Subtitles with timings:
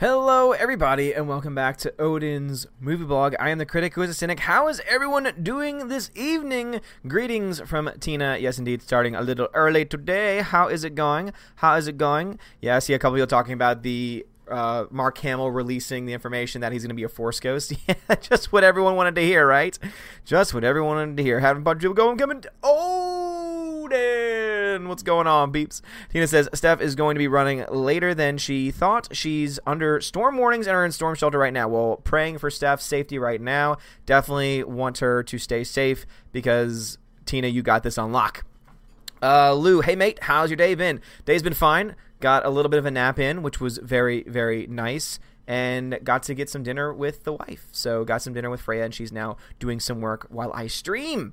[0.00, 3.34] Hello, everybody, and welcome back to Odin's Movie Blog.
[3.38, 4.40] I am the critic who is a cynic.
[4.40, 6.80] How is everyone doing this evening?
[7.06, 8.38] Greetings from Tina.
[8.40, 10.40] Yes, indeed, starting a little early today.
[10.40, 11.34] How is it going?
[11.56, 12.38] How is it going?
[12.62, 16.62] Yeah, I see a couple people talking about the uh, Mark Hamill releasing the information
[16.62, 17.74] that he's going to be a Force Ghost.
[17.86, 19.78] Yeah, just what everyone wanted to hear, right?
[20.24, 21.40] Just what everyone wanted to hear.
[21.40, 22.42] Having a bunch of people going, coming.
[24.70, 24.88] Odin!
[24.88, 25.80] What's going on, beeps?
[26.10, 29.08] Tina says Steph is going to be running later than she thought.
[29.12, 31.68] She's under storm warnings and are in storm shelter right now.
[31.68, 33.78] Well, praying for Steph's safety right now.
[34.06, 38.44] Definitely want her to stay safe because Tina, you got this on lock.
[39.22, 41.00] Uh, Lou, hey mate, how's your day been?
[41.26, 41.94] Day's been fine.
[42.20, 45.18] Got a little bit of a nap in, which was very, very nice.
[45.46, 47.66] And got to get some dinner with the wife.
[47.72, 51.32] So got some dinner with Freya, and she's now doing some work while I stream.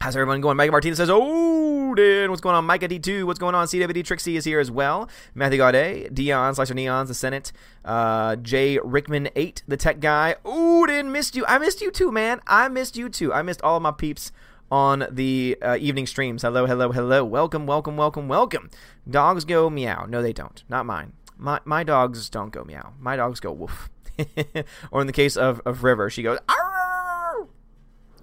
[0.00, 0.56] How's everyone going?
[0.56, 2.66] Micah Martinez says, Odin, what's going on?
[2.66, 3.66] Micah D2, what's going on?
[3.66, 5.08] CWD Trixie is here as well.
[5.34, 7.52] Matthew Gaudet, Dion, Slicer Neons, the Senate,
[7.84, 10.34] uh, Jay Rickman 8, the tech guy.
[10.44, 11.46] Odin, missed you.
[11.46, 12.40] I missed you too, man.
[12.46, 13.32] I missed you too.
[13.32, 14.30] I missed all of my peeps
[14.70, 16.42] on the uh, evening streams.
[16.42, 17.24] Hello, hello, hello.
[17.24, 18.70] Welcome, welcome, welcome, welcome.
[19.08, 20.06] Dogs go meow.
[20.06, 20.62] No, they don't.
[20.68, 21.12] Not mine.
[21.38, 22.92] My, my dogs don't go meow.
[22.98, 23.88] My dogs go woof.
[24.90, 26.63] or in the case of, of River, she goes, Arr!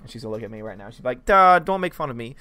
[0.07, 0.89] She's to look at me right now.
[0.89, 2.35] She's like, Duh, don't make fun of me.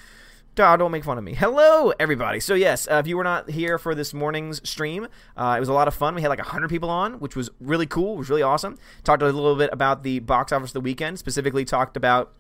[0.57, 1.35] Duh, don't make fun of me.
[1.35, 2.41] Hello, everybody.
[2.41, 5.69] So, yes, uh, if you were not here for this morning's stream, uh, it was
[5.69, 6.15] a lot of fun.
[6.15, 8.15] We had like 100 people on, which was really cool.
[8.15, 8.77] It was really awesome.
[9.05, 12.33] Talked a little bit about the box office of the weekend, specifically talked about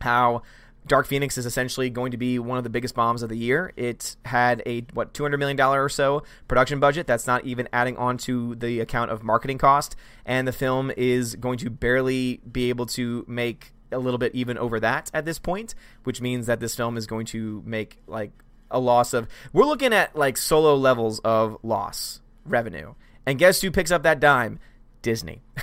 [0.00, 0.42] how
[0.86, 3.72] Dark Phoenix is essentially going to be one of the biggest bombs of the year.
[3.76, 7.06] It had a what 200 million dollar or so production budget.
[7.06, 11.36] That's not even adding on to the account of marketing cost, and the film is
[11.36, 15.38] going to barely be able to make a little bit even over that at this
[15.38, 18.32] point, which means that this film is going to make like
[18.70, 22.94] a loss of we're looking at like solo levels of loss revenue.
[23.26, 24.58] And guess who picks up that dime?
[25.04, 25.42] Disney.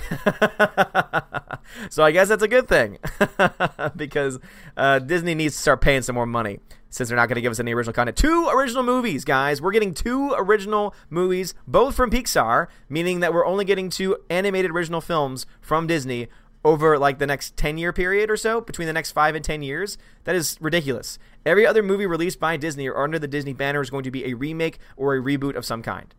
[1.90, 2.98] so I guess that's a good thing
[3.96, 4.38] because
[4.76, 6.60] uh, Disney needs to start paying some more money
[6.90, 8.16] since they're not going to give us any original content.
[8.16, 9.60] Two original movies, guys.
[9.60, 14.70] We're getting two original movies, both from Pixar, meaning that we're only getting two animated
[14.70, 16.28] original films from Disney
[16.64, 19.62] over like the next 10 year period or so, between the next 5 and 10
[19.62, 19.98] years.
[20.24, 21.18] That is ridiculous.
[21.44, 24.24] Every other movie released by Disney or under the Disney banner is going to be
[24.26, 26.14] a remake or a reboot of some kind.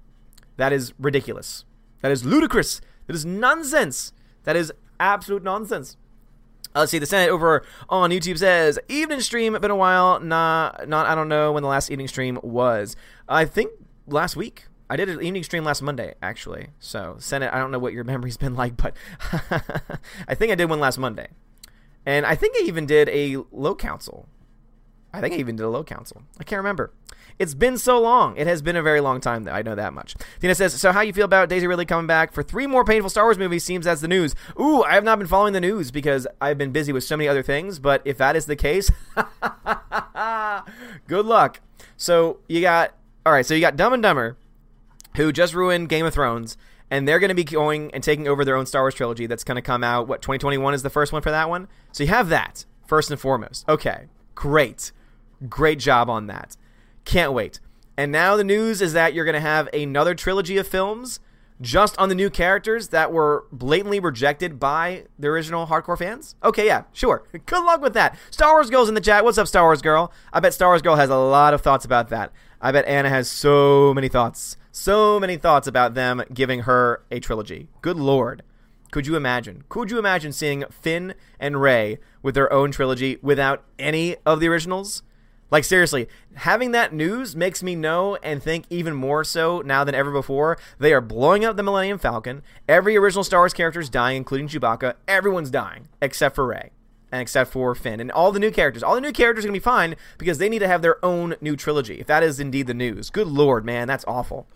[0.58, 1.66] That is ridiculous.
[2.02, 2.82] That is ludicrous.
[3.08, 4.14] That is nonsense.
[4.44, 5.98] That is absolute nonsense.
[6.76, 7.00] Uh, let's see.
[7.00, 9.54] The Senate over on YouTube says evening stream.
[9.60, 10.20] Been a while.
[10.20, 11.06] Nah, not.
[11.06, 12.96] I don't know when the last evening stream was.
[13.30, 13.72] I think
[14.08, 14.66] last week.
[14.94, 16.68] I did an evening stream last Monday, actually.
[16.78, 17.52] So Senate.
[17.52, 18.96] I don't know what your memory's been like, but
[20.28, 21.30] I think I did one last Monday,
[22.06, 24.28] and I think I even did a low council.
[25.12, 26.22] I think I even did a low council.
[26.40, 26.92] I can't remember.
[27.40, 28.38] It's been so long.
[28.38, 29.52] It has been a very long time, though.
[29.52, 30.16] I know that much.
[30.40, 33.10] Tina says, So, how you feel about Daisy Ridley coming back for three more painful
[33.10, 33.64] Star Wars movies?
[33.64, 34.36] Seems that's the news.
[34.60, 37.28] Ooh, I have not been following the news because I've been busy with so many
[37.28, 37.80] other things.
[37.80, 38.92] But if that is the case,
[41.08, 41.62] good luck.
[41.98, 42.94] So, you got,
[43.26, 44.38] all right, so you got Dumb and Dumber,
[45.16, 46.58] who just ruined Game of Thrones
[46.90, 49.44] and they're going to be going and taking over their own Star Wars trilogy that's
[49.44, 50.08] going to come out.
[50.08, 51.68] What 2021 is the first one for that one.
[51.92, 53.68] So you have that first and foremost.
[53.68, 54.92] Okay, great,
[55.50, 56.56] great job on that.
[57.06, 57.60] Can't wait.
[57.98, 61.20] And now the news is that you're going to have another trilogy of films
[61.62, 66.36] just on the new characters that were blatantly rejected by the original hardcore fans?
[66.44, 67.24] Okay, yeah, sure.
[67.46, 68.18] Good luck with that.
[68.30, 69.24] Star Wars Girl's in the chat.
[69.24, 70.12] What's up, Star Wars Girl?
[70.32, 72.32] I bet Star Wars Girl has a lot of thoughts about that.
[72.66, 74.56] I bet Anna has so many thoughts.
[74.72, 77.68] So many thoughts about them giving her a trilogy.
[77.82, 78.42] Good lord.
[78.90, 79.66] Could you imagine?
[79.68, 84.48] Could you imagine seeing Finn and Rey with their own trilogy without any of the
[84.48, 85.04] originals?
[85.52, 89.94] Like seriously, having that news makes me know and think even more so now than
[89.94, 90.58] ever before.
[90.80, 92.44] They are blowing up the Millennium Falcon.
[92.70, 94.94] Every original Star Wars character is dying, including Chewbacca.
[95.06, 96.72] Everyone's dying except for Rey
[97.14, 98.82] and except for Finn and all the new characters.
[98.82, 101.36] All the new characters are gonna be fine because they need to have their own
[101.42, 102.00] new trilogy.
[102.00, 104.48] If that is indeed the news, good lord, man, that's awful.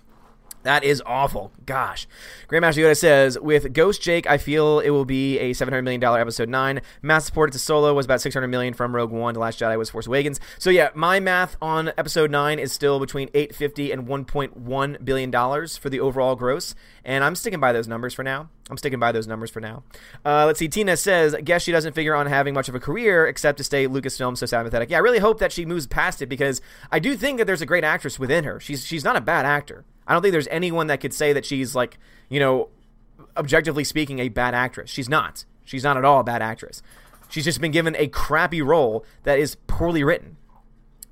[0.67, 1.53] That is awful.
[1.65, 2.09] Gosh.
[2.49, 6.49] Grandmaster Yoda says, with Ghost Jake, I feel it will be a $700 million episode
[6.49, 6.81] 9.
[7.01, 9.89] Math supported to Solo was about 600 million from Rogue One to Last Jedi was
[9.89, 10.41] Force Awakens.
[10.59, 15.89] So yeah, my math on episode 9 is still between 850 and $1.1 billion for
[15.89, 16.75] the overall gross.
[17.05, 18.49] And I'm sticking by those numbers for now.
[18.69, 19.83] I'm sticking by those numbers for now.
[20.25, 20.67] Uh, let's see.
[20.67, 23.87] Tina says, guess she doesn't figure on having much of a career except to stay
[23.87, 24.89] Lucasfilm so sympathetic.
[24.89, 26.59] Yeah, I really hope that she moves past it because
[26.91, 28.59] I do think that there's a great actress within her.
[28.59, 29.85] She's she's not a bad actor.
[30.07, 31.97] I don't think there's anyone that could say that she's like,
[32.29, 32.69] you know,
[33.35, 34.89] objectively speaking, a bad actress.
[34.89, 35.45] She's not.
[35.65, 36.81] She's not at all a bad actress.
[37.29, 40.37] She's just been given a crappy role that is poorly written.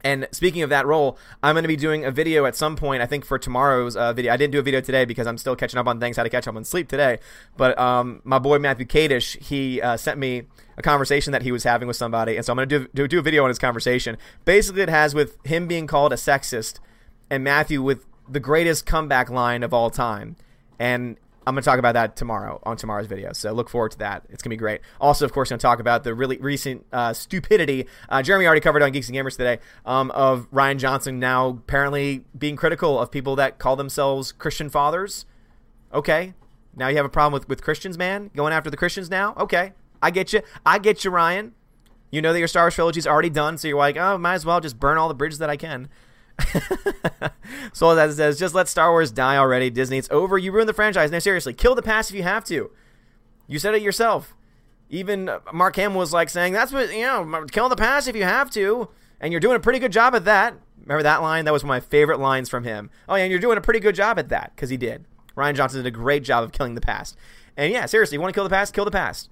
[0.05, 3.01] And speaking of that role, I'm going to be doing a video at some point.
[3.01, 4.31] I think for tomorrow's uh, video.
[4.31, 6.15] I didn't do a video today because I'm still catching up on things.
[6.15, 7.17] How to catch up on sleep today.
[7.57, 10.43] But um, my boy Matthew Kadish, he uh, sent me
[10.77, 13.07] a conversation that he was having with somebody, and so I'm going to do, do
[13.07, 14.17] do a video on his conversation.
[14.45, 16.79] Basically, it has with him being called a sexist,
[17.31, 20.35] and Matthew with the greatest comeback line of all time.
[20.79, 21.17] And
[21.47, 23.31] I'm going to talk about that tomorrow on tomorrow's video.
[23.33, 24.23] So look forward to that.
[24.29, 24.81] It's going to be great.
[24.99, 27.85] Also, of course, going to talk about the really recent uh, stupidity.
[28.09, 32.25] Uh, Jeremy already covered on Geeks and Gamers today um, of Rian Johnson now apparently
[32.37, 35.25] being critical of people that call themselves Christian fathers.
[35.93, 36.33] Okay.
[36.75, 38.31] Now you have a problem with, with Christians, man?
[38.35, 39.35] Going after the Christians now?
[39.37, 39.73] Okay.
[40.01, 40.41] I get you.
[40.65, 41.51] I get you, Rian.
[42.11, 44.35] You know that your Star Wars trilogy is already done, so you're like, oh, might
[44.35, 45.89] as well just burn all the bridges that I can.
[47.73, 49.69] so that says, just let Star Wars die already.
[49.69, 50.37] Disney, it's over.
[50.37, 51.11] You ruined the franchise.
[51.11, 52.71] No, seriously, kill the past if you have to.
[53.47, 54.35] You said it yourself.
[54.89, 58.23] Even Mark Hamill was like saying, that's what, you know, kill the past if you
[58.23, 58.89] have to.
[59.19, 60.55] And you're doing a pretty good job at that.
[60.81, 61.45] Remember that line?
[61.45, 62.91] That was one of my favorite lines from him.
[63.09, 65.05] Oh, yeah, and you're doing a pretty good job at that, because he did.
[65.35, 67.17] Rian Johnson did a great job of killing the past.
[67.57, 68.73] And yeah, seriously, you want to kill the past?
[68.73, 69.29] Kill the past.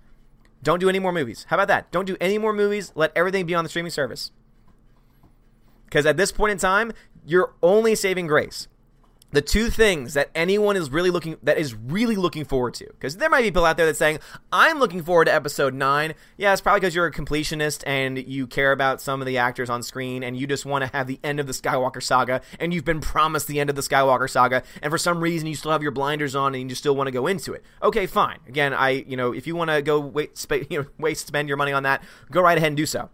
[0.63, 1.45] Don't do any more movies.
[1.49, 1.91] How about that?
[1.91, 2.91] Don't do any more movies.
[2.95, 4.31] Let everything be on the streaming service.
[5.93, 6.91] Because at this point in time,
[7.23, 8.67] you're only saving grace.
[9.31, 13.17] The two things that anyone is really looking that is really looking forward to, because
[13.17, 14.17] there might be people out there that's saying,
[14.51, 18.47] "I'm looking forward to episode nine." Yeah, it's probably because you're a completionist and you
[18.47, 21.19] care about some of the actors on screen, and you just want to have the
[21.23, 24.63] end of the Skywalker saga, and you've been promised the end of the Skywalker saga,
[24.81, 27.11] and for some reason you still have your blinders on and you still want to
[27.11, 27.63] go into it.
[27.83, 28.39] Okay, fine.
[28.47, 31.47] Again, I you know if you want to go wait, sp- you know, waste spend
[31.47, 33.09] your money on that, go right ahead and do so.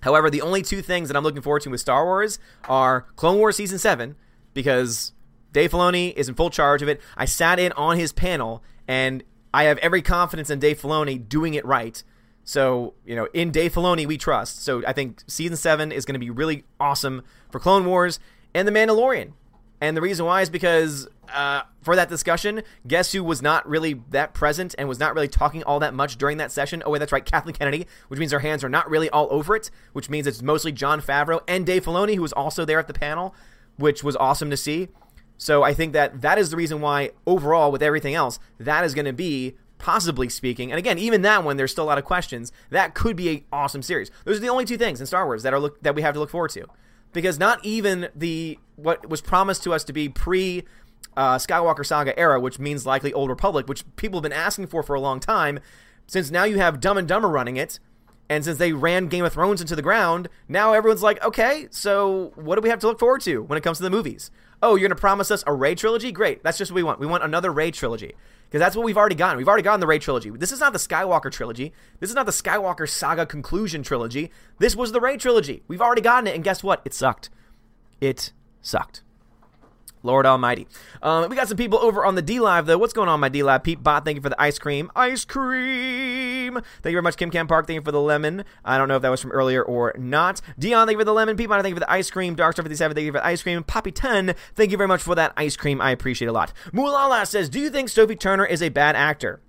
[0.00, 3.38] However, the only two things that I'm looking forward to with Star Wars are Clone
[3.38, 4.16] Wars Season 7,
[4.54, 5.12] because
[5.52, 7.00] Dave Filoni is in full charge of it.
[7.16, 9.22] I sat in on his panel, and
[9.52, 12.02] I have every confidence in Dave Filoni doing it right.
[12.44, 14.62] So, you know, in Dave Filoni, we trust.
[14.64, 18.20] So I think Season 7 is going to be really awesome for Clone Wars
[18.54, 19.32] and The Mandalorian.
[19.80, 24.00] And the reason why is because uh, for that discussion, guess who was not really
[24.10, 26.82] that present and was not really talking all that much during that session?
[26.84, 29.56] Oh, wait, that's right, Kathleen Kennedy, which means her hands are not really all over
[29.56, 32.86] it, which means it's mostly Jon Favreau and Dave Filoni, who was also there at
[32.86, 33.34] the panel,
[33.76, 34.88] which was awesome to see.
[35.36, 38.94] So I think that that is the reason why, overall, with everything else, that is
[38.94, 42.04] going to be possibly speaking, and again, even that one, there's still a lot of
[42.04, 42.50] questions.
[42.70, 44.10] That could be a awesome series.
[44.24, 46.14] Those are the only two things in Star Wars that are look, that we have
[46.14, 46.66] to look forward to
[47.12, 50.64] because not even the what was promised to us to be pre
[51.16, 54.82] uh, Skywalker Saga era, which means likely Old Republic, which people have been asking for
[54.82, 55.58] for a long time,
[56.06, 57.80] since now you have Dumb and Dumber running it,
[58.30, 62.32] and since they ran Game of Thrones into the ground, now everyone's like, okay, so
[62.36, 64.30] what do we have to look forward to when it comes to the movies?
[64.62, 66.12] Oh, you're going to promise us a Rey trilogy?
[66.12, 66.42] Great.
[66.42, 67.00] That's just what we want.
[67.00, 68.14] We want another Rey trilogy.
[68.48, 69.36] Because that's what we've already gotten.
[69.36, 70.30] We've already gotten the Rey trilogy.
[70.30, 71.72] This is not the Skywalker trilogy.
[72.00, 74.30] This is not the Skywalker saga conclusion trilogy.
[74.58, 75.62] This was the Rey trilogy.
[75.68, 76.82] We've already gotten it, and guess what?
[76.84, 77.30] It sucked.
[78.00, 79.02] It sucked.
[80.02, 80.66] Lord Almighty.
[81.02, 82.78] Um, we got some people over on the D Live though.
[82.78, 83.62] What's going on, my D Live?
[83.62, 84.90] Pete Bot, thank you for the ice cream.
[84.94, 86.54] Ice cream.
[86.54, 87.66] Thank you very much, Kim Cam Park.
[87.66, 88.44] Thank you for the lemon.
[88.64, 90.40] I don't know if that was from earlier or not.
[90.58, 91.36] Dion, thank you for the lemon.
[91.36, 92.36] Pete Bot, thank you for the ice cream.
[92.36, 93.62] Darkstar 57, thank you for the ice cream.
[93.64, 95.80] Poppy 10, thank you very much for that ice cream.
[95.80, 96.52] I appreciate a lot.
[96.72, 99.40] Mulala says, Do you think Sophie Turner is a bad actor?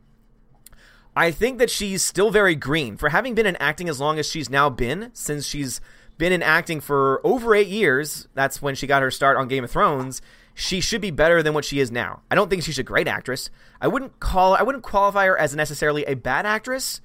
[1.15, 4.29] I think that she's still very green for having been in acting as long as
[4.29, 5.81] she's now been, since she's
[6.17, 8.27] been in acting for over eight years.
[8.35, 10.21] That's when she got her start on Game of Thrones
[10.59, 12.21] she should be better than what she is now.
[12.29, 13.49] I don't think she's a great actress.
[13.79, 16.99] I wouldn't call I wouldn't qualify her as necessarily a bad actress,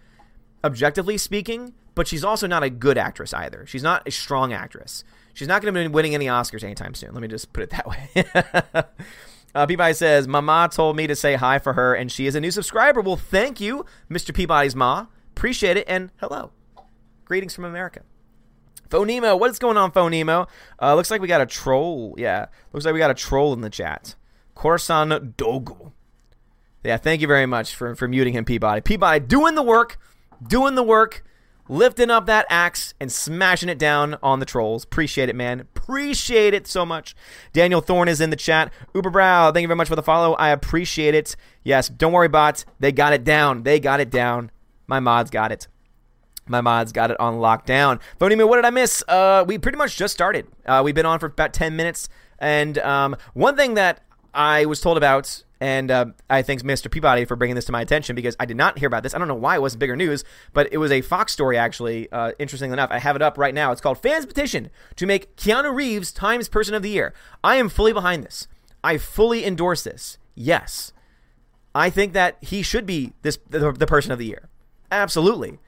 [0.64, 3.64] objectively speaking, but she's also not a good actress either.
[3.64, 5.04] She's not a strong actress.
[5.34, 7.12] She's not going to be winning any Oscars anytime soon.
[7.12, 7.86] Let me just put it that
[8.74, 8.84] way.
[9.54, 12.40] uh, Peabody says, Mama told me to say hi for her, and she is a
[12.40, 13.00] new subscriber.
[13.00, 14.34] Well, thank you, Mr.
[14.34, 15.06] Peabody's Ma.
[15.30, 16.50] Appreciate it, and hello.
[17.24, 18.02] Greetings from America.
[18.88, 20.48] Phonemo, what is going on, Phonemo?
[20.80, 22.14] Uh, looks like we got a troll.
[22.18, 24.14] Yeah, looks like we got a troll in the chat.
[24.54, 25.92] Corson Dogu.
[26.84, 28.82] Yeah, thank you very much for, for muting him, Peabody.
[28.82, 29.98] Peabody doing the work,
[30.46, 31.24] doing the work,
[31.68, 34.84] lifting up that axe and smashing it down on the trolls.
[34.84, 35.60] Appreciate it, man.
[35.60, 37.16] Appreciate it so much.
[37.54, 38.70] Daniel Thorne is in the chat.
[38.94, 40.34] Uber Brow, thank you very much for the follow.
[40.34, 41.36] I appreciate it.
[41.62, 42.66] Yes, don't worry, bots.
[42.80, 43.62] They got it down.
[43.62, 44.50] They got it down.
[44.86, 45.68] My mods got it.
[46.46, 48.00] My mods got it on lockdown.
[48.18, 49.02] Phony me, what did I miss?
[49.08, 50.46] Uh, we pretty much just started.
[50.66, 52.08] Uh, we've been on for about 10 minutes.
[52.38, 54.02] And um, one thing that
[54.34, 56.90] I was told about, and uh, I thank Mr.
[56.90, 59.14] Peabody for bringing this to my attention because I did not hear about this.
[59.14, 62.10] I don't know why it wasn't bigger news, but it was a Fox story, actually.
[62.12, 63.72] Uh, interestingly enough, I have it up right now.
[63.72, 67.14] It's called Fans Petition to make Keanu Reeves Times Person of the Year.
[67.42, 68.48] I am fully behind this.
[68.82, 70.18] I fully endorse this.
[70.34, 70.92] Yes.
[71.74, 74.48] I think that he should be this the, the person of the year.
[74.92, 75.58] Absolutely.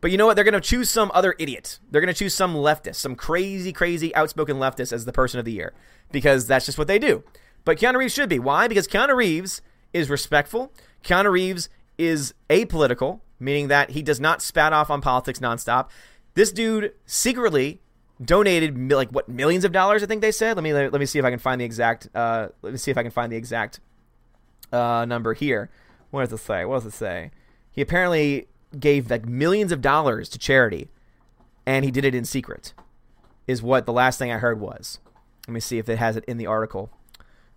[0.00, 0.34] But you know what?
[0.34, 1.78] They're going to choose some other idiot.
[1.90, 5.44] They're going to choose some leftist, some crazy, crazy, outspoken leftist as the person of
[5.44, 5.74] the year
[6.10, 7.22] because that's just what they do.
[7.64, 8.38] But Keanu Reeves should be.
[8.38, 8.68] Why?
[8.68, 9.60] Because Keanu Reeves
[9.92, 10.72] is respectful.
[11.04, 15.90] Keanu Reeves is apolitical, meaning that he does not spat off on politics nonstop.
[16.34, 17.80] This dude secretly
[18.22, 20.02] donated like what millions of dollars.
[20.02, 20.56] I think they said.
[20.56, 22.08] Let me let me see if I can find the exact.
[22.14, 23.80] Uh, let me see if I can find the exact
[24.72, 25.70] uh, number here.
[26.10, 26.64] What does it say?
[26.64, 27.30] What does it say?
[27.70, 28.48] He apparently
[28.78, 30.88] gave like millions of dollars to charity,
[31.66, 32.72] and he did it in secret.
[33.46, 34.98] Is what the last thing I heard was.
[35.48, 36.90] Let me see if it has it in the article.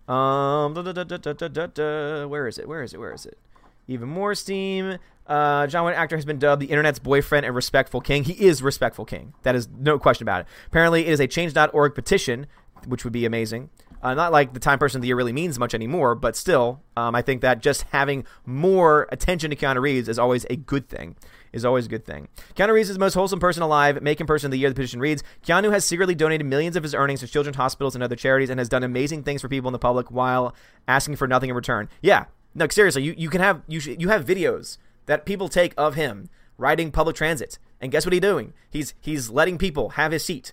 [0.08, 2.66] Um, where is it?
[2.68, 2.98] Where is it?
[2.98, 3.38] Where is it?
[3.86, 4.98] Even more steam.
[5.26, 8.24] Uh, John Wick actor has been dubbed the internet's boyfriend and respectful king.
[8.24, 9.34] He is respectful king.
[9.42, 10.46] That is no question about it.
[10.66, 12.46] Apparently, it is a change.org petition,
[12.86, 13.70] which would be amazing.
[14.04, 16.82] Uh, not like the Time Person of the Year really means much anymore, but still,
[16.94, 20.88] um, I think that just having more attention to Keanu Reeves is always a good
[20.88, 21.16] thing.
[21.54, 22.28] Is always a good thing.
[22.54, 24.02] Keanu Reeves is the most wholesome person alive.
[24.02, 24.68] Making person of the year.
[24.68, 28.04] The petition reads: Keanu has secretly donated millions of his earnings to children's hospitals and
[28.04, 30.54] other charities, and has done amazing things for people in the public while
[30.86, 31.88] asking for nothing in return.
[32.02, 35.72] Yeah, no, seriously, you, you can have you sh- you have videos that people take
[35.78, 38.52] of him riding public transit, and guess what he's doing?
[38.68, 40.52] He's he's letting people have his seat.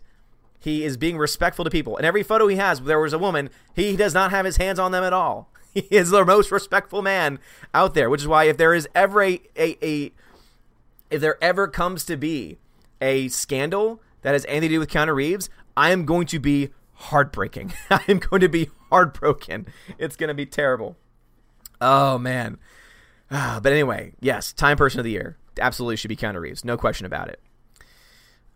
[0.62, 1.98] He is being respectful to people.
[1.98, 3.50] In every photo he has, there was a woman.
[3.76, 5.50] He does not have his hands on them at all.
[5.74, 7.40] He is the most respectful man
[7.74, 10.12] out there, which is why if there is ever a, a, a
[11.10, 12.58] if there ever comes to be
[13.00, 16.72] a scandal that has anything to do with Keanu Reeves, I am going to be
[16.96, 17.72] heartbreaking.
[17.90, 19.66] I am going to be heartbroken.
[19.98, 20.98] It's going to be terrible.
[21.80, 22.58] Oh man.
[23.32, 26.66] Ah, but anyway, yes, Time Person of the Year absolutely should be Keanu Reeves.
[26.66, 27.40] No question about it.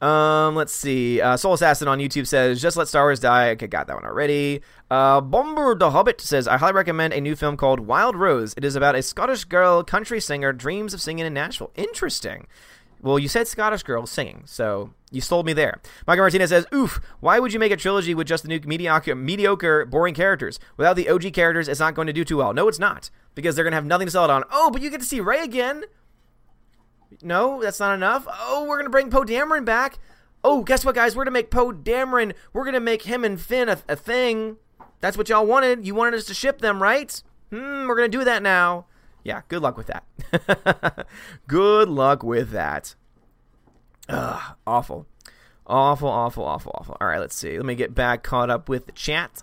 [0.01, 1.21] Um, let's see.
[1.21, 4.05] Uh, Soul Assassin on YouTube says, "Just let Star Wars die." Okay, got that one
[4.05, 4.61] already.
[4.91, 8.53] Uh, Bomber the Hobbit says, "I highly recommend a new film called Wild Rose.
[8.57, 11.71] It is about a Scottish girl country singer dreams of singing in Nashville.
[11.75, 12.47] Interesting."
[13.01, 15.79] Well, you said Scottish girl singing, so you sold me there.
[16.07, 16.99] Michael Martinez says, "Oof!
[17.19, 20.59] Why would you make a trilogy with just the new mediocre, mediocre, boring characters?
[20.75, 22.53] Without the OG characters, it's not going to do too well.
[22.53, 24.43] No, it's not, because they're going to have nothing to sell it on.
[24.51, 25.85] Oh, but you get to see Rey again."
[27.21, 28.27] No, that's not enough.
[28.27, 29.99] Oh, we're gonna bring Poe Dameron back.
[30.43, 31.15] Oh, guess what, guys?
[31.15, 32.33] We're gonna make Poe Dameron.
[32.53, 34.57] We're gonna make him and Finn a, a thing.
[35.01, 35.85] That's what y'all wanted.
[35.85, 37.21] You wanted us to ship them, right?
[37.51, 37.87] Hmm.
[37.87, 38.85] We're gonna do that now.
[39.23, 39.41] Yeah.
[39.47, 41.07] Good luck with that.
[41.47, 42.95] good luck with that.
[44.07, 44.55] Ugh.
[44.67, 45.07] Awful.
[45.65, 46.09] Awful.
[46.09, 46.43] Awful.
[46.43, 46.71] Awful.
[46.75, 46.97] Awful.
[47.01, 47.19] All right.
[47.19, 47.57] Let's see.
[47.57, 49.41] Let me get back caught up with the chat.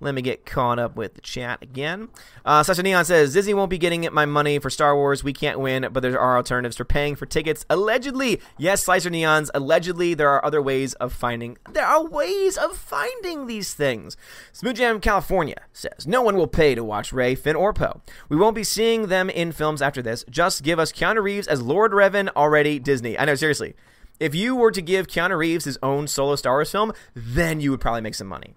[0.00, 2.08] Let me get caught up with the chat again.
[2.44, 5.24] Uh, Sasha Neon says Disney won't be getting my money for Star Wars.
[5.24, 7.64] We can't win, but there are alternatives for paying for tickets.
[7.70, 9.50] Allegedly, yes, Slicer Neons.
[9.54, 11.56] Allegedly, there are other ways of finding.
[11.72, 14.16] There are ways of finding these things.
[14.52, 18.02] Smooth Jam California says no one will pay to watch Rey, Finn, or Poe.
[18.28, 20.24] We won't be seeing them in films after this.
[20.28, 22.78] Just give us Keanu Reeves as Lord Revan already.
[22.78, 23.18] Disney.
[23.18, 23.74] I know seriously.
[24.18, 27.70] If you were to give Keanu Reeves his own solo Star Wars film, then you
[27.70, 28.54] would probably make some money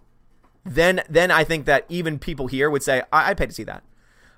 [0.66, 3.64] then then I think that even people here would say, I- would pay to see
[3.64, 3.84] that.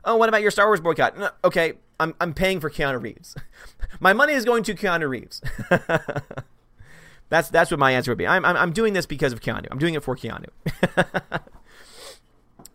[0.03, 1.17] Oh, what about your Star Wars boycott?
[1.17, 3.35] No, okay, I'm, I'm paying for Keanu Reeves.
[3.99, 5.41] my money is going to Keanu Reeves.
[7.29, 8.27] that's that's what my answer would be.
[8.27, 9.67] I'm, I'm, I'm doing this because of Keanu.
[9.69, 10.47] I'm doing it for Keanu.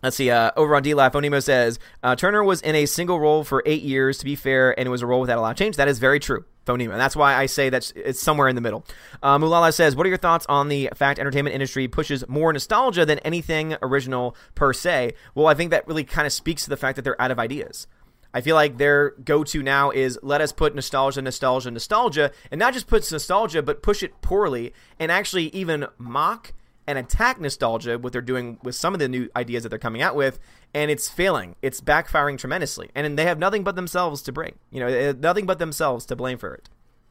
[0.03, 0.31] Let's see.
[0.31, 3.83] Uh, over on DLive, Onimo says uh, Turner was in a single role for eight
[3.83, 4.19] years.
[4.19, 5.77] To be fair, and it was a role without a lot of change.
[5.77, 6.93] That is very true, Phonema.
[6.93, 8.85] And that's why I say that it's somewhere in the middle.
[9.23, 13.07] Uh, Mulala says, "What are your thoughts on the fact entertainment industry pushes more nostalgia
[13.07, 16.77] than anything original per se?" Well, I think that really kind of speaks to the
[16.77, 17.87] fact that they're out of ideas.
[18.35, 22.75] I feel like their go-to now is let us put nostalgia, nostalgia, nostalgia, and not
[22.75, 26.53] just put nostalgia, but push it poorly and actually even mock
[26.87, 30.03] and attack nostalgia, what they're doing with some of the new ideas that they're coming
[30.03, 30.39] out with,
[30.73, 31.57] and it's failing.
[31.63, 34.57] It's backfiring tremendously, and they have nothing but themselves to bring.
[34.71, 36.69] You know, nothing but themselves to blame for it.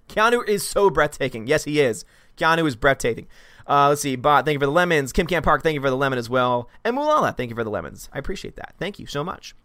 [0.07, 1.47] Keanu is so breathtaking.
[1.47, 2.05] Yes, he is.
[2.37, 3.27] Keanu is breathtaking.
[3.67, 4.15] Uh, let's see.
[4.15, 5.11] Bot, thank you for the lemons.
[5.11, 6.69] Kim Camp Park, thank you for the lemon as well.
[6.83, 8.09] And Mulala, thank you for the lemons.
[8.13, 8.75] I appreciate that.
[8.79, 9.55] Thank you so much.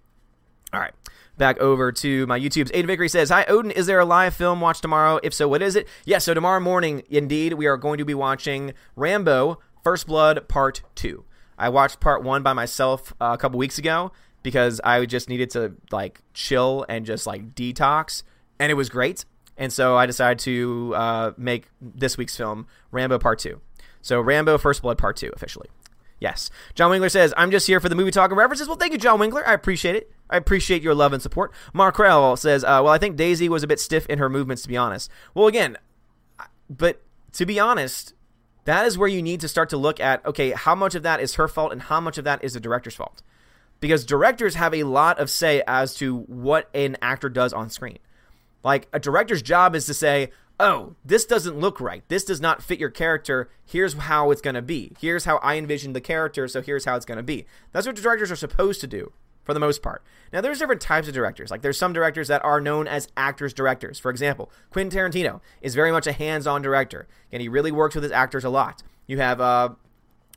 [0.73, 0.95] All right.
[1.37, 2.71] Back over to my YouTube's.
[2.73, 3.71] Aiden Vickery says, Hi, Odin.
[3.71, 5.21] Is there a live film watch tomorrow?
[5.23, 5.87] If so, what is it?
[5.87, 10.49] Yes, yeah, so tomorrow morning, indeed, we are going to be watching Rambo First Blood
[10.49, 11.25] Part 2.
[11.59, 15.51] I watched part 1 by myself uh, a couple weeks ago because I just needed
[15.51, 18.23] to like chill and just like detox
[18.59, 19.25] and it was great.
[19.57, 23.61] And so I decided to uh, make this week's film Rambo Part 2.
[24.01, 25.69] So Rambo First Blood Part 2 officially.
[26.19, 26.51] Yes.
[26.75, 28.69] John Winkler says, I'm just here for the movie talk and references.
[28.69, 29.47] Well, thank you, John Winkler.
[29.47, 30.13] I appreciate it.
[30.29, 31.53] I appreciate your love and support.
[31.73, 34.63] Mark Krell says, uh, Well, I think Daisy was a bit stiff in her movements,
[34.63, 35.11] to be honest.
[35.35, 35.79] Well, again,
[36.69, 37.01] but
[37.33, 38.15] to be honest,
[38.71, 41.21] that is where you need to start to look at okay, how much of that
[41.21, 43.23] is her fault and how much of that is the director's fault.
[43.81, 47.99] Because directors have a lot of say as to what an actor does on screen.
[48.63, 52.05] Like a director's job is to say, oh, this doesn't look right.
[52.09, 53.51] This does not fit your character.
[53.65, 54.93] Here's how it's going to be.
[55.01, 57.47] Here's how I envision the character, so here's how it's going to be.
[57.73, 59.13] That's what directors are supposed to do
[59.51, 60.01] for the most part.
[60.33, 61.51] Now, there's different types of directors.
[61.51, 63.99] Like, there's some directors that are known as actors directors.
[63.99, 67.97] For example, Quentin Tarantino is very much a hands on director, and he really works
[67.97, 68.85] with his actors a lot.
[69.09, 69.71] You have uh,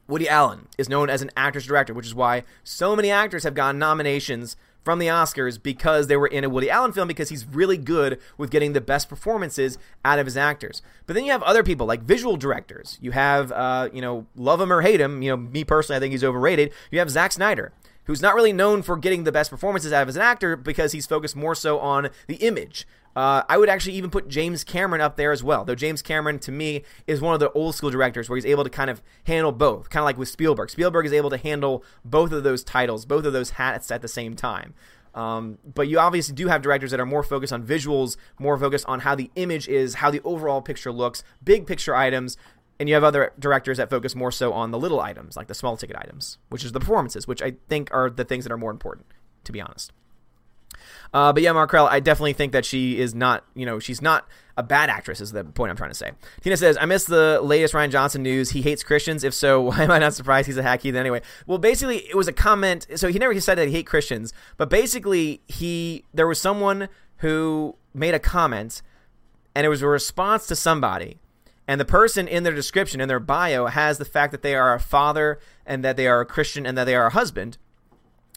[0.08, 3.54] Woody Allen is known as an actor's director, which is why so many actors have
[3.54, 7.46] gotten nominations from the Oscars because they were in a Woody Allen film because he's
[7.46, 10.82] really good with getting the best performances out of his actors.
[11.06, 12.98] But then you have other people like visual directors.
[13.00, 15.22] You have, uh, you know, love him or hate him.
[15.22, 16.74] You know, me personally, I think he's overrated.
[16.92, 17.72] You have Zack Snyder,
[18.06, 21.06] who's not really known for getting the best performances out of his actor because he's
[21.06, 22.88] focused more so on the image.
[23.16, 25.64] Uh, I would actually even put James Cameron up there as well.
[25.64, 28.64] Though James Cameron, to me, is one of the old school directors where he's able
[28.64, 30.70] to kind of handle both, kind of like with Spielberg.
[30.70, 34.08] Spielberg is able to handle both of those titles, both of those hats at the
[34.08, 34.74] same time.
[35.14, 38.86] Um, but you obviously do have directors that are more focused on visuals, more focused
[38.88, 42.36] on how the image is, how the overall picture looks, big picture items.
[42.84, 45.54] And you have other directors that focus more so on the little items, like the
[45.54, 48.58] small ticket items, which is the performances, which I think are the things that are
[48.58, 49.06] more important,
[49.46, 49.94] to be honest.
[51.14, 54.28] Uh, but yeah, Markrell, I definitely think that she is not, you know, she's not
[54.58, 56.12] a bad actress, is the point I'm trying to say.
[56.42, 58.50] Tina says, I missed the latest Rian Johnson news.
[58.50, 59.24] He hates Christians.
[59.24, 61.22] If so, why am I not surprised he's a hacky then anyway?
[61.48, 62.86] Well, basically, it was a comment.
[62.96, 67.78] So he never said that he hates Christians, but basically, he, there was someone who
[67.94, 68.82] made a comment
[69.56, 71.22] and it was a response to somebody.
[71.68, 74.74] And the person in their description, in their bio, has the fact that they are
[74.74, 77.58] a father and that they are a Christian and that they are a husband.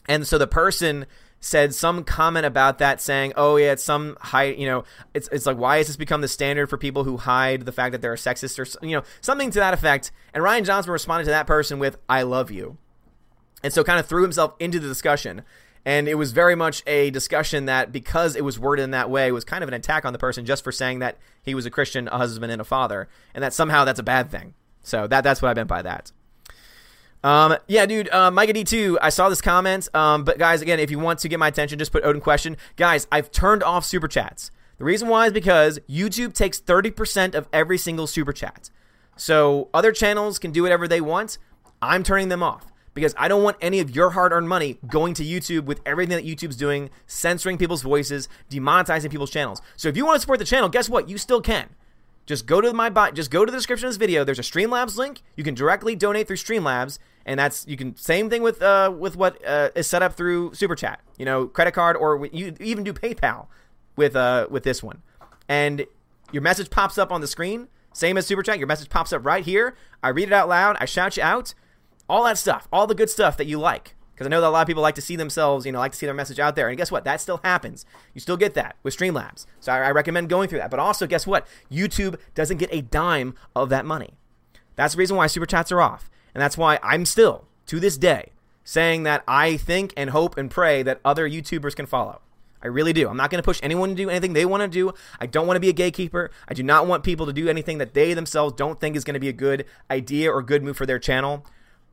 [0.07, 1.05] And so the person
[1.39, 5.45] said some comment about that saying, "Oh yeah, it's some hide, you know, it's it's
[5.45, 8.13] like why has this become the standard for people who hide the fact that they're
[8.13, 11.47] a sexist or you know, something to that effect." And Rian Johnson responded to that
[11.47, 12.77] person with, "I love you."
[13.63, 15.43] And so kind of threw himself into the discussion.
[15.87, 19.31] And it was very much a discussion that because it was worded in that way
[19.31, 21.69] was kind of an attack on the person just for saying that he was a
[21.69, 24.53] Christian, a husband and a father, and that somehow that's a bad thing.
[24.83, 26.11] So that that's what I meant by that.
[27.23, 29.87] Um, yeah, dude, uh, Micah D2, I saw this comment.
[29.95, 32.57] Um, but guys, again, if you want to get my attention, just put Odin question.
[32.75, 34.51] Guys, I've turned off super chats.
[34.79, 38.71] The reason why is because YouTube takes 30% of every single super chat.
[39.15, 41.37] So other channels can do whatever they want.
[41.81, 45.13] I'm turning them off because I don't want any of your hard earned money going
[45.13, 49.61] to YouTube with everything that YouTube's doing, censoring people's voices, demonetizing people's channels.
[49.75, 51.07] So if you want to support the channel, guess what?
[51.07, 51.69] You still can.
[52.25, 53.13] Just go to my bot.
[53.13, 54.23] Just go to the description of this video.
[54.23, 55.21] There's a Streamlabs link.
[55.35, 59.15] You can directly donate through Streamlabs, and that's you can same thing with uh, with
[59.15, 60.99] what uh, is set up through Super Chat.
[61.19, 63.45] You know, credit card, or you even do PayPal
[63.95, 65.03] with uh with this one,
[65.47, 65.85] and
[66.31, 67.67] your message pops up on the screen.
[67.93, 68.57] Same as Super Chat.
[68.57, 69.75] Your message pops up right here.
[70.01, 70.77] I read it out loud.
[70.79, 71.53] I shout you out.
[72.09, 74.49] All that stuff, all the good stuff that you like because I know that a
[74.49, 76.55] lot of people like to see themselves, you know, like to see their message out
[76.55, 76.69] there.
[76.69, 77.03] And guess what?
[77.03, 77.85] That still happens.
[78.15, 79.45] You still get that with Streamlabs.
[79.59, 80.71] So I, I recommend going through that.
[80.71, 81.45] But also, guess what?
[81.71, 84.15] YouTube doesn't get a dime of that money.
[84.75, 86.09] That's the reason why super chats are off.
[86.33, 88.31] And that's why I'm still, to this day,
[88.63, 92.21] saying that I think and hope and pray that other YouTubers can follow.
[92.63, 93.07] I really do.
[93.07, 94.93] I'm not going to push anyone to do anything they want to do.
[95.19, 96.31] I don't want to be a gatekeeper.
[96.47, 99.13] I do not want people to do anything that they themselves don't think is going
[99.13, 101.45] to be a good idea or good move for their channel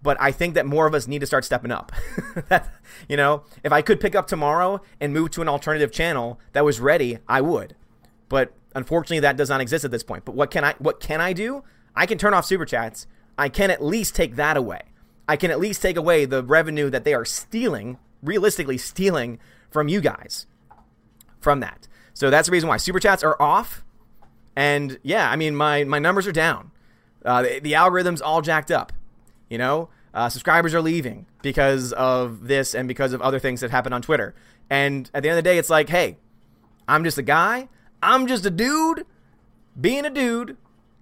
[0.04, 1.90] but I think that more of us need to start stepping up.
[3.08, 6.62] you know, if I could pick up tomorrow and move to an alternative channel that
[6.62, 7.74] was ready, I would.
[8.28, 10.26] But unfortunately, that does not exist at this point.
[10.26, 11.64] But what can I what can I do?
[11.96, 13.06] I can turn off super chats.
[13.38, 14.82] I can at least take that away.
[15.26, 19.40] I can at least take away the revenue that they are stealing, realistically stealing
[19.70, 20.46] from you guys.
[21.40, 21.88] From that.
[22.12, 23.82] So that's the reason why super chats are off.
[24.54, 26.72] And yeah, I mean my my numbers are down.
[27.24, 28.92] Uh, the, the algorithm's all jacked up.
[29.54, 33.70] You know, uh, subscribers are leaving because of this and because of other things that
[33.70, 34.34] happen on Twitter.
[34.68, 36.16] And at the end of the day, it's like, hey,
[36.88, 37.68] I'm just a guy.
[38.02, 39.06] I'm just a dude
[39.80, 40.56] being a dude,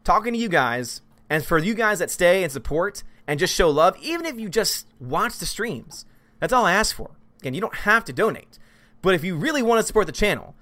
[0.05, 1.01] talking to you guys.
[1.31, 4.51] And for you guys that stay and support and just show love, even if you
[4.51, 6.05] just watch the streams,
[6.39, 7.13] that's all I ask for.
[7.41, 8.59] Again, you don't have to donate.
[9.01, 10.55] But if you really want to support the channel,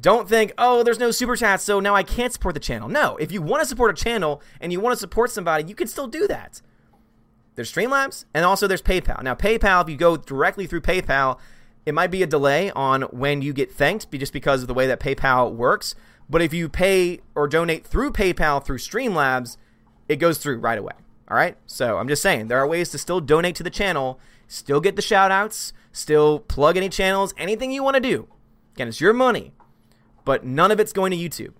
[0.00, 2.88] don't think, oh, there's no super chats, so now I can't support the channel.
[2.88, 5.74] No, if you want to support a channel and you want to support somebody, you
[5.74, 6.62] can still do that.
[7.60, 9.22] There's Streamlabs and also there's PayPal.
[9.22, 11.38] Now, PayPal, if you go directly through PayPal,
[11.84, 14.86] it might be a delay on when you get thanked just because of the way
[14.86, 15.94] that PayPal works.
[16.30, 19.58] But if you pay or donate through PayPal through Streamlabs,
[20.08, 20.94] it goes through right away.
[21.30, 21.58] All right?
[21.66, 24.18] So I'm just saying, there are ways to still donate to the channel,
[24.48, 28.26] still get the shout outs, still plug any channels, anything you want to do.
[28.74, 29.52] Again, it's your money,
[30.24, 31.52] but none of it's going to YouTube.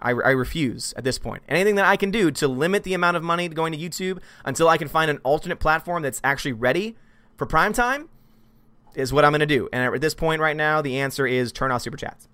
[0.00, 1.42] I, I, refuse at this point.
[1.48, 4.68] Anything that I can do to limit the amount of money going to YouTube until
[4.68, 6.96] I can find an alternate platform that's actually ready
[7.36, 8.08] for prime time
[8.94, 9.68] is what I'm going to do.
[9.72, 12.28] And at this point right now, the answer is turn off super chats.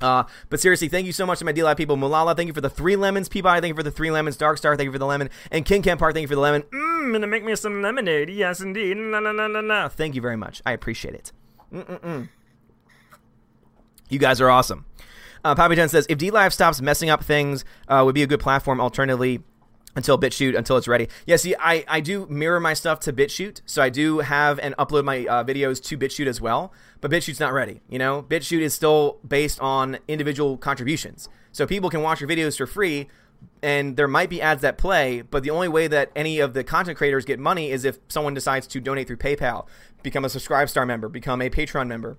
[0.00, 1.96] Uh, but seriously, thank you so much to my DLive people.
[1.96, 3.28] Mulala, thank you for the three lemons.
[3.28, 4.36] Peabody, thank you for the three lemons.
[4.36, 5.30] Darkstar, thank you for the lemon.
[5.50, 6.62] And King Camp Park, thank you for the lemon.
[6.62, 8.28] Mmm, gonna make me some lemonade.
[8.28, 8.96] Yes, indeed.
[8.96, 9.88] La, la, la, la, la.
[9.88, 10.60] Thank you very much.
[10.66, 11.32] I appreciate it.
[11.72, 12.28] Mm-mm-mm.
[14.08, 14.84] You guys are awesome.
[15.44, 18.26] Uh, Poppy Ten says if D Live stops messing up things, uh, would be a
[18.26, 18.80] good platform.
[18.80, 19.42] Alternatively,
[19.96, 21.08] until BitChute until it's ready.
[21.26, 24.76] Yeah, see, I, I do mirror my stuff to BitChute, so I do have and
[24.76, 26.72] upload my uh, videos to BitChute as well.
[27.00, 27.80] But BitChute's not ready.
[27.88, 32.56] You know, BitChute is still based on individual contributions, so people can watch your videos
[32.56, 33.08] for free.
[33.62, 36.64] And there might be ads that play, but the only way that any of the
[36.64, 39.66] content creators get money is if someone decides to donate through PayPal,
[40.02, 42.16] become a Subscribestar member, become a Patreon member.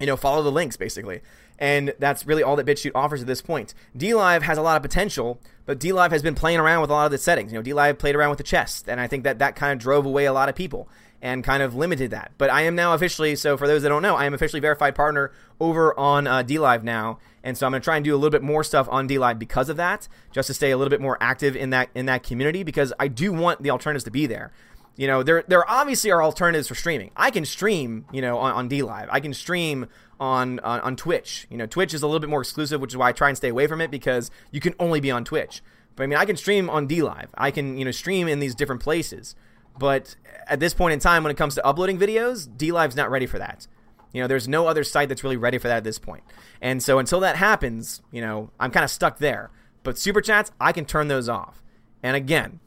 [0.00, 1.20] You know, follow the links basically
[1.58, 3.74] and that's really all that BitChute offers at this point.
[3.96, 7.06] DLive has a lot of potential, but DLive has been playing around with a lot
[7.06, 7.52] of the settings.
[7.52, 9.78] You know, DLive played around with the chest, and I think that that kind of
[9.78, 10.88] drove away a lot of people
[11.20, 12.30] and kind of limited that.
[12.38, 14.94] But I am now officially, so for those that don't know, I am officially verified
[14.94, 18.18] partner over on uh, DLive now, and so I'm going to try and do a
[18.18, 21.00] little bit more stuff on DLive because of that, just to stay a little bit
[21.00, 24.26] more active in that in that community because I do want the alternatives to be
[24.26, 24.52] there
[24.98, 27.12] you know, there there obviously are alternatives for streaming.
[27.16, 29.06] I can stream, you know, on, on DLive.
[29.10, 29.86] I can stream
[30.18, 31.46] on, on on Twitch.
[31.48, 33.36] You know, Twitch is a little bit more exclusive, which is why I try and
[33.36, 35.62] stay away from it because you can only be on Twitch.
[35.94, 37.28] But I mean, I can stream on DLive.
[37.34, 39.36] I can you know stream in these different places.
[39.78, 40.16] But
[40.48, 43.38] at this point in time, when it comes to uploading videos, DLive's not ready for
[43.38, 43.68] that.
[44.12, 46.24] You know, there's no other site that's really ready for that at this point.
[46.60, 49.52] And so until that happens, you know, I'm kind of stuck there.
[49.84, 51.62] But super chats, I can turn those off.
[52.02, 52.58] And again,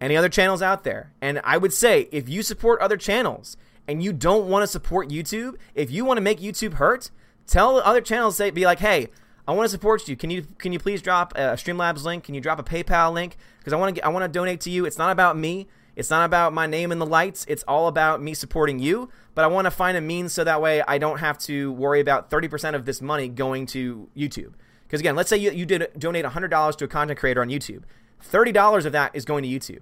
[0.00, 1.12] any other channels out there.
[1.20, 3.56] And I would say if you support other channels
[3.86, 7.10] and you don't want to support YouTube, if you want to make YouTube hurt,
[7.46, 9.08] tell other channels say be like, "Hey,
[9.48, 10.14] I want to support you.
[10.14, 12.24] Can you can you please drop a Streamlabs link?
[12.24, 13.38] Can you drop a PayPal link?
[13.58, 14.84] Because I want to I want to donate to you.
[14.84, 15.68] It's not about me.
[15.96, 17.46] It's not about my name in the lights.
[17.48, 19.08] It's all about me supporting you.
[19.34, 21.98] But I want to find a means so that way I don't have to worry
[21.98, 24.52] about 30% of this money going to YouTube.
[24.82, 27.82] Because again, let's say you, you did donate $100 to a content creator on YouTube.
[28.22, 29.80] $30 of that is going to YouTube.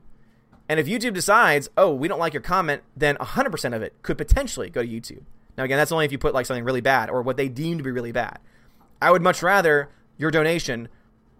[0.69, 4.19] And if YouTube decides, oh, we don't like your comment, then 100% of it could
[4.19, 5.23] potentially go to YouTube.
[5.57, 7.79] Now, again, that's only if you put like something really bad or what they deem
[7.79, 8.39] to be really bad.
[9.01, 10.89] I would much rather your donation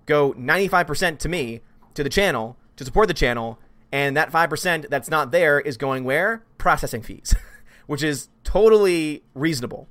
[0.07, 1.61] go 95% to me,
[1.95, 3.59] to the channel, to support the channel,
[3.91, 6.45] and that 5% that's not there is going where?
[6.59, 7.35] Processing fees,
[7.87, 9.89] which is totally reasonable.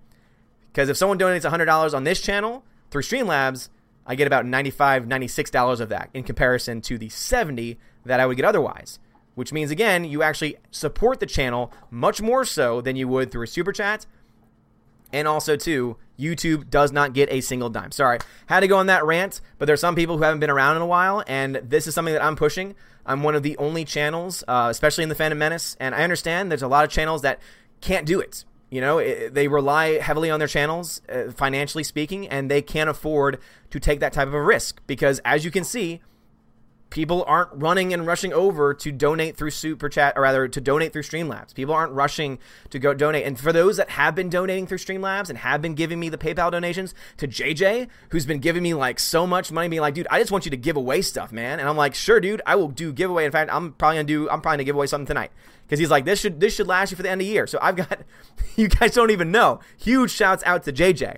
[0.72, 3.70] Because if someone donates $100 on this channel through Streamlabs,
[4.06, 8.38] I get about $95, $96 of that in comparison to the 70 that I would
[8.38, 9.00] get otherwise
[9.36, 13.44] which means again you actually support the channel much more so than you would through
[13.44, 14.06] a super chat.
[15.14, 17.92] And also too youtube does not get a single dime.
[17.92, 20.78] Sorry had to go on that rant but there's some people who haven't been around
[20.78, 22.76] in a while and this is something that i'm pushing.
[23.06, 26.50] I'm one of the only channels uh, especially in the Fandom Menace and i understand
[26.50, 27.40] there's a lot of channels that
[27.82, 32.28] can't do it you know it, they rely heavily on their channels uh, financially speaking
[32.28, 35.64] and they can't afford to take that type of a risk because as you can
[35.64, 36.02] see
[36.96, 40.94] people aren't running and rushing over to donate through super chat or rather to donate
[40.94, 41.54] through streamlabs.
[41.54, 43.26] People aren't rushing to go donate.
[43.26, 46.18] And for those that have been donating through streamlabs and have been giving me the
[46.18, 50.08] paypal donations to jj who's been giving me like so much money being like dude
[50.10, 51.60] i just want you to give away stuff man.
[51.60, 53.26] And i'm like sure dude i will do giveaway.
[53.26, 55.32] In fact i'm probably gonna do i'm probably gonna give away something tonight.
[55.64, 57.46] Because he's like this should this should last you for the end of the year.
[57.46, 58.04] So i've got
[58.56, 59.60] you guys don't even know.
[59.78, 61.18] Huge shouts out to jj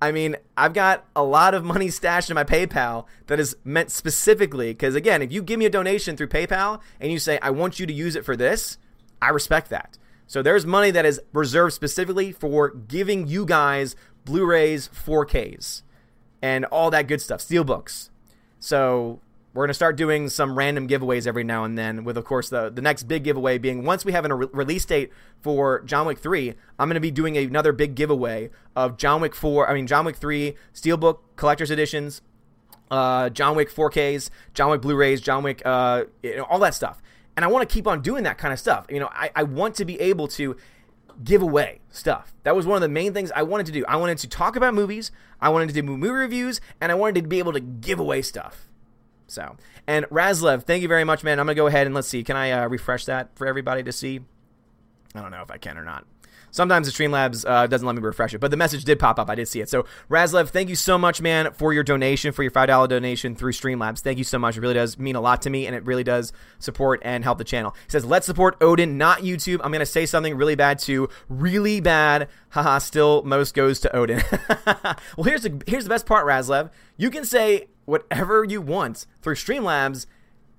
[0.00, 3.90] I mean, I've got a lot of money stashed in my PayPal that is meant
[3.90, 7.50] specifically because, again, if you give me a donation through PayPal and you say, I
[7.50, 8.76] want you to use it for this,
[9.22, 9.98] I respect that.
[10.26, 15.82] So there's money that is reserved specifically for giving you guys Blu rays, 4Ks,
[16.42, 18.10] and all that good stuff, steelbooks.
[18.58, 19.20] So
[19.56, 22.50] we're going to start doing some random giveaways every now and then, with, of course,
[22.50, 26.06] the, the next big giveaway being once we have a re- release date for John
[26.06, 29.74] Wick 3, I'm going to be doing another big giveaway of John Wick 4, I
[29.74, 32.20] mean, John Wick 3 Steelbook Collector's Editions,
[32.90, 36.74] uh, John Wick 4Ks, John Wick Blu rays, John Wick, uh, you know, all that
[36.74, 37.02] stuff.
[37.34, 38.86] And I want to keep on doing that kind of stuff.
[38.90, 40.56] You know, I, I want to be able to
[41.24, 42.34] give away stuff.
[42.42, 43.84] That was one of the main things I wanted to do.
[43.88, 47.22] I wanted to talk about movies, I wanted to do movie reviews, and I wanted
[47.22, 48.65] to be able to give away stuff.
[49.26, 51.40] So, and Razlev, thank you very much, man.
[51.40, 52.22] I'm gonna go ahead and let's see.
[52.22, 54.20] Can I uh, refresh that for everybody to see?
[55.14, 56.04] I don't know if I can or not.
[56.56, 59.28] Sometimes the Streamlabs uh, doesn't let me refresh it, but the message did pop up.
[59.28, 59.68] I did see it.
[59.68, 63.52] So, Razlev, thank you so much, man, for your donation, for your $5 donation through
[63.52, 64.00] Streamlabs.
[64.00, 64.56] Thank you so much.
[64.56, 67.36] It really does mean a lot to me, and it really does support and help
[67.36, 67.74] the channel.
[67.84, 69.60] He says, let's support Odin, not YouTube.
[69.62, 71.10] I'm going to say something really bad, too.
[71.28, 72.28] Really bad.
[72.48, 74.22] Haha, still most goes to Odin.
[74.66, 76.70] well, here's the, here's the best part, Razlev.
[76.96, 80.06] You can say whatever you want through Streamlabs.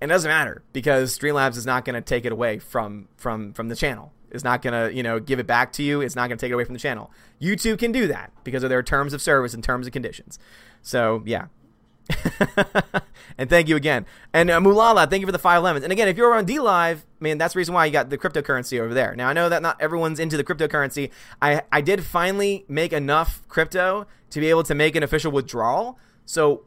[0.02, 3.54] and It doesn't matter because Streamlabs is not going to take it away from from
[3.54, 4.14] from the channel.
[4.32, 6.02] It's not going to, you know, give it back to you.
[6.02, 7.12] It's not going to take it away from the channel.
[7.42, 10.38] YouTube can do that because of their terms of service and terms and conditions.
[10.82, 11.48] So, yeah.
[13.38, 14.06] and thank you again.
[14.34, 15.84] And uh, Mulala, thank you for the five lemons.
[15.84, 18.18] And again, if you're on D Live, man, that's the reason why you got the
[18.18, 19.16] cryptocurrency over there.
[19.16, 21.10] Now, I know that not everyone's into the cryptocurrency.
[21.42, 26.00] I, I did finally make enough crypto to be able to make an official withdrawal.
[26.26, 26.64] So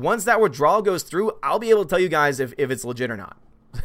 [0.00, 2.84] once that withdrawal goes through, I'll be able to tell you guys if, if it's
[2.84, 3.36] legit or not.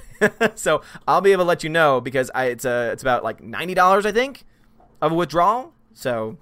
[0.56, 3.42] so I'll be able to let you know because I, it's a, it's about like
[3.42, 4.46] ninety dollars I think
[5.02, 5.74] of a withdrawal.
[5.94, 6.38] So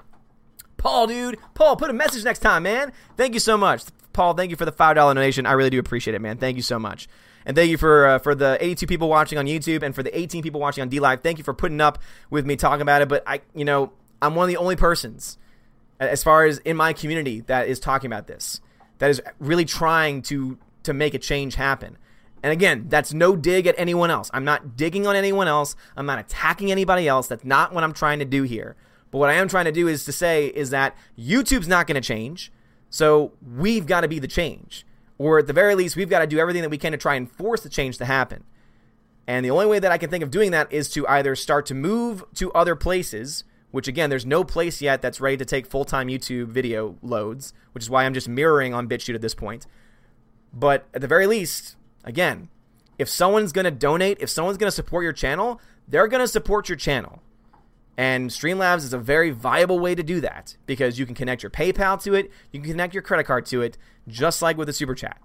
[0.78, 2.92] Paul, dude, Paul, put a message next time, man.
[3.18, 4.34] Thank you so much, Paul.
[4.34, 5.46] Thank you for the five dollar donation.
[5.46, 6.38] I really do appreciate it, man.
[6.38, 7.08] Thank you so much.
[7.46, 10.18] And thank you for uh, for the 82 people watching on YouTube and for the
[10.18, 11.22] 18 people watching on D Live.
[11.22, 13.10] Thank you for putting up with me talking about it.
[13.10, 15.38] But I, you know, I'm one of the only persons,
[16.00, 18.62] as far as in my community, that is talking about this,
[19.02, 21.98] that is really trying to to make a change happen.
[22.44, 24.30] And again, that's no dig at anyone else.
[24.32, 25.76] I'm not digging on anyone else.
[25.98, 27.26] I'm not attacking anybody else.
[27.26, 28.76] That's not what I'm trying to do here.
[29.10, 32.00] But what I am trying to do is to say is that YouTube's not going
[32.00, 32.52] to change.
[32.92, 34.86] So we've got to be the change.
[35.18, 37.16] Or at the very least, we've got to do everything that we can to try
[37.16, 38.44] and force the change to happen.
[39.26, 41.66] And the only way that I can think of doing that is to either start
[41.68, 45.66] to move to other places, which again, there's no place yet that's ready to take
[45.66, 49.36] full time YouTube video loads, which is why I'm just mirroring on BitChute at this
[49.36, 49.68] point.
[50.54, 52.50] But at the very least, Again,
[52.98, 56.28] if someone's going to donate, if someone's going to support your channel, they're going to
[56.28, 57.22] support your channel.
[57.98, 61.50] And Streamlabs is a very viable way to do that because you can connect your
[61.50, 64.74] PayPal to it, you can connect your credit card to it, just like with a
[64.74, 65.20] super chat.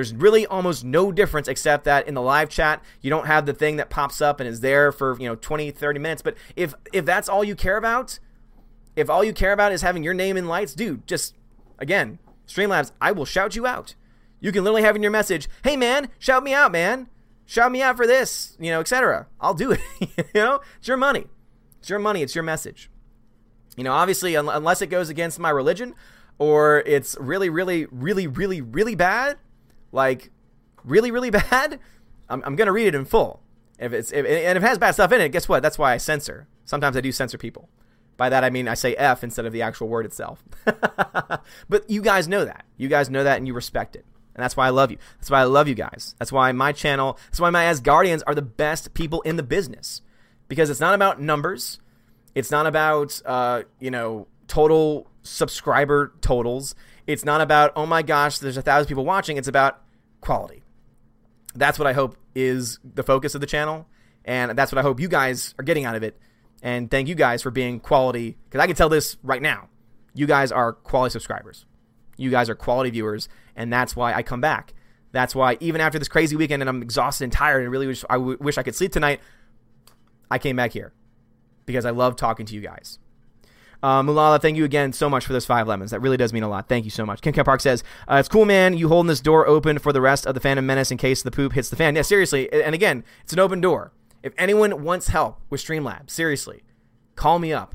[0.00, 3.52] There's really almost no difference except that in the live chat, you don't have the
[3.52, 6.22] thing that pops up and is there for, you know, 20, 30 minutes.
[6.22, 8.18] But if if that's all you care about,
[8.96, 11.36] if all you care about is having your name in lights, dude, just
[11.78, 13.94] again, Streamlabs, I will shout you out.
[14.40, 17.06] You can literally have in your message, "Hey man, shout me out, man.
[17.44, 19.80] Shout me out for this, you know, etc." I'll do it.
[20.00, 21.26] you know, it's your money.
[21.80, 22.22] It's your money.
[22.22, 22.90] It's your message.
[23.76, 25.94] You know, obviously, un- unless it goes against my religion
[26.38, 29.36] or it's really, really, really, really, really bad,
[29.92, 30.30] like
[30.84, 31.78] really, really bad,
[32.28, 33.42] I'm, I'm gonna read it in full.
[33.78, 35.62] If it's if, and if it has bad stuff in it, guess what?
[35.62, 36.46] That's why I censor.
[36.64, 37.68] Sometimes I do censor people.
[38.16, 40.44] By that I mean I say F instead of the actual word itself.
[40.64, 42.66] but you guys know that.
[42.76, 44.04] You guys know that and you respect it.
[44.34, 44.98] And that's why I love you.
[45.18, 46.14] That's why I love you guys.
[46.18, 50.02] That's why my channel, that's why my Asgardians are the best people in the business.
[50.48, 51.78] Because it's not about numbers.
[52.34, 56.74] It's not about, uh, you know, total subscriber totals.
[57.10, 59.36] It's not about, oh my gosh, there's a thousand people watching.
[59.36, 59.82] It's about
[60.20, 60.62] quality.
[61.54, 63.86] That's what I hope is the focus of the channel.
[64.24, 66.18] And that's what I hope you guys are getting out of it.
[66.62, 68.36] And thank you guys for being quality.
[68.44, 69.68] Because I can tell this right now.
[70.14, 71.66] You guys are quality subscribers.
[72.16, 74.74] You guys are quality viewers, and that's why I come back.
[75.12, 78.04] That's why even after this crazy weekend and I'm exhausted and tired and really wish
[78.10, 79.20] I w- wish I could sleep tonight,
[80.30, 80.92] I came back here
[81.64, 82.98] because I love talking to you guys.
[83.82, 85.90] Uh, Mulala, thank you again so much for those five lemons.
[85.90, 86.68] That really does mean a lot.
[86.68, 87.22] Thank you so much.
[87.22, 88.76] Ken Park says, uh, It's cool, man.
[88.76, 91.30] You holding this door open for the rest of the Fandom Menace in case the
[91.30, 91.96] poop hits the fan.
[91.96, 92.52] Yeah, seriously.
[92.52, 93.92] And again, it's an open door.
[94.22, 96.62] If anyone wants help with Streamlabs, seriously,
[97.16, 97.74] call me up.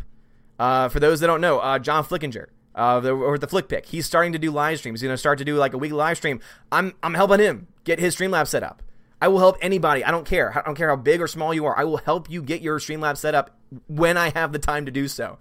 [0.60, 3.88] Uh, for those that don't know, uh, John Flickinger, uh, the, or the Flick Pick.
[3.88, 5.02] He's starting to do live streams.
[5.02, 6.40] He's going to start to do like a weekly live stream.
[6.72, 8.84] I'm I'm helping him get his Streamlabs set up.
[9.22, 10.04] I will help anybody.
[10.04, 10.58] I don't care.
[10.58, 11.78] I don't care how big or small you are.
[11.78, 14.92] I will help you get your Streamlabs set up when I have the time to
[14.92, 15.40] do so.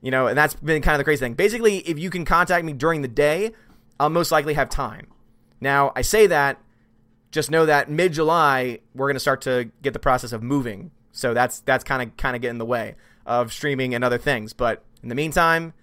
[0.00, 1.34] You know, and that's been kind of the crazy thing.
[1.34, 3.52] Basically, if you can contact me during the day,
[3.98, 5.08] I'll most likely have time.
[5.60, 6.60] Now, I say that,
[7.30, 10.92] just know that mid July we're going to start to get the process of moving.
[11.12, 12.94] So that's that's kind of kind of getting in the way
[13.26, 14.52] of streaming and other things.
[14.52, 15.74] But in the meantime,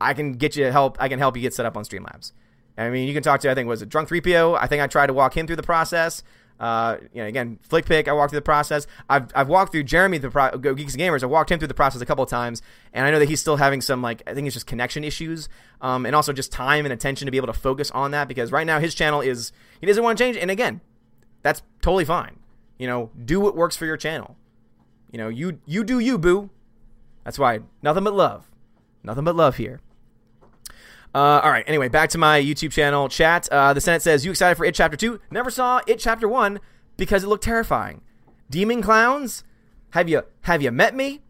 [0.00, 0.96] I can get you help.
[1.00, 2.32] I can help you get set up on Streamlabs.
[2.76, 4.58] I mean, you can talk to I think was it Drunk 3PO.
[4.58, 6.22] I think I tried to walk him through the process.
[6.60, 8.86] Uh, you know, again, Flickpick, I walked through the process.
[9.08, 11.22] I've, I've walked through Jeremy, the Pro- Geeks and Gamers.
[11.22, 12.60] I walked him through the process a couple times,
[12.92, 15.48] and I know that he's still having some like I think it's just connection issues,
[15.80, 18.52] um, and also just time and attention to be able to focus on that because
[18.52, 20.82] right now his channel is he doesn't want to change, and again,
[21.42, 22.38] that's totally fine.
[22.78, 24.36] You know, do what works for your channel.
[25.10, 26.50] You know, you you do you, boo.
[27.24, 28.50] That's why nothing but love,
[29.02, 29.80] nothing but love here.
[31.14, 31.64] Uh, all right.
[31.66, 33.48] Anyway, back to my YouTube channel chat.
[33.50, 35.20] Uh, the Senate says, "You excited for It Chapter 2?
[35.30, 36.60] Never saw It Chapter 1
[36.96, 38.02] because it looked terrifying.
[38.48, 39.42] Demon clowns?
[39.90, 41.20] Have you have you met me?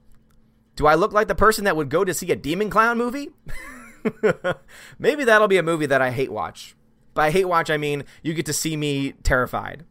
[0.76, 3.30] Do I look like the person that would go to see a demon clown movie?
[4.98, 6.74] Maybe that'll be a movie that I hate watch.
[7.14, 9.84] By hate watch, I mean you get to see me terrified.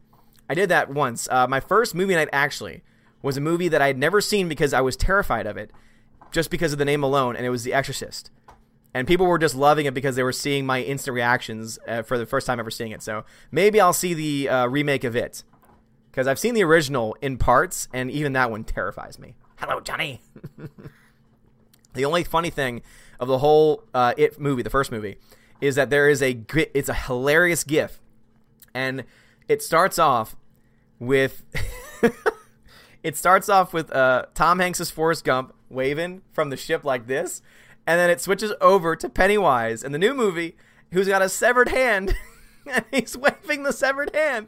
[0.48, 1.28] I did that once.
[1.30, 2.82] Uh, my first movie night actually
[3.22, 5.70] was a movie that I had never seen because I was terrified of it,
[6.32, 8.30] just because of the name alone, and it was The Exorcist
[8.94, 12.18] and people were just loving it because they were seeing my instant reactions uh, for
[12.18, 13.02] the first time ever seeing it.
[13.02, 15.44] So maybe I'll see the uh, remake of it
[16.10, 19.34] because I've seen the original in parts, and even that one terrifies me.
[19.56, 20.20] Hello, Johnny.
[21.94, 22.82] the only funny thing
[23.18, 25.18] of the whole uh, It movie, the first movie,
[25.60, 26.42] is that there is a
[26.74, 28.00] it's a hilarious GIF,
[28.74, 29.04] and
[29.48, 30.34] it starts off
[30.98, 31.44] with
[33.02, 37.42] it starts off with uh, Tom Hanks's Forrest Gump waving from the ship like this,
[37.90, 40.54] and then it switches over to Pennywise in the new movie,
[40.92, 42.14] who's got a severed hand,
[42.70, 44.46] and he's waving the severed hand,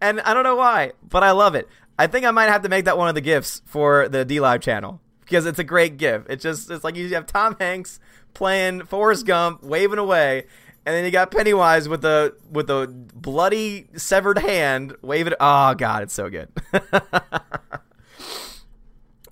[0.00, 1.68] and I don't know why, but I love it.
[1.98, 4.62] I think I might have to make that one of the gifs for the DLive
[4.62, 6.22] channel because it's a great gif.
[6.30, 8.00] It's just it's like you have Tom Hanks
[8.32, 10.46] playing Forrest Gump, waving away,
[10.86, 15.34] and then you got Pennywise with the with the bloody severed hand waving.
[15.38, 16.48] Oh god, it's so good.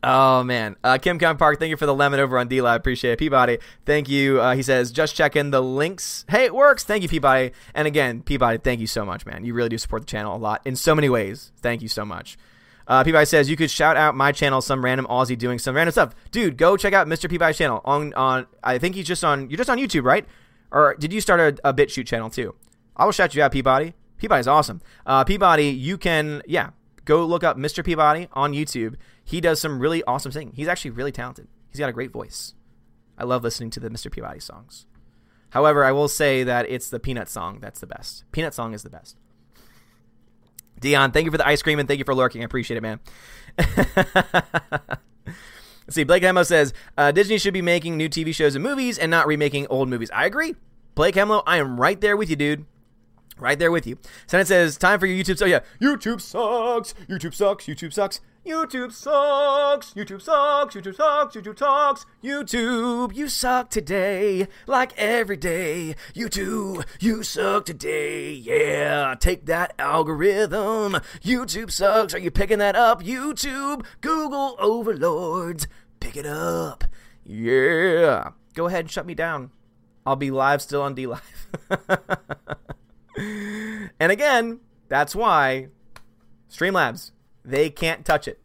[0.08, 2.76] Oh man, uh, Kim Kong Park, thank you for the lemon over on DLive.
[2.76, 3.58] Appreciate it, Peabody.
[3.84, 4.40] Thank you.
[4.40, 6.24] Uh, he says just checking the links.
[6.28, 6.84] Hey, it works.
[6.84, 7.50] Thank you, Peabody.
[7.74, 9.44] And again, Peabody, thank you so much, man.
[9.44, 11.50] You really do support the channel a lot in so many ways.
[11.60, 12.38] Thank you so much.
[12.86, 15.90] Uh, Peabody says you could shout out my channel, some random Aussie doing some random
[15.90, 16.14] stuff.
[16.30, 17.28] Dude, go check out Mr.
[17.28, 18.46] Peabody's channel on on.
[18.62, 19.50] I think he's just on.
[19.50, 20.24] You're just on YouTube, right?
[20.70, 22.54] Or did you start a, a BitChute channel too?
[22.96, 23.94] I will shout you out, Peabody.
[24.18, 24.82] Peabody's awesome.
[25.04, 26.70] Uh, Peabody, you can yeah
[27.04, 27.84] go look up Mr.
[27.84, 28.94] Peabody on YouTube.
[29.26, 30.54] He does some really awesome singing.
[30.54, 31.48] He's actually really talented.
[31.68, 32.54] He's got a great voice.
[33.18, 34.10] I love listening to the Mr.
[34.10, 34.86] Peabody songs.
[35.50, 38.24] However, I will say that it's the Peanut song that's the best.
[38.30, 39.16] Peanut song is the best.
[40.78, 42.42] Dion, thank you for the ice cream and thank you for lurking.
[42.42, 43.00] I appreciate it, man.
[43.58, 45.00] Let's
[45.90, 46.04] see.
[46.04, 49.26] Blake Hemlo says uh, Disney should be making new TV shows and movies and not
[49.26, 50.10] remaking old movies.
[50.12, 50.54] I agree.
[50.94, 52.64] Blake Hemlo, I am right there with you, dude.
[53.38, 53.98] Right there with you.
[54.26, 55.36] Senate says, time for your YouTube.
[55.36, 56.94] So, oh, yeah, YouTube sucks.
[57.06, 57.66] YouTube sucks.
[57.66, 58.20] YouTube sucks.
[58.46, 59.92] YouTube sucks.
[59.92, 60.74] YouTube sucks.
[60.74, 61.36] YouTube sucks.
[61.36, 62.06] YouTube sucks.
[62.22, 64.46] YouTube, you suck today.
[64.66, 65.96] Like every day.
[66.14, 68.32] YouTube, you suck today.
[68.32, 70.94] Yeah, take that algorithm.
[71.22, 72.14] YouTube sucks.
[72.14, 73.02] Are you picking that up?
[73.02, 75.66] YouTube, Google overlords.
[76.00, 76.84] Pick it up.
[77.24, 78.30] Yeah.
[78.54, 79.50] Go ahead and shut me down.
[80.06, 81.20] I'll be live still on DLive.
[83.16, 85.68] and again, that's why
[86.50, 87.12] Streamlabs,
[87.44, 88.40] they can't touch it.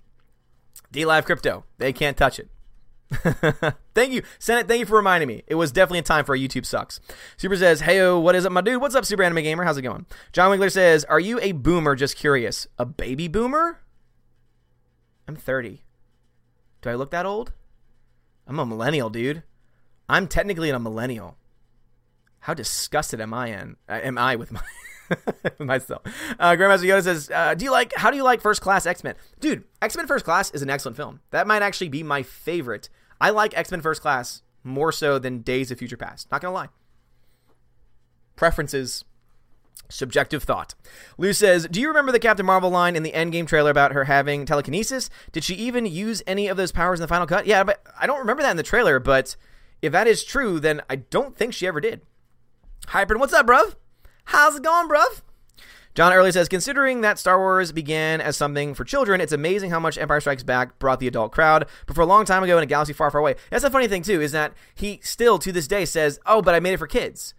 [0.93, 2.49] DLive Crypto, they can't touch it.
[3.93, 4.67] thank you, Senate.
[4.67, 5.43] Thank you for reminding me.
[5.47, 7.01] It was definitely a time for a YouTube sucks.
[7.35, 8.79] Super says, "Heyo, what is up, my dude?
[8.79, 9.65] What's up, Super Anime Gamer?
[9.65, 11.95] How's it going?" John Winkler says, "Are you a boomer?
[11.95, 12.67] Just curious.
[12.77, 13.81] A baby boomer?
[15.27, 15.83] I'm 30.
[16.81, 17.53] Do I look that old?
[18.47, 19.43] I'm a millennial, dude.
[20.09, 21.37] I'm technically a millennial.
[22.41, 23.77] How disgusted am I in?
[23.87, 24.61] Uh, am I with my
[25.59, 26.01] myself?
[26.39, 27.93] Uh, Grandmaster Yoda says, uh, "Do you like?
[27.95, 29.63] How do you like First Class X Men, dude?
[29.81, 31.21] X Men First Class is an excellent film.
[31.29, 32.89] That might actually be my favorite.
[33.19, 36.31] I like X Men First Class more so than Days of Future Past.
[36.31, 36.69] Not gonna lie.
[38.35, 39.05] Preferences."
[39.89, 40.73] Subjective thought.
[41.17, 44.05] Lou says, Do you remember the Captain Marvel line in the Endgame trailer about her
[44.05, 45.09] having telekinesis?
[45.33, 47.45] Did she even use any of those powers in the final cut?
[47.45, 49.35] Yeah, but I don't remember that in the trailer, but
[49.81, 52.01] if that is true, then I don't think she ever did.
[52.87, 53.75] Hypern, what's up, bruv?
[54.25, 55.21] How's it going, bruv?
[55.93, 59.79] John Early says, considering that Star Wars began as something for children, it's amazing how
[59.79, 61.67] much Empire Strikes Back brought the adult crowd.
[61.85, 63.89] But for a long time ago in a galaxy far, far away, that's the funny
[63.89, 66.77] thing too, is that he still to this day says, "Oh, but I made it
[66.77, 67.33] for kids."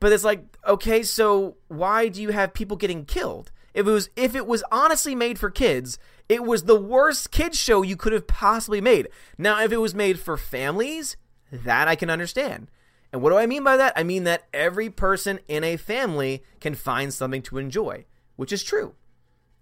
[0.00, 3.52] But it's like, okay, so why do you have people getting killed?
[3.74, 7.58] If it was if it was honestly made for kids, it was the worst kids
[7.58, 9.08] show you could have possibly made.
[9.36, 11.18] Now, if it was made for families,
[11.52, 12.70] that I can understand.
[13.14, 13.92] And what do I mean by that?
[13.94, 18.64] I mean that every person in a family can find something to enjoy, which is
[18.64, 18.96] true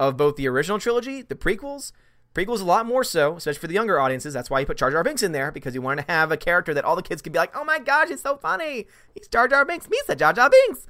[0.00, 1.92] of both the original trilogy, the prequels.
[2.34, 4.32] Prequels a lot more so, especially for the younger audiences.
[4.32, 6.38] That's why he put Jar Jar Binks in there because he wanted to have a
[6.38, 8.86] character that all the kids could be like, "Oh my gosh, it's so funny!
[9.14, 9.86] He's Jar Jar Binks.
[9.86, 10.86] Me's Jar Jar Binks."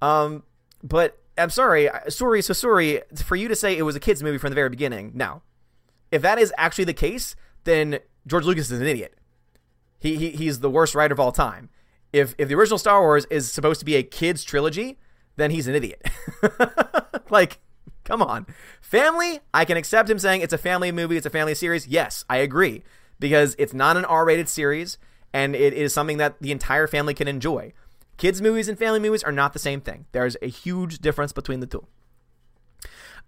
[0.00, 0.44] Um,
[0.82, 4.38] but I'm sorry, sorry, so sorry for you to say it was a kids movie
[4.38, 5.12] from the very beginning.
[5.14, 5.42] Now,
[6.10, 9.18] if that is actually the case, then George Lucas is an idiot.
[10.00, 11.68] He, he he's the worst writer of all time
[12.12, 14.98] if if the original Star Wars is supposed to be a kids trilogy,
[15.36, 16.06] then he's an idiot.
[17.30, 17.58] like,
[18.04, 18.46] come on.
[18.80, 21.86] Family, I can accept him saying it's a family movie, it's a family series.
[21.86, 22.82] Yes, I agree
[23.18, 24.98] because it's not an R-rated series
[25.32, 27.72] and it is something that the entire family can enjoy.
[28.18, 30.06] Kids movies and family movies are not the same thing.
[30.12, 31.86] There's a huge difference between the two.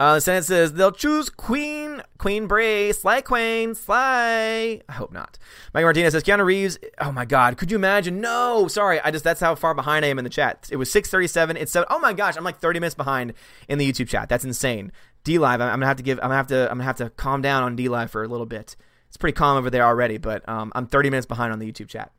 [0.00, 4.81] Uh, the Senate says they'll choose Queen, Queen Bray, Sly Queen, Sly.
[4.88, 5.38] I hope not.
[5.73, 6.79] Mike Martinez says Keanu Reeves.
[7.00, 8.21] Oh my God, could you imagine?
[8.21, 10.68] No, sorry, I just that's how far behind I am in the chat.
[10.73, 11.56] It was six thirty-seven.
[11.56, 11.87] It's seven.
[11.90, 13.35] Oh my gosh, I'm like thirty minutes behind
[13.68, 14.29] in the YouTube chat.
[14.29, 14.90] That's insane.
[15.25, 16.18] DLive, I'm, I'm gonna have to give.
[16.18, 16.64] I'm gonna have to.
[16.71, 18.77] I'm gonna have to calm down on DLive for a little bit.
[19.08, 21.88] It's pretty calm over there already, but um, I'm thirty minutes behind on the YouTube
[21.88, 22.10] chat,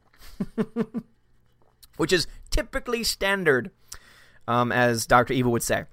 [1.97, 3.69] which is typically standard,
[4.47, 5.83] um, as Doctor Evil would say.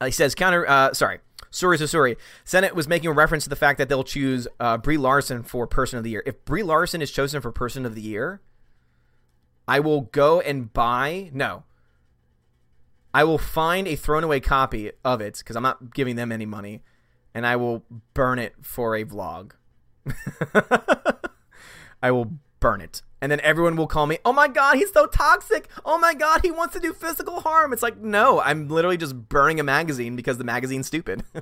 [0.00, 0.66] Uh, he says counter.
[0.68, 1.18] Uh, sorry.
[1.50, 2.16] sorry, so sorry.
[2.44, 5.66] Senate was making a reference to the fact that they'll choose uh, Brie Larson for
[5.66, 6.22] Person of the Year.
[6.26, 8.40] If Brie Larson is chosen for Person of the Year,
[9.68, 11.30] I will go and buy.
[11.32, 11.64] No,
[13.12, 16.46] I will find a thrown away copy of it because I'm not giving them any
[16.46, 16.82] money,
[17.34, 17.84] and I will
[18.14, 19.52] burn it for a vlog.
[22.02, 23.02] I will burn it.
[23.20, 25.68] And then everyone will call me, oh my God, he's so toxic.
[25.84, 27.72] Oh my God, he wants to do physical harm.
[27.72, 31.22] It's like, no, I'm literally just burning a magazine because the magazine's stupid.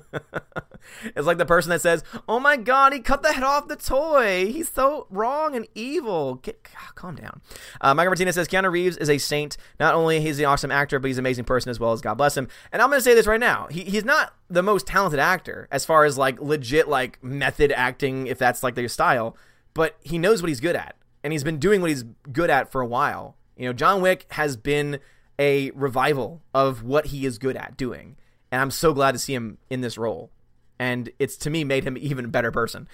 [1.05, 3.77] it's like the person that says, oh my God, he cut the head off the
[3.77, 4.51] toy.
[4.51, 6.37] He's so wrong and evil.
[6.37, 7.41] Get, calm down.
[7.81, 9.57] Uh, Michael Martinez says, Keanu Reeves is a saint.
[9.79, 12.15] Not only he's an awesome actor, but he's an amazing person as well as God
[12.15, 12.49] bless him.
[12.73, 13.69] And I'm going to say this right now.
[13.71, 18.27] He, he's not the most talented actor as far as like legit like method acting,
[18.27, 19.37] if that's like their style,
[19.75, 20.98] but he knows what he's good at
[21.29, 23.37] and he's been doing what he's good at for a while.
[23.55, 24.99] You know, John Wick has been
[25.39, 28.17] a revival of what he is good at doing,
[28.51, 30.31] and I'm so glad to see him in this role.
[30.79, 32.89] And it's to me made him even a better person.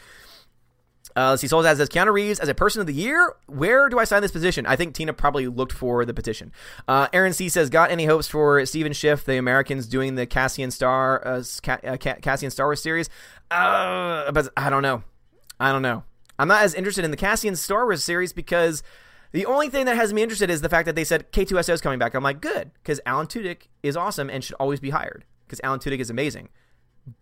[1.17, 1.47] Uh, let's see.
[1.47, 3.37] Soul says Keanu Reeves as a person of the year.
[3.47, 4.67] Where do I sign this petition?
[4.67, 6.51] I think Tina probably looked for the petition.
[6.89, 10.73] Uh, Aaron C says, got any hopes for Stephen Schiff, the Americans doing the Cassian
[10.73, 11.43] Star uh,
[11.85, 13.09] uh Cassian Star Wars series?
[13.49, 15.05] Uh, but I don't know.
[15.61, 16.03] I don't know.
[16.39, 18.83] I'm not as interested in the Cassian Star Wars series because
[19.33, 21.81] the only thing that has me interested is the fact that they said K2SO is
[21.81, 22.15] coming back.
[22.15, 25.81] I'm like, good, because Alan Tudyk is awesome and should always be hired because Alan
[25.81, 26.49] Tudyk is amazing.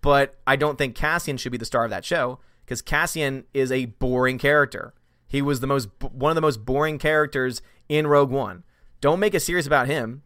[0.01, 3.73] But I don't think Cassian should be the star of that show because Cassian is
[3.73, 4.95] a boring character.
[5.27, 8.65] He was the most one of the most boring characters in Rogue One.
[9.01, 10.23] Don't make a series about him.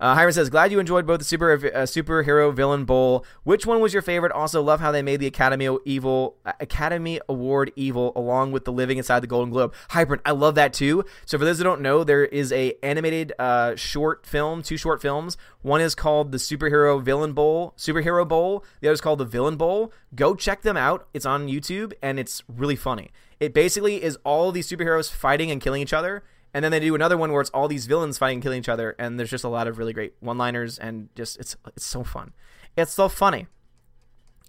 [0.00, 3.24] Uh, Hiram says, "Glad you enjoyed both the super uh, superhero villain bowl.
[3.44, 4.32] Which one was your favorite?
[4.32, 8.72] Also, love how they made the Academy Evil uh, Academy Award evil along with the
[8.72, 9.74] living inside the Golden Globe.
[9.90, 11.04] Hybrid, I love that too.
[11.26, 15.02] So for those who don't know, there is a animated uh, short film, two short
[15.02, 15.36] films.
[15.62, 18.64] One is called the Superhero Villain Bowl, Superhero Bowl.
[18.80, 19.92] The other is called the Villain Bowl.
[20.14, 21.08] Go check them out.
[21.12, 23.10] It's on YouTube and it's really funny.
[23.40, 26.22] It basically is all these superheroes fighting and killing each other."
[26.54, 28.94] And then they do another one where it's all these villains fighting, killing each other,
[28.98, 32.32] and there's just a lot of really great one-liners, and just it's it's so fun.
[32.76, 33.46] It's so funny.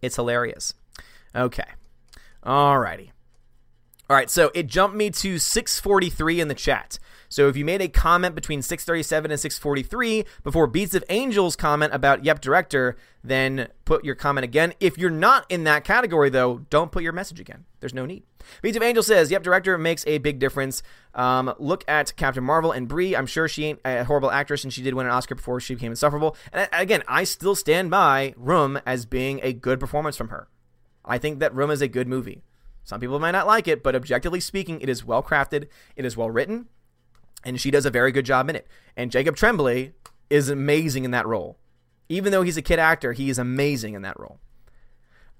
[0.01, 0.73] It's hilarious.
[1.35, 1.63] Okay,
[2.43, 3.11] alrighty.
[4.09, 6.97] All right, so it jumped me to 643 in the chat.
[7.29, 11.93] So if you made a comment between 637 and 643 before Beats of Angels comment
[11.93, 14.73] about Yep Director, then put your comment again.
[14.79, 17.65] If you're not in that category, though, don't put your message again.
[17.79, 18.23] There's no need.
[18.63, 20.81] Beats of Angels says, Yep Director makes a big difference.
[21.13, 23.15] Um, look at Captain Marvel and Brie.
[23.15, 25.75] I'm sure she ain't a horrible actress and she did win an Oscar before she
[25.75, 26.35] became insufferable.
[26.51, 30.47] And again, I still stand by Room as being a good performance from her.
[31.05, 32.41] I think that Room is a good movie.
[32.83, 36.17] Some people might not like it, but objectively speaking, it is well crafted, it is
[36.17, 36.67] well written,
[37.43, 38.67] and she does a very good job in it.
[38.95, 39.93] And Jacob Tremblay
[40.29, 41.57] is amazing in that role.
[42.09, 44.39] Even though he's a kid actor, he is amazing in that role.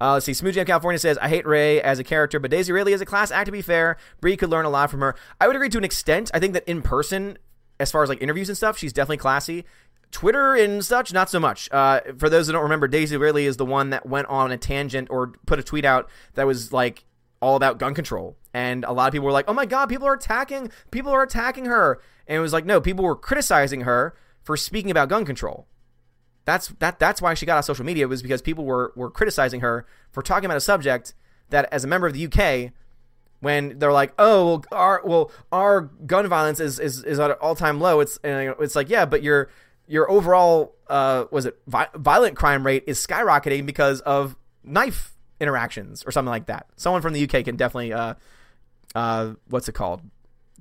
[0.02, 0.34] Uh, let's see.
[0.34, 3.06] Smooth Jam California says, I hate Rey as a character, but Daisy Ridley is a
[3.06, 3.97] class act to be fair.
[4.22, 5.16] Brie could learn a lot from her.
[5.41, 6.32] I would agree to an extent.
[6.34, 7.38] I think that in person,
[7.80, 9.66] as far as like interviews and stuff, she's definitely classy.
[10.12, 11.70] Twitter and such, not so much.
[11.72, 14.58] Uh, for those who don't remember, Daisy Ridley is the one that went on a
[14.58, 17.06] tangent or put a tweet out that was like
[17.41, 18.38] all about gun control.
[18.54, 21.24] And a lot of people were like, "Oh my god, people are attacking, people are
[21.24, 25.26] attacking her." And it was like, "No, people were criticizing her for speaking about gun
[25.26, 25.68] control."
[26.45, 29.62] That's that that's why she got on social media was because people were were criticizing
[29.62, 31.14] her for talking about a subject
[31.50, 32.72] that as a member of the UK
[33.39, 37.38] when they're like, "Oh, well our well our gun violence is is, is at an
[37.39, 39.50] all-time low." It's it's like, "Yeah, but your
[39.88, 46.04] your overall uh was it vi- violent crime rate is skyrocketing because of knife interactions
[46.04, 46.68] or something like that.
[46.76, 48.16] Someone from the UK can definitely uh
[48.95, 50.01] uh what's it called?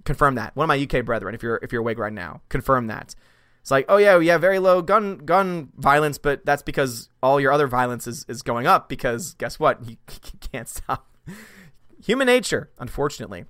[0.04, 0.54] Confirm that.
[0.56, 3.14] One of my UK brethren, if you're if you're awake right now, confirm that.
[3.60, 7.52] It's like, oh yeah, yeah, very low gun gun violence, but that's because all your
[7.52, 9.84] other violence is, is going up because guess what?
[9.86, 11.06] You, you can't stop.
[12.02, 13.44] Human nature, unfortunately.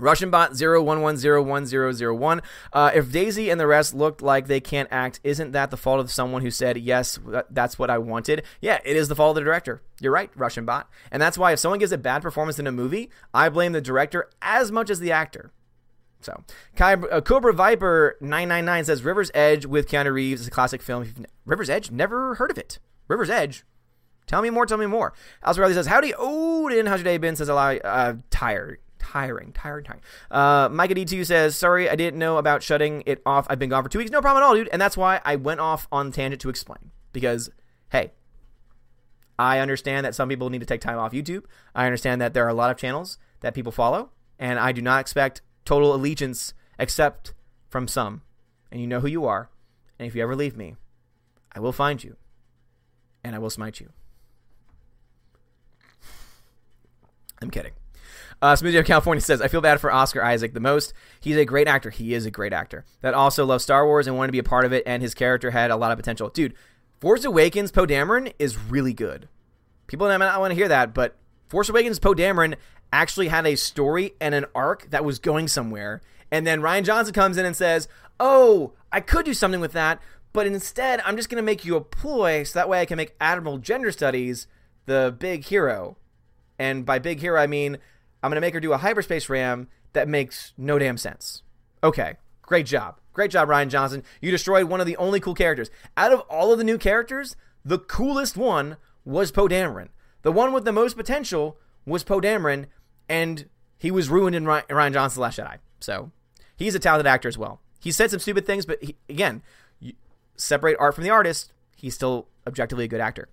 [0.00, 2.40] Russian bot 01101001.
[2.72, 6.00] Uh, if Daisy and the rest looked like they can't act, isn't that the fault
[6.00, 7.18] of someone who said, yes,
[7.50, 8.44] that's what I wanted?
[8.60, 9.82] Yeah, it is the fault of the director.
[10.00, 10.88] You're right, Russian bot.
[11.10, 13.80] And that's why if someone gives a bad performance in a movie, I blame the
[13.80, 15.52] director as much as the actor.
[16.22, 16.44] So,
[16.78, 21.06] uh, Cobra Viper 999 says River's Edge with Keanu Reeves is a classic film.
[21.46, 22.78] River's Edge, never heard of it.
[23.08, 23.64] River's Edge.
[24.26, 25.14] Tell me more, tell me more.
[25.42, 27.36] Riley says, Howdy Odin, how's your day been?
[27.36, 28.78] Says lot, uh, tired
[29.10, 30.02] tiring, tiring, tiring.
[30.30, 33.46] Uh, Micah D2 says, Sorry, I didn't know about shutting it off.
[33.50, 34.10] I've been gone for two weeks.
[34.10, 34.68] No problem at all, dude.
[34.68, 36.90] And that's why I went off on tangent to explain.
[37.12, 37.50] Because,
[37.90, 38.12] hey,
[39.38, 41.44] I understand that some people need to take time off YouTube.
[41.74, 44.10] I understand that there are a lot of channels that people follow.
[44.38, 47.34] And I do not expect total allegiance except
[47.68, 48.22] from some.
[48.70, 49.50] And you know who you are.
[49.98, 50.76] And if you ever leave me,
[51.52, 52.16] I will find you
[53.24, 53.90] and I will smite you.
[57.42, 57.72] I'm kidding.
[58.42, 60.94] Uh, Smoothie of California says, I feel bad for Oscar Isaac the most.
[61.20, 61.90] He's a great actor.
[61.90, 64.44] He is a great actor that also loves Star Wars and wanted to be a
[64.44, 66.30] part of it, and his character had a lot of potential.
[66.30, 66.54] Dude,
[67.00, 69.28] Force Awakens Poe Dameron is really good.
[69.86, 71.16] People might not want to hear that, but
[71.48, 72.54] Force Awakens Poe Dameron
[72.92, 76.00] actually had a story and an arc that was going somewhere.
[76.30, 77.88] And then Rian Johnson comes in and says,
[78.18, 80.00] Oh, I could do something with that,
[80.32, 82.96] but instead I'm just going to make you a ploy so that way I can
[82.96, 84.46] make Admiral Gender Studies
[84.86, 85.96] the big hero.
[86.58, 87.78] And by big hero, I mean
[88.22, 91.42] I'm going to make her do a hyperspace ram that makes no damn sense.
[91.82, 92.96] Okay, great job.
[93.12, 94.04] Great job, Rian Johnson.
[94.20, 95.70] You destroyed one of the only cool characters.
[95.96, 99.88] Out of all of the new characters, the coolest one was Poe Dameron.
[100.22, 102.66] The one with the most potential was Poe Dameron,
[103.08, 103.48] and
[103.78, 105.56] he was ruined in Rian Johnson's Last Jedi.
[105.80, 106.12] So
[106.56, 107.60] he's a talented actor as well.
[107.80, 109.42] He said some stupid things, but he, again,
[110.36, 111.52] separate art from the artist.
[111.76, 113.28] He's still objectively a good actor.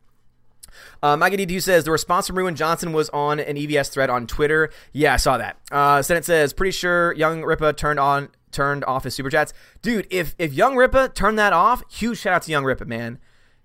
[1.01, 4.27] Uh, Maggie D2 says the response from Ruin Johnson was on an EVS thread on
[4.27, 4.69] Twitter.
[4.93, 5.57] Yeah, I saw that.
[5.71, 9.53] Uh, Senate says pretty sure Young Ripa turned on turned off his super chats.
[9.81, 13.19] Dude, if if Young Ripa turned that off, huge shout out to Young Ripa, man,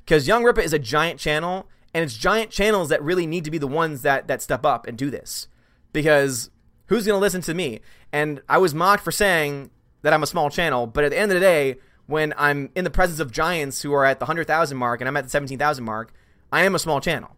[0.04, 3.50] because Young Ripa is a giant channel, and it's giant channels that really need to
[3.50, 5.48] be the ones that that step up and do this.
[5.92, 6.50] Because
[6.86, 7.80] who's gonna listen to me?
[8.12, 9.70] And I was mocked for saying
[10.02, 11.76] that I'm a small channel, but at the end of the day,
[12.06, 15.08] when I'm in the presence of giants who are at the hundred thousand mark and
[15.08, 16.12] I'm at the seventeen thousand mark
[16.52, 17.34] I am a small channel.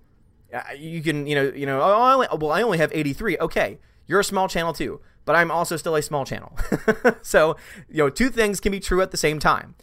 [0.76, 3.38] You can, you know, you know, oh, I only, well, I only have 83.
[3.38, 6.56] Okay, you're a small channel too, but I'm also still a small channel.
[7.22, 7.56] so,
[7.88, 9.74] you know, two things can be true at the same time.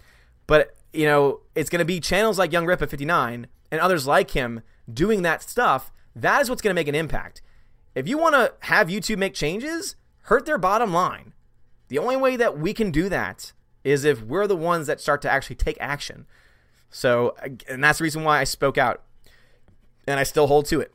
[0.47, 4.05] But, you know, it's going to be channels like Young Rip at 59 and others
[4.05, 4.61] like him
[4.91, 5.91] doing that stuff.
[6.15, 7.41] That is what's going to make an impact.
[7.95, 11.33] If you want to have YouTube make changes, hurt their bottom line.
[11.87, 13.53] The only way that we can do that
[13.83, 16.25] is if we're the ones that start to actually take action.
[16.89, 17.35] So,
[17.67, 19.03] and that's the reason why I spoke out
[20.11, 20.91] and I still hold to it.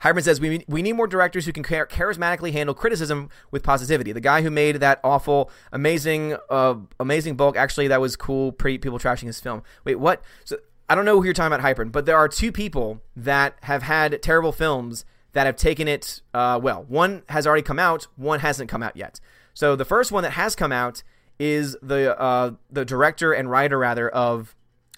[0.00, 4.12] Hyman says we we need more directors who can char- charismatically handle criticism with positivity.
[4.12, 8.52] The guy who made that awful, amazing, uh, amazing bulk actually that was cool.
[8.52, 9.62] Pretty people trashing his film.
[9.84, 10.22] Wait, what?
[10.44, 10.58] So
[10.88, 13.82] I don't know who you're talking about, Hypern, but there are two people that have
[13.82, 16.84] had terrible films that have taken it uh, well.
[16.88, 18.06] One has already come out.
[18.16, 19.20] One hasn't come out yet.
[19.52, 21.02] So the first one that has come out
[21.38, 24.54] is the uh, the director and writer rather of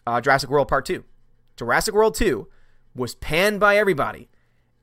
[0.07, 1.05] uh, Jurassic World Part Two.
[1.57, 2.49] Jurassic World Two
[3.01, 4.29] was panned by everybody.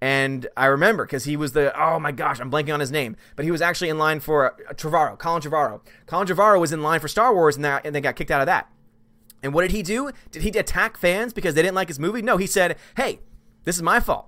[0.02, 3.16] And I remember because he was the oh my gosh, I'm blanking on his name,
[3.36, 5.82] but he was actually in line for uh, Trevorrow, Colin Trevorrow.
[6.06, 8.42] Colin Trevorrow was in line for Star Wars, and that and they got kicked out
[8.42, 8.70] of that.
[9.42, 10.12] And what did he do?
[10.30, 12.22] Did he attack fans because they didn't like his movie?
[12.22, 13.22] No, he said, "Hey,
[13.64, 14.28] this is my fault.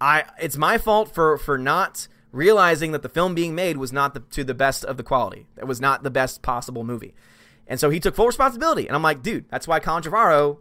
[0.00, 4.14] I it's my fault for for not realizing that the film being made was not
[4.14, 5.46] the, to the best of the quality.
[5.56, 7.14] It was not the best possible movie."
[7.66, 8.86] And so he took full responsibility.
[8.86, 10.58] And I'm like, dude, that's why Colin Trevorrow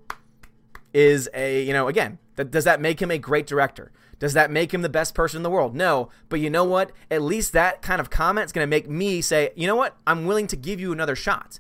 [0.94, 3.92] is a you know again that, does that make him a great director?
[4.20, 5.76] Does that make him the best person in the world?
[5.76, 6.10] No.
[6.30, 6.92] But you know what?
[7.12, 9.96] At least that kind of comment is going to make me say, you know what?
[10.08, 11.60] I'm willing to give you another shot.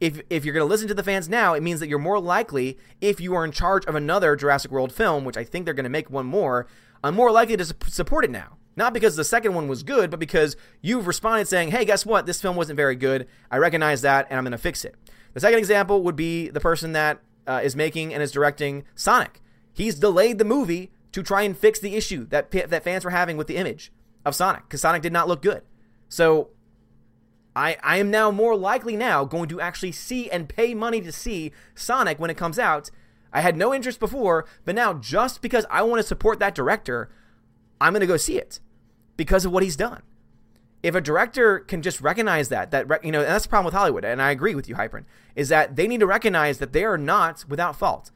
[0.00, 2.20] If, if you're going to listen to the fans now, it means that you're more
[2.20, 5.72] likely, if you are in charge of another Jurassic World film, which I think they're
[5.72, 6.66] going to make one more,
[7.02, 8.58] I'm more likely to support it now.
[8.76, 12.26] Not because the second one was good, but because you've responded saying, hey, guess what?
[12.26, 13.28] This film wasn't very good.
[13.50, 14.96] I recognize that, and I'm going to fix it.
[15.32, 19.40] The second example would be the person that uh, is making and is directing Sonic.
[19.74, 23.36] He's delayed the movie to try and fix the issue that that fans were having
[23.36, 23.92] with the image
[24.24, 25.62] of Sonic because Sonic did not look good.
[26.08, 26.50] So
[27.54, 31.12] I I am now more likely now going to actually see and pay money to
[31.12, 32.90] see Sonic when it comes out.
[33.32, 37.10] I had no interest before, but now just because I want to support that director,
[37.80, 38.60] I'm going to go see it
[39.16, 40.02] because of what he's done.
[40.84, 44.04] If a director can just recognize that, that you know, that's the problem with Hollywood,
[44.04, 45.04] and I agree with you, Hypern,
[45.34, 48.10] is that they need to recognize that they are not without fault.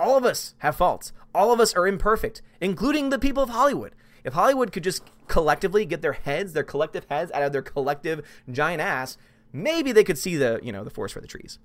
[0.00, 1.12] All of us have faults.
[1.34, 3.94] All of us are imperfect, including the people of Hollywood.
[4.24, 8.26] If Hollywood could just collectively get their heads, their collective heads out of their collective
[8.50, 9.18] giant ass,
[9.52, 11.58] maybe they could see the, you know, the forest for the trees.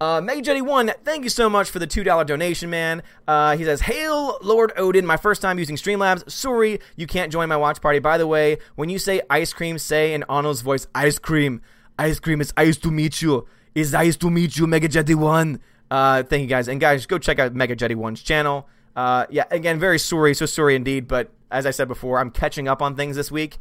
[0.00, 3.02] Uh, Mega Jetty One, thank you so much for the two dollar donation, man.
[3.26, 6.30] Uh, he says, "Hail Lord Odin, my first time using Streamlabs.
[6.30, 7.98] Sorry you can't join my watch party.
[7.98, 11.62] By the way, when you say ice cream, say in Arnold's voice, ice cream,
[11.98, 12.40] ice cream.
[12.40, 13.46] It's ice to meet you.
[13.74, 15.60] It's ice to meet you, Mega Jetty One.
[15.90, 18.68] Uh, thank you guys, and guys, go check out Mega Jetty One's channel.
[18.94, 21.06] Uh, yeah, again, very sorry, so sorry indeed.
[21.06, 23.58] But as I said before, I'm catching up on things this week,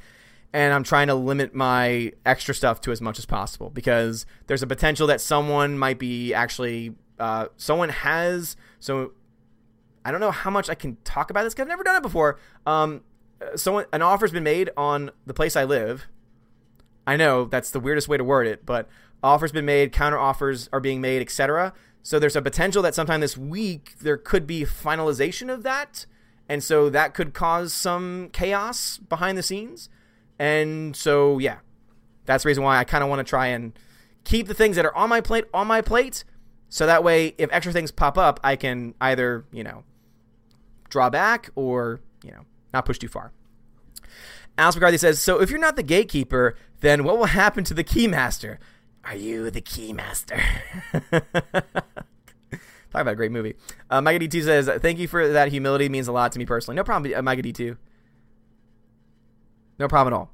[0.53, 4.63] and I'm trying to limit my extra stuff to as much as possible because there's
[4.63, 9.11] a potential that someone might be actually uh, someone has so.
[10.03, 12.03] I don't know how much I can talk about this because I've never done it
[12.03, 12.39] before.
[12.67, 13.01] Um,
[13.55, 16.07] someone an offer's been made on the place I live.
[17.07, 18.87] I know that's the weirdest way to word it, but
[19.23, 21.73] offers been made, counter offers are being made, etc.
[22.05, 26.05] So there's a potential that sometime this week there could be finalization of that.
[26.47, 29.89] and so that could cause some chaos behind the scenes.
[30.37, 31.57] And so, yeah,
[32.25, 33.73] that's the reason why I kind of want to try and
[34.23, 36.23] keep the things that are on my plate on my plate,
[36.69, 39.83] so that way, if extra things pop up, I can either you know
[40.89, 42.41] draw back or you know
[42.71, 43.31] not push too far.
[44.57, 47.83] Alice McCarthy says, "So if you're not the gatekeeper, then what will happen to the
[47.83, 48.57] keymaster?
[49.05, 50.41] Are you the keymaster?"
[52.95, 53.55] Talk about a great movie.
[53.89, 55.49] Uh, Micah D2 says, Thank you for that.
[55.49, 56.77] Humility means a lot to me personally.
[56.77, 57.75] No problem, uh, Micah D2.
[59.77, 60.31] No problem at all.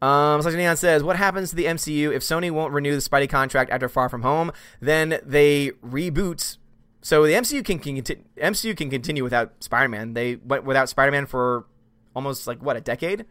[0.00, 3.28] Um, Selection Neon says, What happens to the MCU if Sony won't renew the Spidey
[3.28, 4.52] contract after Far From Home?
[4.80, 6.56] Then they reboot.
[7.02, 10.14] So the MCU can, can conti- MCU can continue without Spider Man.
[10.14, 11.66] They went without Spider Man for
[12.14, 13.26] almost like what a decade,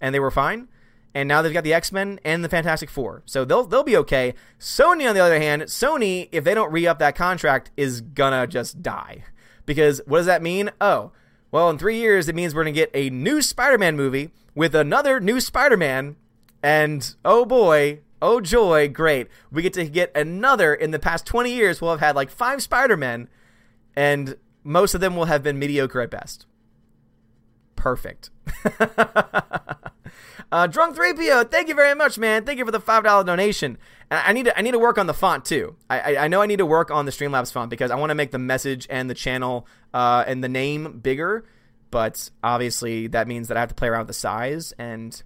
[0.00, 0.66] and they were fine
[1.14, 3.96] and now they've got the X Men and the Fantastic Four, so they'll they'll be
[3.96, 4.34] okay.
[4.58, 8.46] Sony, on the other hand, Sony, if they don't re up that contract, is gonna
[8.46, 9.24] just die
[9.64, 10.70] because what does that mean?
[10.80, 11.12] Oh,
[11.50, 14.74] well, in three years, it means we're gonna get a new Spider Man movie with
[14.74, 16.16] another new Spider Man,
[16.62, 20.74] and oh boy, oh joy, great, we get to get another.
[20.74, 23.28] In the past twenty years, we'll have had like five Spider Men,
[23.94, 26.46] and most of them will have been mediocre at best.
[27.74, 28.30] Perfect.
[30.52, 32.44] Uh, Drunk 3PO, thank you very much, man.
[32.44, 33.78] Thank you for the $5 donation.
[34.10, 35.74] And I need to I need to work on the font too.
[35.90, 38.10] I, I, I know I need to work on the Streamlabs font because I want
[38.10, 41.44] to make the message and the channel uh, and the name bigger.
[41.90, 45.20] But obviously that means that I have to play around with the size and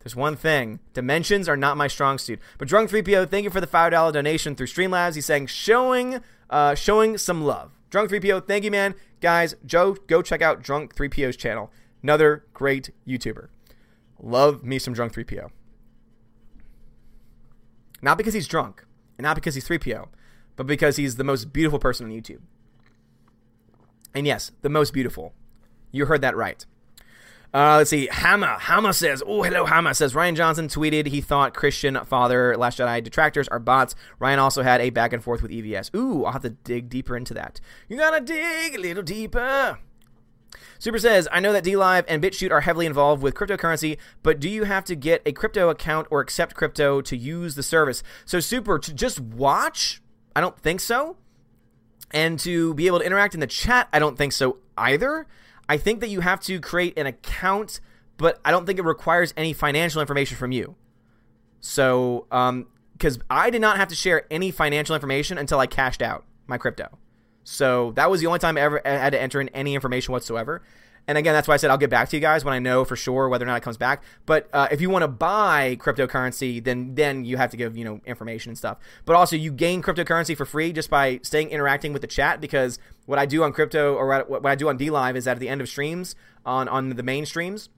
[0.00, 0.78] there's one thing.
[0.92, 2.38] Dimensions are not my strong suit.
[2.56, 5.14] But Drunk 3PO, thank you for the $5 donation through Streamlabs.
[5.14, 7.72] He's saying showing uh, showing some love.
[7.90, 8.94] Drunk 3PO, thank you, man.
[9.20, 11.70] Guys, Joe, go check out Drunk 3PO's channel.
[12.02, 13.48] Another great YouTuber.
[14.20, 15.50] Love me some drunk 3PO.
[18.02, 18.84] Not because he's drunk,
[19.16, 20.08] and not because he's 3PO,
[20.56, 22.40] but because he's the most beautiful person on YouTube.
[24.14, 25.32] And yes, the most beautiful.
[25.92, 26.64] You heard that right.
[27.52, 28.08] Uh, let's see.
[28.12, 28.58] Hammer.
[28.58, 33.02] Hammer says, Oh, hello, Hammer says Rian Johnson tweeted he thought Christian Father Last Jedi
[33.02, 33.94] detractors are bots.
[34.20, 35.94] Rian also had a back and forth with EVS.
[35.94, 37.60] Ooh, I'll have to dig deeper into that.
[37.88, 39.78] You gotta dig a little deeper.
[40.78, 44.48] Super says, I know that DLive and BitChute are heavily involved with cryptocurrency, but do
[44.48, 48.02] you have to get a crypto account or accept crypto to use the service?
[48.24, 50.00] So, Super, to just watch?
[50.36, 51.16] I don't think so.
[52.12, 55.26] And to be able to interact in the chat, I don't think so either.
[55.68, 57.80] I think that you have to create an account,
[58.16, 60.76] but I don't think it requires any financial information from you.
[61.60, 66.02] So, um, because I did not have to share any financial information until I cashed
[66.02, 66.98] out my crypto.
[67.50, 70.60] So that was the only time I ever had to enter in any information whatsoever.
[71.06, 72.84] And again, that's why I said I'll get back to you guys when I know
[72.84, 74.02] for sure whether or not it comes back.
[74.26, 77.84] But uh, if you want to buy cryptocurrency, then then you have to give you
[77.86, 78.76] know information and stuff.
[79.06, 82.42] But also, you gain cryptocurrency for free just by staying interacting with the chat.
[82.42, 85.48] Because what I do on crypto or what I do on DLive is at the
[85.48, 87.70] end of streams on on the main streams,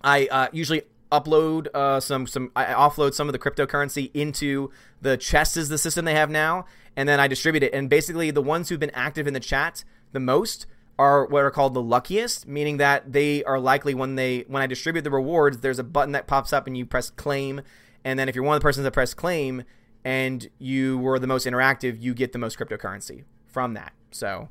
[0.00, 4.70] I uh, usually upload uh, some some I offload some of the cryptocurrency into
[5.02, 6.64] the chest is the system they have now,
[6.96, 7.72] and then I distribute it.
[7.74, 10.66] And basically, the ones who've been active in the chat the most
[10.98, 14.66] are what are called the luckiest, meaning that they are likely when they when I
[14.66, 17.62] distribute the rewards, there's a button that pops up and you press claim,
[18.04, 19.64] and then if you're one of the persons that press claim
[20.04, 23.92] and you were the most interactive, you get the most cryptocurrency from that.
[24.10, 24.48] So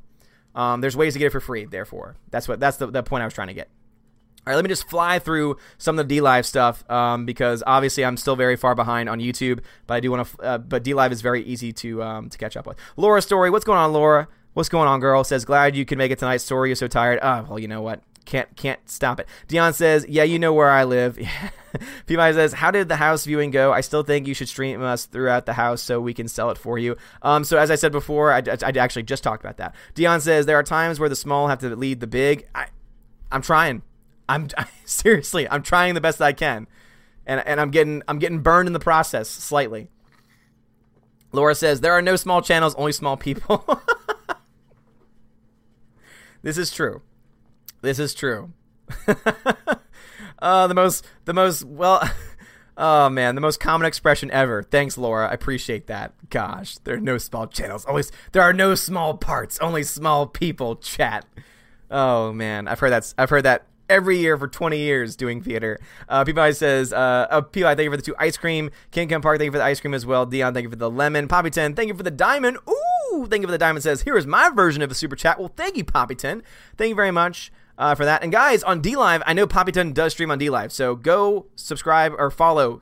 [0.54, 1.64] um, there's ways to get it for free.
[1.64, 3.68] Therefore, that's what that's the, the point I was trying to get.
[4.44, 8.04] All right, let me just fly through some of the DLive stuff um, because obviously
[8.04, 10.42] I'm still very far behind on YouTube, but I do want to.
[10.42, 12.76] Uh, but DLive is very easy to um, to catch up with.
[12.96, 14.26] Laura Story, what's going on, Laura?
[14.54, 15.22] What's going on, girl?
[15.22, 16.38] Says glad you can make it tonight.
[16.38, 17.20] Sorry you're so tired.
[17.22, 18.02] Ah, oh, well, you know what?
[18.24, 19.28] Can't can't stop it.
[19.46, 21.16] Dion says, yeah, you know where I live.
[22.06, 22.32] P.Y.
[22.32, 23.72] says, how did the house viewing go?
[23.72, 26.58] I still think you should stream us throughout the house so we can sell it
[26.58, 26.96] for you.
[27.22, 29.74] Um, so as I said before, I, I, I actually just talked about that.
[29.94, 32.48] Dion says there are times where the small have to lead the big.
[32.54, 32.66] I,
[33.30, 33.82] I'm trying.
[34.32, 34.48] I'm
[34.84, 36.66] seriously, I'm trying the best I can,
[37.26, 39.88] and and I'm getting I'm getting burned in the process slightly.
[41.32, 43.64] Laura says there are no small channels, only small people.
[46.42, 47.02] this is true.
[47.82, 48.52] This is true.
[50.38, 52.08] uh, the most the most well.
[52.74, 54.62] Oh man, the most common expression ever.
[54.62, 55.28] Thanks, Laura.
[55.28, 56.14] I appreciate that.
[56.30, 57.84] Gosh, there are no small channels.
[57.84, 59.58] Always there are no small parts.
[59.58, 60.76] Only small people.
[60.76, 61.26] Chat.
[61.90, 63.12] Oh man, I've heard that.
[63.18, 65.78] I've heard that every year for 20 years doing theater.
[66.08, 68.70] Uh, Peabody says, uh, oh, Peabody, thank you for the two ice cream.
[68.90, 70.24] King Kong Park, thank you for the ice cream as well.
[70.24, 71.28] Dion, thank you for the lemon.
[71.28, 72.56] Poppy 10, thank you for the diamond.
[72.68, 73.82] Ooh, thank you for the diamond.
[73.82, 75.38] Says, here is my version of a super chat.
[75.38, 76.42] Well, thank you, Poppy 10.
[76.76, 77.52] Thank you very much.
[77.78, 78.22] Uh, for that.
[78.22, 82.12] And guys, on DLive, I know Poppy 10 does stream on DLive, so go subscribe
[82.16, 82.80] or follow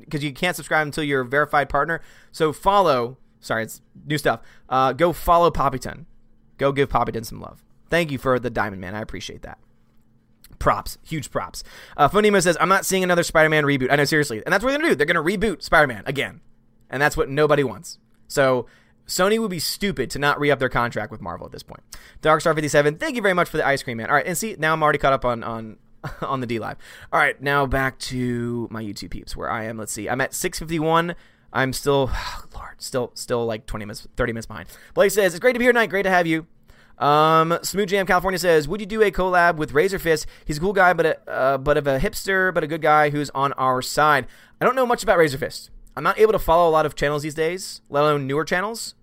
[0.00, 2.00] because you can't subscribe until you're a verified partner.
[2.32, 3.18] So follow.
[3.40, 4.40] Sorry, it's new stuff.
[4.68, 6.06] Uh, go follow Poppy 10.
[6.58, 7.62] Go give Poppy 10 some love.
[7.88, 8.94] Thank you for the diamond, man.
[8.94, 9.58] I appreciate that.
[10.58, 11.62] Props, huge props.
[11.96, 12.08] Uh,
[12.40, 13.90] says, I'm not seeing another Spider Man reboot.
[13.90, 14.42] I know, seriously.
[14.44, 14.94] And that's what they're to do.
[14.94, 16.40] They're to reboot Spider Man again.
[16.90, 17.98] And that's what nobody wants.
[18.28, 18.66] So
[19.06, 21.82] Sony would be stupid to not re up their contract with Marvel at this point.
[22.22, 24.08] Darkstar57, thank you very much for the ice cream, man.
[24.08, 25.76] All right, and see, now I'm already caught up on, on,
[26.22, 26.76] on the DLive.
[27.12, 29.78] All right, now back to my YouTube peeps where I am.
[29.78, 30.08] Let's see.
[30.08, 31.14] I'm at 651.
[31.52, 34.68] I'm still, oh, Lord, still, still like 20 minutes, 30 minutes behind.
[34.94, 35.90] Blake says, It's great to be here tonight.
[35.90, 36.46] Great to have you.
[36.98, 40.26] Um, Smooth Jam California says, "Would you do a collab with Razorfist?
[40.44, 43.10] He's a cool guy, but a, uh, but of a hipster, but a good guy
[43.10, 44.26] who's on our side."
[44.60, 45.68] I don't know much about Razorfist.
[45.96, 48.94] I'm not able to follow a lot of channels these days, let alone newer channels.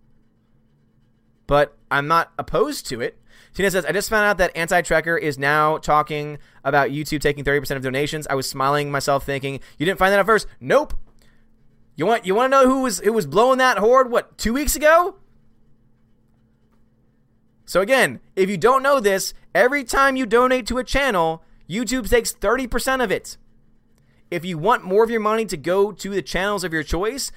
[1.48, 3.20] But I'm not opposed to it.
[3.54, 7.44] Tina says, I just found out that Anti Tracker is now talking about YouTube taking
[7.44, 8.26] 30% of donations.
[8.28, 10.48] I was smiling myself thinking, you didn't find that at first?
[10.60, 10.94] Nope.
[11.96, 14.54] You want you want to know who was who was blowing that horde what, 2
[14.54, 15.16] weeks ago?
[17.66, 22.10] So again, if you don't know this, every time you donate to a channel, YouTube
[22.10, 23.38] takes 30% of it.
[24.30, 27.32] If you want more of your money to go to the channels of your choice,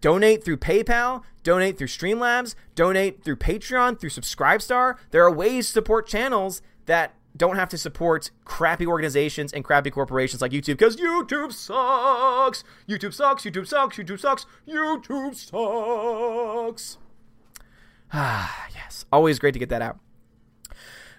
[0.00, 4.96] donate through PayPal, donate through Streamlabs, donate through Patreon, through Subscribestar.
[5.10, 9.90] There are ways to support channels that don't have to support crappy organizations and crappy
[9.90, 12.64] corporations like YouTube because YouTube sucks.
[12.88, 13.44] YouTube sucks.
[13.44, 13.96] YouTube sucks.
[13.96, 14.46] YouTube sucks.
[14.66, 16.98] YouTube sucks.
[18.12, 19.04] Ah, yes.
[19.12, 19.98] Always great to get that out.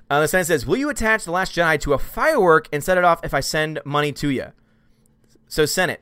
[0.10, 2.98] Uh, the sentence says, Will you attach The Last Jedi to a firework and set
[2.98, 4.48] it off if I send money to you?
[5.48, 6.02] So, Senate,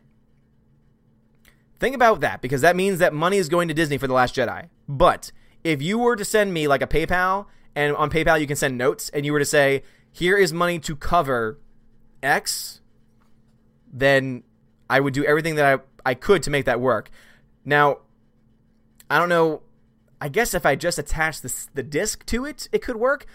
[1.79, 4.35] think about that because that means that money is going to Disney for The Last
[4.35, 4.69] Jedi.
[4.87, 5.31] But
[5.63, 8.77] if you were to send me like a PayPal, and on PayPal you can send
[8.77, 11.59] notes, and you were to say, Here is money to cover
[12.21, 12.81] X,
[13.91, 14.43] then
[14.89, 17.09] I would do everything that I, I could to make that work.
[17.63, 17.99] Now,
[19.09, 19.63] I don't know
[20.25, 23.27] I guess if I just attach the the disc to it, it could work.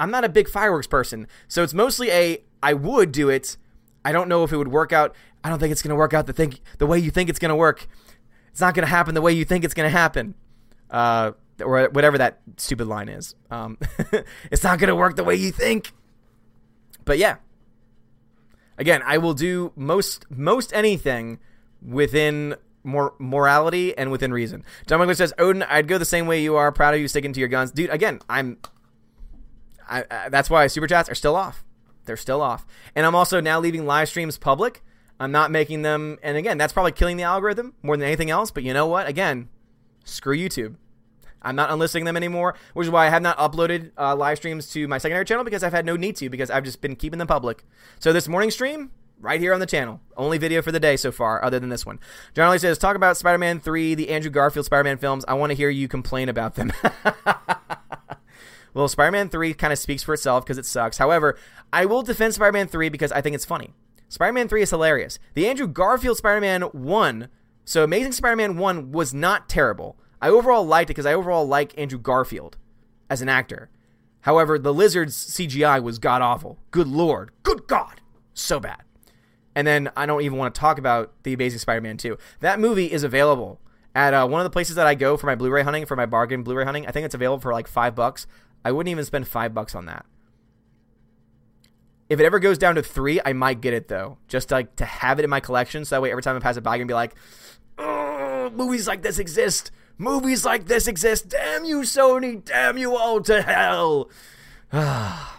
[0.00, 3.56] I'm not a big fireworks person, so it's mostly a I would do it.
[4.04, 5.14] I don't know if it would work out.
[5.44, 7.38] I don't think it's going to work out the think the way you think it's
[7.38, 7.86] going to work.
[8.50, 10.34] It's not going to happen the way you think it's going to happen.
[10.90, 11.32] Uh,
[11.64, 13.36] or whatever that stupid line is.
[13.52, 13.78] Um,
[14.50, 15.92] it's not going to work the way you think.
[17.04, 17.36] But yeah.
[18.76, 21.38] Again, I will do most most anything
[21.80, 24.64] within more morality and within reason.
[24.86, 26.70] John English says, Odin, I'd go the same way you are.
[26.70, 27.90] Proud of you sticking to your guns, dude.
[27.90, 28.58] Again, I'm.
[29.88, 31.64] I, I, that's why super chats are still off.
[32.04, 34.82] They're still off, and I'm also now leaving live streams public.
[35.18, 38.50] I'm not making them, and again, that's probably killing the algorithm more than anything else.
[38.50, 39.08] But you know what?
[39.08, 39.48] Again,
[40.04, 40.76] screw YouTube.
[41.44, 44.68] I'm not unlisting them anymore, which is why I have not uploaded uh, live streams
[44.70, 47.18] to my secondary channel because I've had no need to because I've just been keeping
[47.18, 47.64] them public.
[48.00, 48.90] So this morning stream,
[49.24, 50.00] right here on the channel.
[50.16, 51.98] Only video for the day so far, other than this one.
[52.34, 55.24] John Lee says, talk about Spider Man 3, the Andrew Garfield Spider Man films.
[55.26, 56.72] I want to hear you complain about them.
[58.74, 60.98] well, Spider Man 3 kind of speaks for itself because it sucks.
[60.98, 61.36] However,
[61.72, 63.72] I will defend Spider Man 3 because I think it's funny.
[64.08, 65.18] Spider Man 3 is hilarious.
[65.32, 67.28] The Andrew Garfield Spider Man 1,
[67.64, 69.96] so Amazing Spider Man 1 was not terrible.
[70.22, 72.56] I overall liked it because I overall like Andrew Garfield
[73.10, 73.70] as an actor.
[74.20, 76.58] However, the Lizard's CGI was god awful.
[76.70, 77.30] Good lord.
[77.42, 78.00] Good god.
[78.32, 78.83] So bad.
[79.54, 82.18] And then I don't even want to talk about The Amazing Spider Man 2.
[82.40, 83.60] That movie is available
[83.94, 85.96] at uh, one of the places that I go for my Blu ray hunting, for
[85.96, 86.86] my bargain Blu ray hunting.
[86.86, 88.26] I think it's available for like five bucks.
[88.64, 90.04] I wouldn't even spend five bucks on that.
[92.08, 94.84] If it ever goes down to three, I might get it though, just like to
[94.84, 95.84] have it in my collection.
[95.84, 97.14] So that way, every time I pass it by, I can be like,
[97.78, 99.70] "Oh, movies like this exist.
[99.96, 101.28] Movies like this exist.
[101.28, 102.44] Damn you, Sony.
[102.44, 104.10] Damn you all to hell."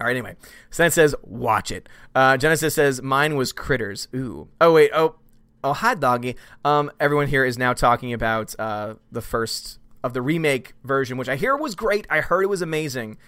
[0.00, 0.36] All right, anyway.
[0.70, 1.88] Stan says, watch it.
[2.14, 4.06] Uh, Genesis says, mine was Critters.
[4.14, 4.48] Ooh.
[4.60, 4.90] Oh, wait.
[4.94, 5.16] Oh,
[5.64, 6.36] oh, hi, doggy.
[6.64, 11.28] Um, everyone here is now talking about uh, the first of the remake version, which
[11.28, 12.06] I hear was great.
[12.08, 13.18] I heard it was amazing.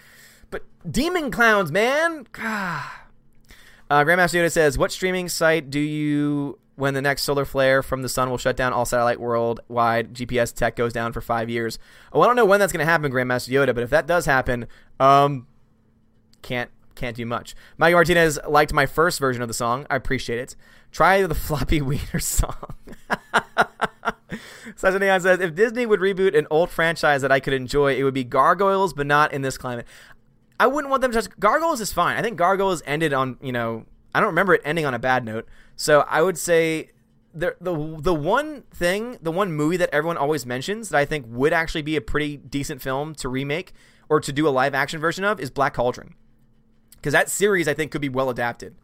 [0.51, 2.27] But Demon Clowns, man.
[2.39, 2.85] uh,
[3.91, 8.09] Grandmaster Yoda says, what streaming site do you when the next solar flare from the
[8.09, 11.79] sun will shut down all satellite worldwide GPS tech goes down for five years.
[12.11, 14.25] Oh, I don't know when that's going to happen, Grandmaster Yoda, but if that does
[14.25, 14.66] happen,
[14.99, 15.47] um,
[16.43, 17.55] can't can't do much.
[17.78, 19.86] Mike Martinez liked my first version of the song.
[19.88, 20.55] I appreciate it.
[20.93, 22.74] Try the floppy wiener song.
[24.76, 28.05] Sasha Neon says, if Disney would reboot an old franchise that I could enjoy, it
[28.05, 29.86] would be Gargoyles, but not in this climate.
[30.59, 32.16] I wouldn't want them to touch Gargoyles is fine.
[32.16, 35.24] I think Gargoyles ended on, you know, I don't remember it ending on a bad
[35.24, 35.49] note.
[35.76, 36.91] So I would say
[37.32, 41.24] the the the one thing, the one movie that everyone always mentions that I think
[41.28, 43.72] would actually be a pretty decent film to remake
[44.09, 46.14] or to do a live action version of is Black Cauldron
[47.01, 48.75] because that series I think could be well adapted.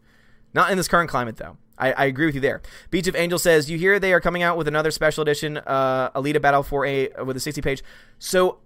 [0.53, 1.57] Not in this current climate though.
[1.77, 2.63] I, I, agree with you there.
[2.89, 6.09] Beach of Angel says you hear they are coming out with another special edition, uh,
[6.11, 7.83] Alita Battle for a with a 60 page.
[8.17, 8.57] So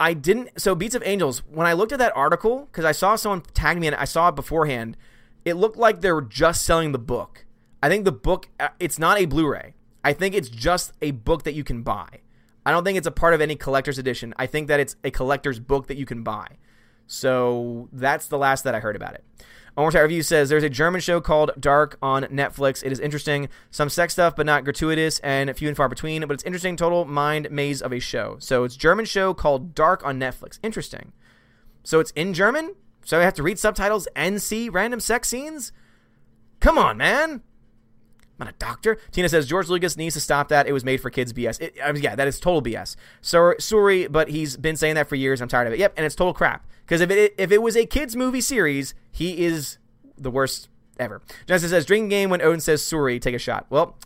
[0.00, 0.60] I didn't.
[0.60, 1.42] So Beats of Angels.
[1.48, 4.28] When I looked at that article, because I saw someone tag me and I saw
[4.28, 4.96] it beforehand,
[5.44, 7.44] it looked like they were just selling the book.
[7.82, 8.48] I think the book.
[8.58, 9.74] uh, It's not a Blu-ray.
[10.02, 12.08] I think it's just a book that you can buy.
[12.64, 14.34] I don't think it's a part of any collector's edition.
[14.36, 16.58] I think that it's a collector's book that you can buy.
[17.06, 19.24] So that's the last that I heard about it.
[19.76, 22.82] Almost Review says there's a German show called Dark on Netflix.
[22.82, 23.50] It is interesting.
[23.70, 26.22] Some sex stuff, but not gratuitous and few and far between.
[26.22, 26.76] But it's interesting.
[26.76, 28.36] Total mind maze of a show.
[28.38, 30.58] So it's German show called Dark on Netflix.
[30.62, 31.12] Interesting.
[31.84, 32.74] So it's in German.
[33.04, 35.72] So I have to read subtitles and see random sex scenes.
[36.58, 37.42] Come on, man.
[38.38, 38.98] I'm not a doctor.
[39.12, 40.66] Tina says George Lucas needs to stop that.
[40.66, 41.32] It was made for kids.
[41.32, 41.60] BS.
[41.60, 42.96] It, I mean, yeah, that is total BS.
[43.22, 45.40] So sorry, but he's been saying that for years.
[45.40, 45.78] I'm tired of it.
[45.78, 46.66] Yep, and it's total crap.
[46.84, 49.78] Because if it if it was a kids movie series, he is
[50.18, 50.68] the worst
[50.98, 51.22] ever.
[51.46, 53.66] Justin says drinking game when Odin says sorry, take a shot.
[53.70, 53.96] Well,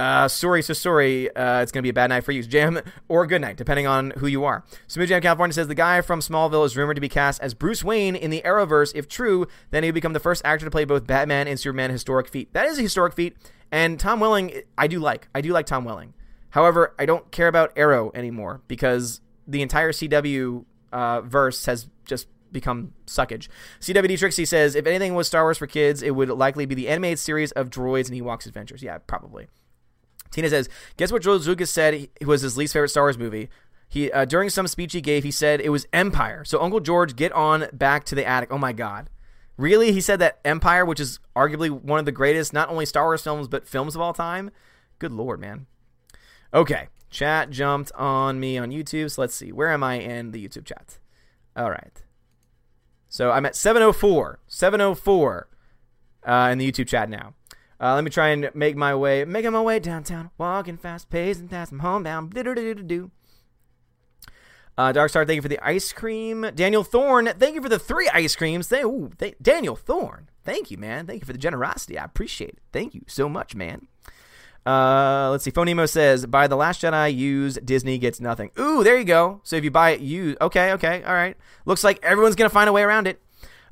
[0.00, 1.34] uh, sorry, so sorry.
[1.36, 4.12] Uh, it's gonna be a bad night for you, Jam, or good night, depending on
[4.12, 4.64] who you are.
[4.86, 7.84] Smooth Jam California says the guy from Smallville is rumored to be cast as Bruce
[7.84, 8.92] Wayne in the Arrowverse.
[8.94, 11.90] If true, then he would become the first actor to play both Batman and Superman.
[11.90, 12.50] Historic feat.
[12.54, 13.36] That is a historic feat.
[13.70, 15.28] And Tom Welling, I do like.
[15.34, 16.14] I do like Tom Welling.
[16.50, 22.26] However, I don't care about Arrow anymore because the entire CW uh, verse has just
[22.50, 23.48] become suckage.
[23.80, 26.88] CWD Trixie says if anything was Star Wars for kids, it would likely be the
[26.88, 28.82] animated series of droids and Ewoks adventures.
[28.82, 29.48] Yeah, probably.
[30.30, 33.48] Tina says, guess what George Lucas said was his least favorite Star Wars movie?
[33.88, 36.44] He uh, during some speech he gave, he said it was Empire.
[36.44, 38.50] So Uncle George, get on back to the attic.
[38.52, 39.10] Oh my God,
[39.56, 39.92] really?
[39.92, 43.22] He said that Empire, which is arguably one of the greatest, not only Star Wars
[43.22, 44.50] films but films of all time.
[45.00, 45.66] Good lord, man.
[46.54, 49.10] Okay, chat jumped on me on YouTube.
[49.10, 50.98] So let's see, where am I in the YouTube chat?
[51.56, 52.04] All right.
[53.08, 54.38] So I'm at 704.
[54.46, 55.48] 704
[56.24, 57.34] uh, in the YouTube chat now.
[57.80, 61.48] Uh, let me try and make my way, making my way downtown, walking fast, pacing
[61.48, 62.32] fast, I'm homebound.
[62.32, 63.10] Do-do-do-do-do.
[64.76, 66.50] Uh, Darkstar, thank you for the ice cream.
[66.54, 68.68] Daniel Thorne, thank you for the three ice creams.
[68.68, 71.06] Thank, ooh, thank, Daniel Thorne, thank you, man.
[71.06, 71.98] Thank you for the generosity.
[71.98, 72.58] I appreciate it.
[72.72, 73.88] Thank you so much, man.
[74.66, 75.50] Uh, let's see.
[75.50, 78.50] Phonemo says, buy The Last Jedi, use Disney gets nothing.
[78.58, 79.40] Ooh, there you go.
[79.42, 81.34] So if you buy it, you okay, okay, all right.
[81.64, 83.22] Looks like everyone's gonna find a way around it.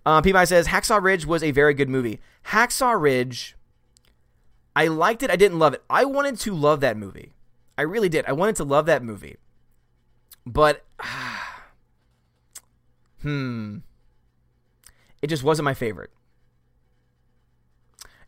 [0.06, 2.20] Uh, Peabody says, Hacksaw Ridge was a very good movie.
[2.46, 3.54] Hacksaw Ridge,
[4.78, 5.30] I liked it.
[5.30, 5.82] I didn't love it.
[5.90, 7.32] I wanted to love that movie.
[7.76, 8.24] I really did.
[8.26, 9.36] I wanted to love that movie.
[10.46, 10.84] But,
[13.22, 13.78] hmm,
[15.20, 16.10] it just wasn't my favorite.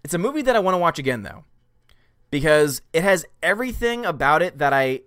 [0.03, 1.45] It's a movie that I want to watch again, though
[2.31, 5.03] because it has everything about it that I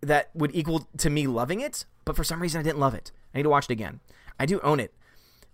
[0.00, 3.10] that would equal to me loving it, but for some reason I didn't love it.
[3.34, 4.00] I need to watch it again.
[4.38, 4.94] I do own it.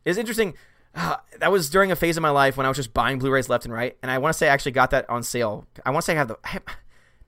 [0.05, 0.55] It's interesting.
[0.95, 3.49] Uh, that was during a phase of my life when I was just buying Blu-rays
[3.49, 5.67] left and right, and I want to say I actually got that on sale.
[5.85, 6.39] I want to say I have the.
[6.45, 6.63] I have,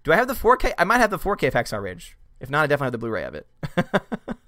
[0.02, 0.74] do I have the 4K?
[0.78, 2.16] I might have the 4K of Hacksaw Ridge.
[2.40, 3.46] If not, I definitely have the Blu-ray of it.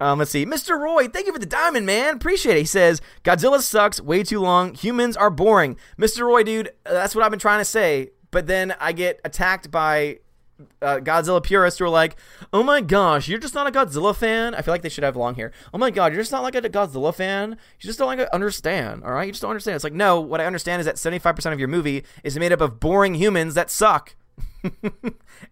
[0.00, 0.44] Um, let's see.
[0.44, 0.78] Mr.
[0.78, 2.16] Roy, thank you for the diamond, man.
[2.16, 2.60] Appreciate it.
[2.60, 4.74] He says, Godzilla sucks, way too long.
[4.74, 5.76] Humans are boring.
[5.98, 6.26] Mr.
[6.26, 8.10] Roy, dude, that's what I've been trying to say.
[8.30, 10.18] But then I get attacked by
[10.80, 12.16] uh, Godzilla purists who are like,
[12.52, 14.54] oh my gosh, you're just not a Godzilla fan?
[14.54, 15.52] I feel like they should have long hair.
[15.72, 17.50] Oh my god, you're just not like a Godzilla fan?
[17.50, 19.26] You just don't like understand, all right?
[19.26, 19.76] You just don't understand.
[19.76, 22.60] It's like, no, what I understand is that 75% of your movie is made up
[22.60, 24.14] of boring humans that suck.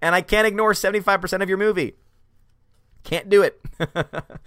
[0.01, 1.95] and I can't ignore 75% of your movie.
[3.05, 3.61] Can't do it.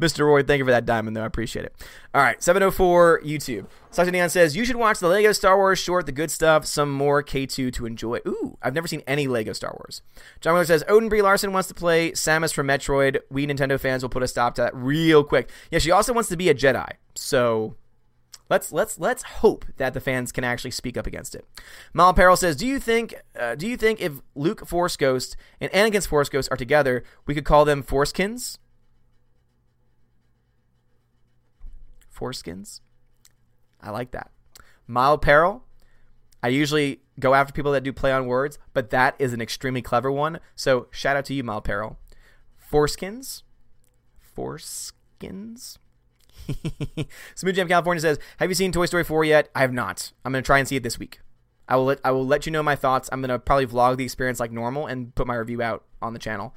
[0.00, 0.26] Mr.
[0.26, 1.22] Roy, thank you for that diamond, though.
[1.22, 1.74] I appreciate it.
[2.14, 3.66] All right, 704 YouTube.
[3.90, 6.90] Sasha Neon says, You should watch the Lego Star Wars short, The Good Stuff, some
[6.90, 8.18] more K2 to enjoy.
[8.26, 10.02] Ooh, I've never seen any Lego Star Wars.
[10.40, 13.18] John Miller says, Odin Brie Larson wants to play Samus from Metroid.
[13.30, 15.50] We Nintendo fans will put a stop to that real quick.
[15.70, 16.88] Yeah, she also wants to be a Jedi.
[17.14, 17.76] So
[18.52, 21.46] let's let's let's hope that the fans can actually speak up against it.
[21.94, 25.72] Mild Peril says, "Do you think uh, do you think if Luke Force Ghost and
[25.72, 28.58] Anakin's Force Ghost are together, we could call them Foreskins?"
[32.14, 32.80] Foreskins.
[33.80, 34.30] I like that.
[34.86, 35.64] Mild Peril.
[36.42, 39.80] I usually go after people that do play on words, but that is an extremely
[39.80, 40.40] clever one.
[40.54, 41.98] So shout out to you, Mild Peril.
[42.70, 43.44] Foreskins.
[44.36, 45.78] Foreskins.
[47.34, 49.48] Smooth Jam California says, "Have you seen Toy Story 4 yet?
[49.54, 50.12] I have not.
[50.24, 51.20] I'm gonna try and see it this week.
[51.68, 53.08] I will let I will let you know my thoughts.
[53.12, 56.18] I'm gonna probably vlog the experience like normal and put my review out on the
[56.18, 56.54] channel."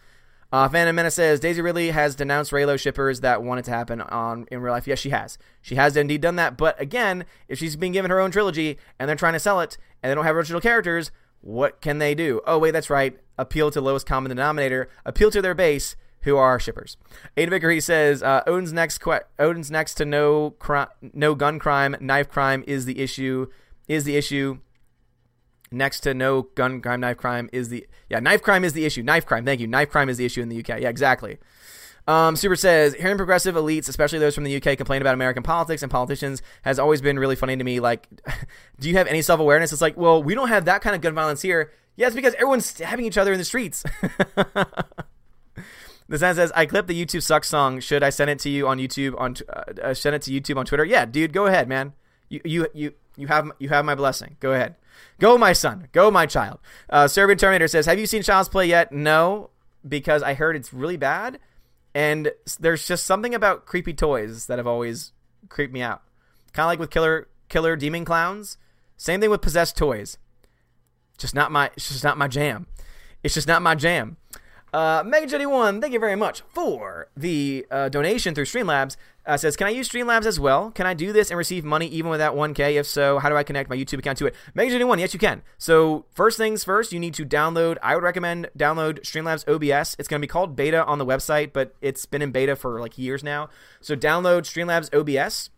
[0.52, 4.00] Uh, Fandom Menace says Daisy Ridley has denounced Reylo shippers that want it to happen
[4.00, 4.88] on in real life.
[4.88, 5.38] Yes, she has.
[5.62, 6.56] She has indeed done that.
[6.56, 9.78] But again, if she's being given her own trilogy and they're trying to sell it
[10.02, 11.12] and they don't have original characters,
[11.42, 12.42] what can they do?
[12.48, 13.18] Oh wait, that's right.
[13.38, 14.88] Appeal to lowest common denominator.
[15.04, 15.96] Appeal to their base,
[16.26, 16.98] who are shippers.
[17.38, 21.58] Ada Vicker he says uh, Odin's next que- Odin's next to no cri- no gun
[21.58, 23.48] crime, knife crime is the issue.
[23.88, 24.60] Is the issue
[25.72, 29.04] next to no gun crime, knife crime is the yeah knife crime is the issue.
[29.04, 29.68] Knife crime, thank you.
[29.68, 30.82] Knife crime is the issue in the UK.
[30.82, 31.38] Yeah, exactly.
[32.08, 35.82] Um, Super says, hearing progressive elites, especially those from the UK, complain about American politics
[35.82, 37.80] and politicians has always been really funny to me.
[37.80, 38.08] Like,
[38.80, 39.72] do you have any self awareness?
[39.72, 41.72] It's like, well, we don't have that kind of gun violence here.
[41.96, 43.84] Yes, because everyone's stabbing each other in the streets.
[46.08, 47.80] the sign says, I clipped the YouTube sucks song.
[47.80, 50.58] Should I send it to you on YouTube on uh, uh, send it to YouTube
[50.58, 50.86] on Twitter?
[50.86, 51.93] Yeah, dude, go ahead, man.
[52.30, 54.38] You you you you have you have my blessing.
[54.39, 54.76] Go ahead.
[55.20, 55.88] Go, my son.
[55.91, 56.60] Go, my child.
[56.89, 58.91] Uh, Serbian Terminator says, Have you seen Child's Play yet?
[58.91, 59.49] No,
[59.88, 61.39] because I heard it's really bad.
[61.93, 65.14] And there's just something about creepy toys that have always
[65.47, 66.01] creeped me out.
[66.51, 68.58] Kind of like with Killer Killer Demon Clowns.
[68.97, 70.18] Same thing with possessed toys.
[71.18, 71.72] Just not my.
[71.78, 72.68] It's just not my jam.
[73.24, 74.18] It's just not my jam.
[74.76, 78.98] Uh, Mega Jetty One, thank you very much for the uh, donation through Streamlabs.
[79.26, 80.70] Uh, says, can I use Streamlabs as well?
[80.72, 82.74] Can I do this and receive money even without 1K?
[82.74, 84.36] If so, how do I connect my YouTube account to it?
[84.54, 85.44] Mega Jetty One, yes, you can.
[85.58, 87.78] So first things first, you need to download.
[87.82, 89.96] I would recommend download Streamlabs OBS.
[89.98, 92.82] It's going to be called beta on the website, but it's been in beta for
[92.82, 93.48] like years now.
[93.80, 95.52] So download Streamlabs OBS.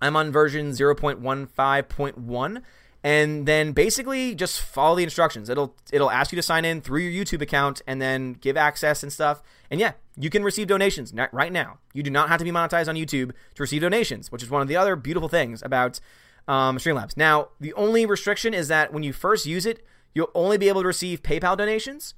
[0.00, 2.62] I'm on version 0.15.1
[3.04, 5.48] and then basically just follow the instructions.
[5.48, 9.02] It'll it'll ask you to sign in through your YouTube account and then give access
[9.02, 9.42] and stuff.
[9.70, 11.78] And yeah, you can receive donations right now.
[11.92, 14.62] You do not have to be monetized on YouTube to receive donations, which is one
[14.62, 16.00] of the other beautiful things about
[16.48, 17.16] um, Streamlabs.
[17.16, 19.84] Now, the only restriction is that when you first use it,
[20.14, 22.14] you'll only be able to receive PayPal donations.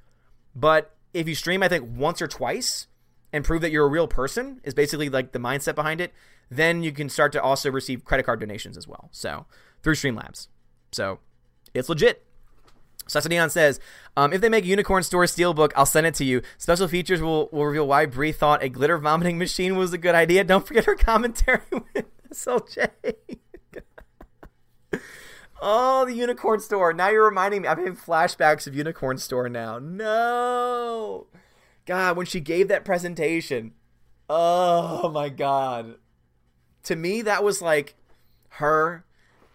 [0.54, 2.86] But if you stream, I think once or twice
[3.32, 6.12] and prove that you're a real person, is basically like the mindset behind it,
[6.50, 9.08] then you can start to also receive credit card donations as well.
[9.12, 9.46] So
[9.82, 10.48] through Streamlabs.
[10.92, 11.18] So
[11.74, 12.24] it's legit.
[13.10, 13.80] Sassadion says,
[14.16, 16.42] um, if they make a Unicorn Store Steelbook, I'll send it to you.
[16.58, 20.14] Special features will, will reveal why Brie thought a glitter vomiting machine was a good
[20.14, 20.44] idea.
[20.44, 22.90] Don't forget her commentary with SLJ.
[25.60, 26.92] oh, the Unicorn Store.
[26.92, 27.68] Now you're reminding me.
[27.68, 29.80] I'm having flashbacks of Unicorn Store now.
[29.80, 31.26] No.
[31.86, 33.72] God, when she gave that presentation.
[34.28, 35.96] Oh, my God.
[36.84, 37.96] To me, that was like
[38.50, 39.04] her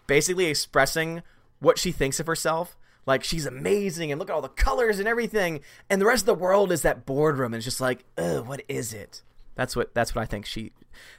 [0.06, 1.22] basically expressing
[1.60, 2.76] what she thinks of herself.
[3.06, 5.60] Like she's amazing and look at all the colors and everything.
[5.88, 8.62] And the rest of the world is that boardroom and it's just like, ugh, what
[8.68, 9.22] is it?
[9.56, 10.72] That's what that's what I think she.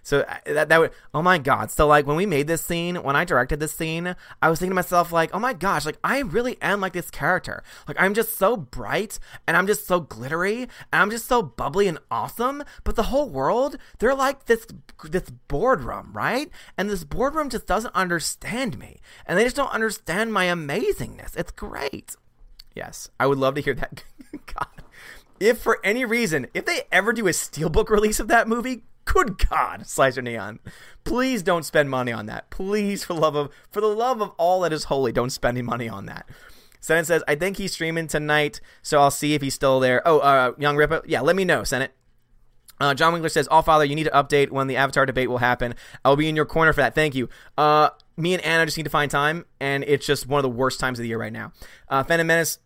[0.04, 1.72] So uh, that that would oh my god.
[1.72, 4.72] So like when we made this scene, when I directed this scene, I was thinking
[4.72, 7.64] to myself like, oh my gosh, like I really am like this character.
[7.88, 11.88] Like I'm just so bright and I'm just so glittery and I'm just so bubbly
[11.88, 12.64] and awesome.
[12.84, 14.68] But the whole world, they're like this
[15.04, 16.50] this boardroom, right?
[16.78, 21.36] And this boardroom just doesn't understand me, and they just don't understand my amazingness.
[21.36, 22.16] It's great.
[22.76, 24.04] Yes, I would love to hear that.
[24.46, 24.68] God
[25.40, 29.38] if for any reason, if they ever do a steelbook release of that movie, good
[29.50, 30.60] God, Slicer Neon,
[31.04, 32.50] please don't spend money on that.
[32.50, 35.66] Please, for love of for the love of all that is holy, don't spend any
[35.66, 36.28] money on that.
[36.80, 40.02] Senate says, I think he's streaming tonight, so I'll see if he's still there.
[40.06, 41.92] Oh, uh, Young Ripper, yeah, let me know, Senate.
[42.80, 45.40] Uh, John Winkler says, All Father, you need to update when the Avatar debate will
[45.40, 45.74] happen.
[46.06, 46.94] I'll be in your corner for that.
[46.94, 47.28] Thank you.
[47.58, 50.56] Uh, me and Anna just need to find time, and it's just one of the
[50.56, 51.52] worst times of the year right now.
[51.90, 52.60] Uh, Fandom Menace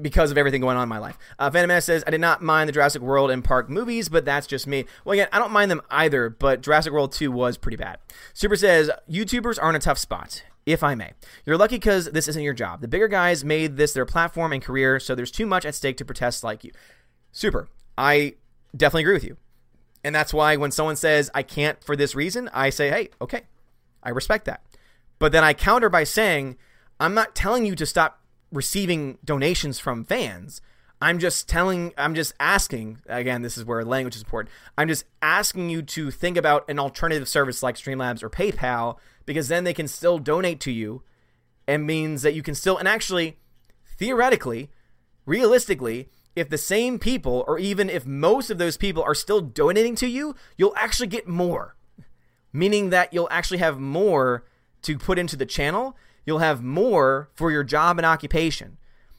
[0.00, 1.18] because of everything going on in my life.
[1.38, 4.24] Uh, Fandom Menace says, I did not mind the Jurassic World and Park movies, but
[4.24, 4.84] that's just me.
[5.04, 7.98] Well, again, I don't mind them either, but Jurassic World 2 was pretty bad.
[8.34, 10.44] Super says, YouTubers are in a tough spot.
[10.66, 11.12] If I may.
[11.46, 12.82] You're lucky because this isn't your job.
[12.82, 15.96] The bigger guys made this their platform and career, so there's too much at stake
[15.96, 16.72] to protest like you.
[17.32, 17.68] Super.
[17.96, 18.34] I
[18.76, 19.38] definitely agree with you.
[20.04, 23.42] And that's why when someone says, I can't for this reason, I say, hey, okay,
[24.02, 24.62] I respect that.
[25.18, 26.58] But then I counter by saying,
[27.00, 28.20] I'm not telling you to stop
[28.52, 30.60] receiving donations from fans.
[31.00, 34.52] I'm just telling, I'm just asking, again, this is where language is important.
[34.76, 39.48] I'm just asking you to think about an alternative service like Streamlabs or PayPal because
[39.48, 41.02] then they can still donate to you
[41.68, 43.38] and means that you can still, and actually,
[43.96, 44.70] theoretically,
[45.24, 49.94] realistically, if the same people, or even if most of those people are still donating
[49.96, 51.76] to you, you'll actually get more.
[52.52, 54.44] Meaning that you'll actually have more
[54.82, 55.96] to put into the channel
[56.28, 58.76] you'll have more for your job and occupation.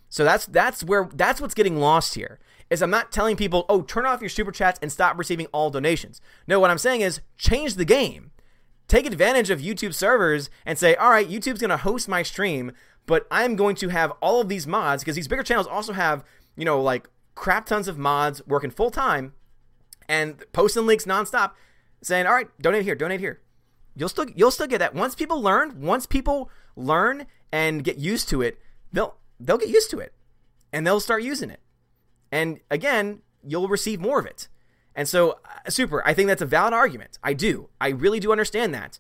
[0.10, 2.40] So that's that's where that's what's getting lost here.
[2.70, 5.72] Is I'm not telling people, "Oh, turn off your super chats and stop receiving all
[5.72, 8.30] donations." No, what I'm saying is change the game.
[8.88, 12.74] Take advantage of YouTube servers and say, "All right, YouTube's going to host my stream,
[13.08, 16.24] but I'm going to have all of these mods because these bigger channels also have,
[16.56, 19.34] you know, like crap tons of mods working full time
[20.08, 21.54] and posting links nonstop
[22.04, 23.42] saying, "All right, donate here, donate here."
[23.96, 24.96] You'll still you'll still get that.
[24.96, 26.50] Once people learn, once people
[26.80, 28.60] learn and get used to it,
[28.92, 30.14] they'll they'll get used to it
[30.72, 31.60] and they'll start using it.
[32.32, 34.48] And again, you'll receive more of it.
[34.96, 37.18] And so, uh, super, I think that's a valid argument.
[37.24, 37.70] I do.
[37.80, 39.00] I really do understand that.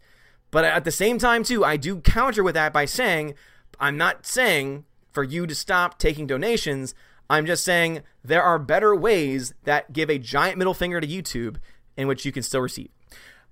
[0.52, 3.36] But at the same time, too, I do counter with that by saying,
[3.80, 6.96] I'm not saying for you to stop taking donations.
[7.30, 11.58] I'm just saying there are better ways that give a giant middle finger to YouTube
[11.98, 12.90] in which you can still receive.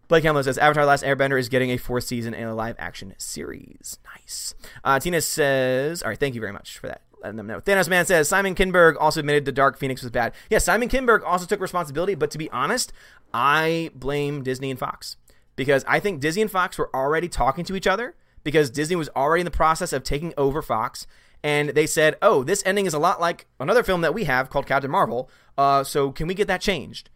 [0.08, 3.14] Blake Hamlin says Avatar: Last Airbender is getting a fourth season and a live action
[3.18, 4.00] series.
[4.16, 4.56] Nice.
[4.84, 7.60] Uh, Tina says, "All right, thank you very much for that." Letting them know.
[7.60, 10.34] Thanos Man says Simon Kinberg also admitted the Dark Phoenix was bad.
[10.50, 12.94] Yeah, Simon Kinberg also took responsibility, but to be honest,
[13.34, 15.18] I blame Disney and Fox
[15.56, 19.10] because I think Disney and Fox were already talking to each other because Disney was
[19.16, 21.08] already in the process of taking over Fox.
[21.44, 24.50] And they said, "Oh, this ending is a lot like another film that we have
[24.50, 25.30] called Captain Marvel.
[25.58, 27.10] Uh, so can we get that changed?"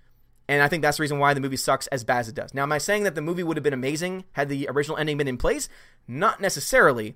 [0.52, 2.54] And I think that's the reason why the movie sucks as bad as it does.
[2.54, 5.16] Now, am I saying that the movie would have been amazing had the original ending
[5.16, 5.70] been in place?
[6.10, 7.16] Not necessarily,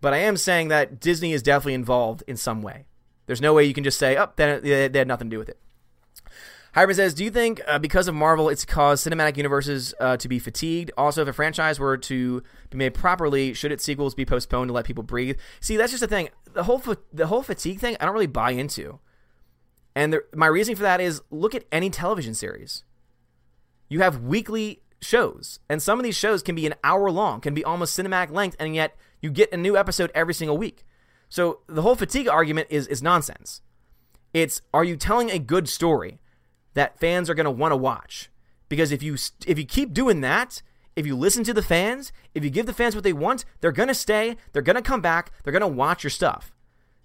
[0.00, 2.84] but I am saying that Disney is definitely involved in some way.
[3.26, 5.48] There's no way you can just say, oh, they, they had nothing to do with
[5.48, 5.58] it.
[6.72, 10.28] Hybrid says, Do you think uh, because of Marvel, it's caused cinematic universes uh, to
[10.28, 10.92] be fatigued?
[10.96, 14.72] Also, if a franchise were to be made properly, should its sequels be postponed to
[14.72, 15.36] let people breathe?
[15.58, 16.28] See, that's just the thing.
[16.52, 19.00] The whole fa- the whole fatigue thing, I don't really buy into.
[19.98, 22.84] And the, my reasoning for that is look at any television series.
[23.88, 27.52] You have weekly shows, and some of these shows can be an hour long, can
[27.52, 30.84] be almost cinematic length, and yet you get a new episode every single week.
[31.28, 33.60] So the whole fatigue argument is is nonsense.
[34.32, 36.20] It's are you telling a good story
[36.74, 38.30] that fans are going to want to watch?
[38.68, 39.16] Because if you
[39.48, 40.62] if you keep doing that,
[40.94, 43.72] if you listen to the fans, if you give the fans what they want, they're
[43.72, 46.54] going to stay, they're going to come back, they're going to watch your stuff.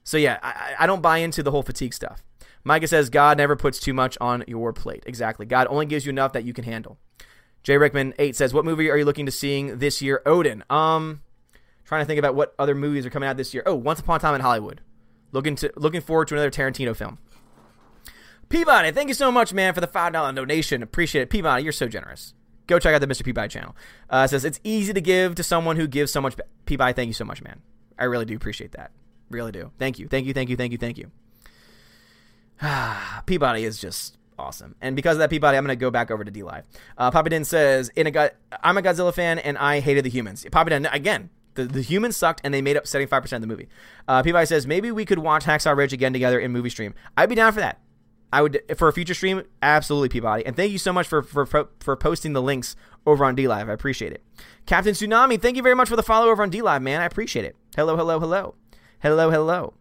[0.03, 2.23] So yeah, I, I don't buy into the whole fatigue stuff.
[2.63, 5.03] Micah says God never puts too much on your plate.
[5.05, 5.45] Exactly.
[5.45, 6.97] God only gives you enough that you can handle.
[7.63, 10.63] Jay Rickman eight says, "What movie are you looking to seeing this year?" Odin.
[10.69, 11.21] Um,
[11.85, 13.63] trying to think about what other movies are coming out this year.
[13.65, 14.81] Oh, Once Upon a Time in Hollywood.
[15.31, 17.17] Looking to looking forward to another Tarantino film.
[18.49, 20.83] Peabody, thank you so much, man, for the five dollar donation.
[20.83, 21.63] Appreciate it, Peabody.
[21.63, 22.33] You're so generous.
[22.67, 23.23] Go check out the Mr.
[23.23, 23.75] Peabody channel.
[24.09, 26.35] Uh, says it's easy to give to someone who gives so much.
[26.65, 27.61] Peabody, thank you so much, man.
[27.97, 28.91] I really do appreciate that.
[29.29, 29.71] Really do.
[29.79, 30.07] Thank you.
[30.07, 30.33] Thank you.
[30.33, 30.55] Thank you.
[30.55, 30.77] Thank you.
[30.77, 31.11] Thank you.
[33.25, 34.75] Peabody is just awesome.
[34.81, 36.63] And because of that, Peabody, I'm going to go back over to DLive.
[36.97, 38.31] Uh, Papa says, in a
[38.63, 40.45] I'm a Godzilla fan and I hated the humans.
[40.51, 43.67] Papa again, the, the humans sucked and they made up 75% of the movie.
[44.07, 46.93] Uh, Peabody says, maybe we could watch Hacksaw Ridge again together in movie stream.
[47.17, 47.79] I'd be down for that.
[48.31, 50.43] I would for a future stream, absolutely Peabody.
[50.43, 53.69] And thank you so much for for for posting the links over on DLive.
[53.69, 54.23] I appreciate it.
[54.65, 56.99] Captain Tsunami, thank you very much for the follow over on DLive, man.
[56.99, 57.55] I appreciate it.
[57.75, 58.55] Hello, hello, hello,
[59.01, 59.73] hello, hello.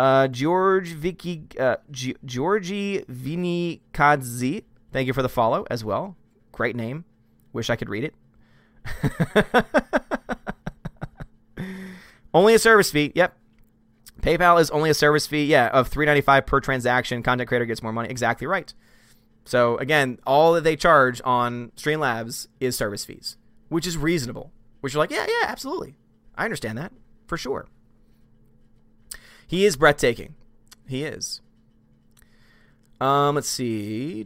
[0.00, 6.16] Uh, George Vicky, uh, G- Georgie Vinikadze, thank you for the follow as well.
[6.52, 7.04] Great name.
[7.52, 8.14] Wish I could read it.
[12.32, 13.12] only a service fee.
[13.14, 13.36] Yep.
[14.22, 17.22] PayPal is only a service fee, yeah, of three ninety five per transaction.
[17.22, 18.08] Content creator gets more money.
[18.08, 18.72] Exactly right.
[19.44, 23.36] So again, all that they charge on Streamlabs is service fees,
[23.68, 24.50] which is reasonable.
[24.80, 25.96] Which you're like, yeah, yeah, absolutely.
[26.36, 26.90] I understand that
[27.26, 27.68] for sure.
[29.50, 30.36] He is breathtaking.
[30.86, 31.40] He is.
[33.00, 34.24] Um, let's see.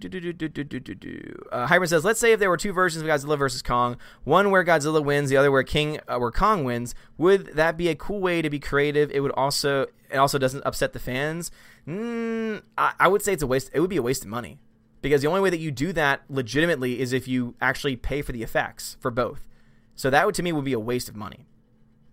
[1.51, 4.51] Uh, Hybrid says, let's say if there were two versions of Godzilla versus Kong, one
[4.51, 6.95] where Godzilla wins, the other where King, uh, where Kong wins.
[7.16, 9.11] Would that be a cool way to be creative?
[9.12, 11.51] It would also, it also doesn't upset the fans.
[11.89, 13.70] Mm, I, I would say it's a waste.
[13.72, 14.59] It would be a waste of money
[15.01, 18.33] because the only way that you do that legitimately is if you actually pay for
[18.33, 19.49] the effects for both.
[19.95, 21.47] So that would to me would be a waste of money,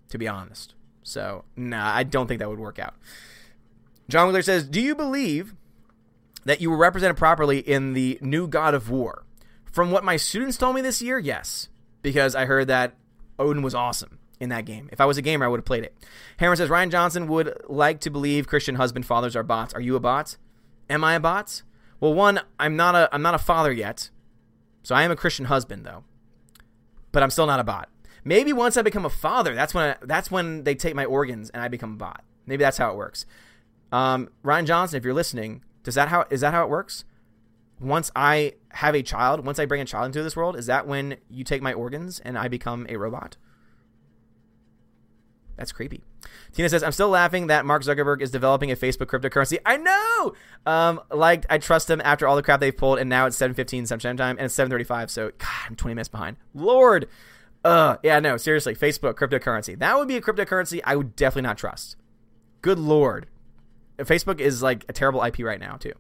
[0.07, 0.75] to be honest.
[1.03, 2.93] So, nah, I don't think that would work out.
[4.09, 5.55] John Wheeler says, Do you believe
[6.45, 9.25] that you were represented properly in the new God of War?
[9.71, 11.69] From what my students told me this year, yes.
[12.01, 12.95] Because I heard that
[13.39, 14.89] Odin was awesome in that game.
[14.91, 15.95] If I was a gamer, I would have played it.
[16.37, 19.73] Hammer says, Rian Johnson would like to believe Christian husband fathers are bots.
[19.73, 20.35] Are you a bot?
[20.89, 21.61] Am I a bot?
[22.01, 24.09] Well, one, I'm not a I'm not a father yet.
[24.83, 26.03] So I am a Christian husband though.
[27.11, 27.89] But I'm still not a bot.
[28.23, 31.49] Maybe once I become a father, that's when I, that's when they take my organs
[31.49, 32.23] and I become a bot.
[32.45, 33.25] Maybe that's how it works.
[33.91, 37.03] Um, Rian Johnson, if you're listening, does that how is that how it works?
[37.79, 40.87] Once I have a child, once I bring a child into this world, is that
[40.87, 43.37] when you take my organs and I become a robot?
[45.57, 46.03] That's creepy.
[46.53, 49.59] Tina says, I'm still laughing that Mark Zuckerberg is developing a Facebook cryptocurrency.
[49.65, 50.33] I know!
[50.65, 53.87] Um, like, I trust him after all the crap they've pulled, and now it's 7.15
[53.87, 56.37] Central Time, and it's 7.35, so, God, I'm 20 minutes behind.
[56.53, 57.07] Lord!
[57.63, 59.77] Uh, yeah, no, seriously, Facebook cryptocurrency.
[59.77, 61.95] That would be a cryptocurrency I would definitely not trust.
[62.61, 63.27] Good lord.
[63.97, 65.93] Facebook is like a terrible IP right now, too.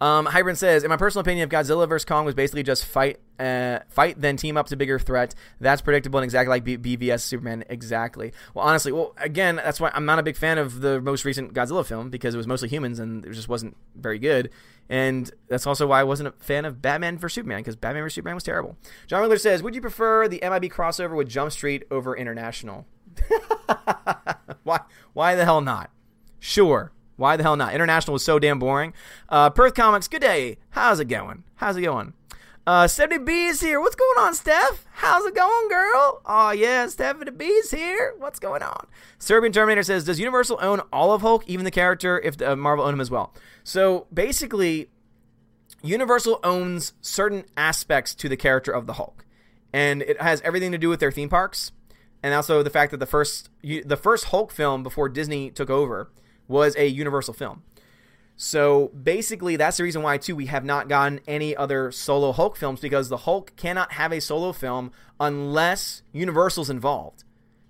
[0.00, 3.20] Um, Hybrid says, in my personal opinion, if Godzilla vs Kong was basically just fight,
[3.38, 7.20] uh, fight, then team up to bigger threat, that's predictable and exactly like B- BVS
[7.20, 7.64] Superman.
[7.68, 8.32] Exactly.
[8.52, 11.54] Well, honestly, well, again, that's why I'm not a big fan of the most recent
[11.54, 14.50] Godzilla film because it was mostly humans and it just wasn't very good.
[14.88, 18.14] And that's also why I wasn't a fan of Batman vs Superman because Batman vs
[18.14, 18.76] Superman was terrible.
[19.06, 22.86] John Miller says, would you prefer the MIB crossover with Jump Street over International?
[24.62, 24.80] why?
[25.12, 25.90] Why the hell not?
[26.38, 26.92] Sure.
[27.16, 27.74] Why the hell not?
[27.74, 28.92] International was so damn boring.
[29.28, 30.58] Uh, Perth Comics, good day.
[30.70, 31.44] How's it going?
[31.56, 32.12] How's it going?
[32.66, 33.78] Uh, Stephanie B is here.
[33.78, 34.86] What's going on, Steph?
[34.92, 36.22] How's it going, girl?
[36.24, 38.14] Oh, yeah, Stephanie B is here.
[38.16, 38.86] What's going on?
[39.18, 42.86] Serbian Terminator says, Does Universal own all of Hulk, even the character, if uh, Marvel
[42.86, 43.34] own him as well?
[43.64, 44.88] So basically,
[45.82, 49.26] Universal owns certain aspects to the character of the Hulk.
[49.74, 51.70] And it has everything to do with their theme parks.
[52.22, 56.10] And also the fact that the first the first Hulk film before Disney took over
[56.48, 57.62] was a Universal film.
[58.36, 62.56] So basically, that's the reason why too we have not gotten any other solo Hulk
[62.56, 64.90] films because the Hulk cannot have a solo film
[65.20, 67.22] unless Universal's involved.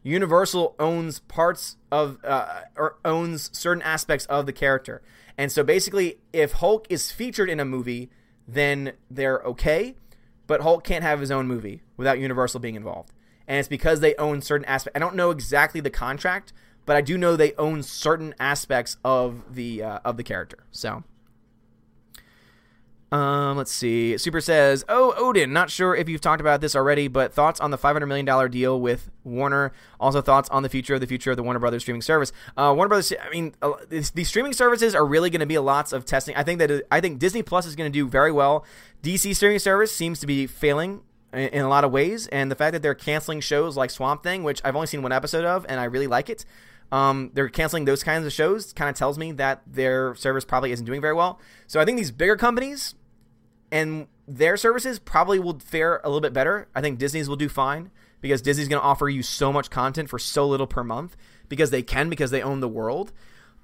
[0.02, 5.02] Universal owns parts of uh, or owns certain aspects of the character,
[5.38, 8.10] and so basically, if Hulk is featured in a movie,
[8.46, 9.96] then they're okay.
[10.46, 13.12] But Hulk can't have his own movie without Universal being involved,
[13.48, 14.94] and it's because they own certain aspects.
[14.94, 16.52] I don't know exactly the contract,
[16.86, 20.64] but I do know they own certain aspects of the uh, of the character.
[20.70, 21.04] So,
[23.14, 24.18] um, let's see.
[24.18, 25.52] Super says, "Oh, Odin.
[25.52, 28.48] Not sure if you've talked about this already, but thoughts on the 500 million dollar
[28.48, 29.72] deal with Warner.
[30.00, 32.32] Also, thoughts on the future of the future of the Warner Brothers streaming service.
[32.56, 33.12] Uh, Warner Brothers.
[33.22, 36.34] I mean, uh, these streaming services are really going to be a lots of testing.
[36.34, 38.64] I think that I think Disney Plus is going to do very well.
[39.04, 41.02] DC streaming service seems to be failing
[41.32, 44.24] in, in a lot of ways, and the fact that they're canceling shows like Swamp
[44.24, 46.44] Thing, which I've only seen one episode of, and I really like it."
[46.92, 50.72] Um, they're canceling those kinds of shows kind of tells me that their service probably
[50.72, 51.40] isn't doing very well.
[51.66, 52.94] So I think these bigger companies
[53.72, 56.68] and their services probably will fare a little bit better.
[56.74, 57.90] I think Disney's will do fine
[58.20, 61.16] because Disney's going to offer you so much content for so little per month
[61.48, 63.12] because they can because they own the world.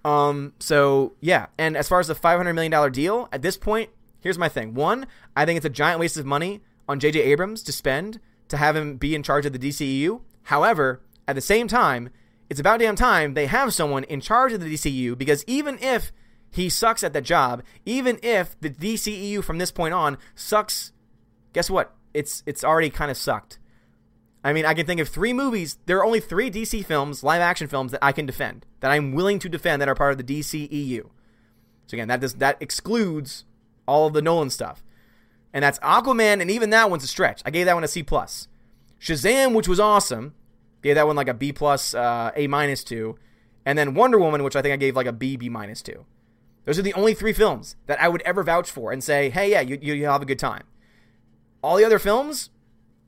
[0.05, 3.57] Um, so yeah, and as far as the five hundred million dollar deal, at this
[3.57, 3.91] point,
[4.21, 4.75] here's my thing.
[4.75, 5.07] One,
[5.37, 7.21] I think it's a giant waste of money on J.J.
[7.21, 10.21] Abrams to spend to have him be in charge of the DCEU.
[10.45, 12.11] However, at the same time,
[12.51, 16.13] it's about damn time they have someone in charge of the DCU because even if
[16.51, 20.93] he sucks at the job, even if the DCEU from this point on sucks,
[21.53, 21.95] guess what?
[22.13, 23.59] It's it's already kind of sucked.
[24.43, 25.79] I mean, I can think of three movies.
[25.87, 29.13] There are only three DC films, live action films that I can defend, that I'm
[29.13, 31.09] willing to defend that are part of the DCEU.
[31.87, 33.45] So again, that does that excludes
[33.87, 34.83] all of the Nolan stuff.
[35.53, 37.43] And that's Aquaman, and even that one's a stretch.
[37.45, 38.49] I gave that one a C plus.
[39.01, 40.35] Shazam, which was awesome,
[40.83, 43.19] Gave that one like a B plus, uh, A minus two,
[43.67, 46.07] and then Wonder Woman, which I think I gave like a B B minus two.
[46.65, 49.51] Those are the only three films that I would ever vouch for and say, hey,
[49.51, 50.65] yeah, you you have a good time.
[51.63, 52.51] All the other films,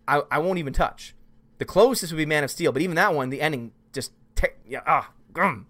[0.06, 1.14] I I won't even touch.
[1.58, 4.48] The closest would be Man of Steel, but even that one, the ending just te-
[4.66, 5.66] yeah ah gum.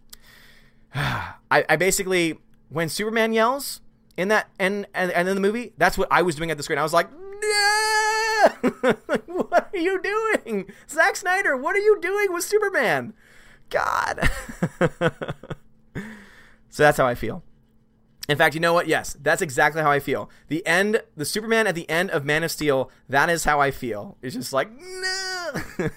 [0.94, 3.80] I I basically when Superman yells
[4.16, 6.62] in that and and and in the movie, that's what I was doing at the
[6.62, 6.78] screen.
[6.78, 7.08] I was like.
[9.26, 10.70] what are you doing?
[10.88, 13.14] Zack Snyder, what are you doing with Superman?
[13.68, 14.28] God.
[16.68, 17.42] so that's how I feel.
[18.28, 18.86] In fact, you know what?
[18.86, 20.30] Yes, that's exactly how I feel.
[20.46, 23.72] The end, the Superman at the end of Man of Steel, that is how I
[23.72, 24.16] feel.
[24.22, 25.50] It's just like, no.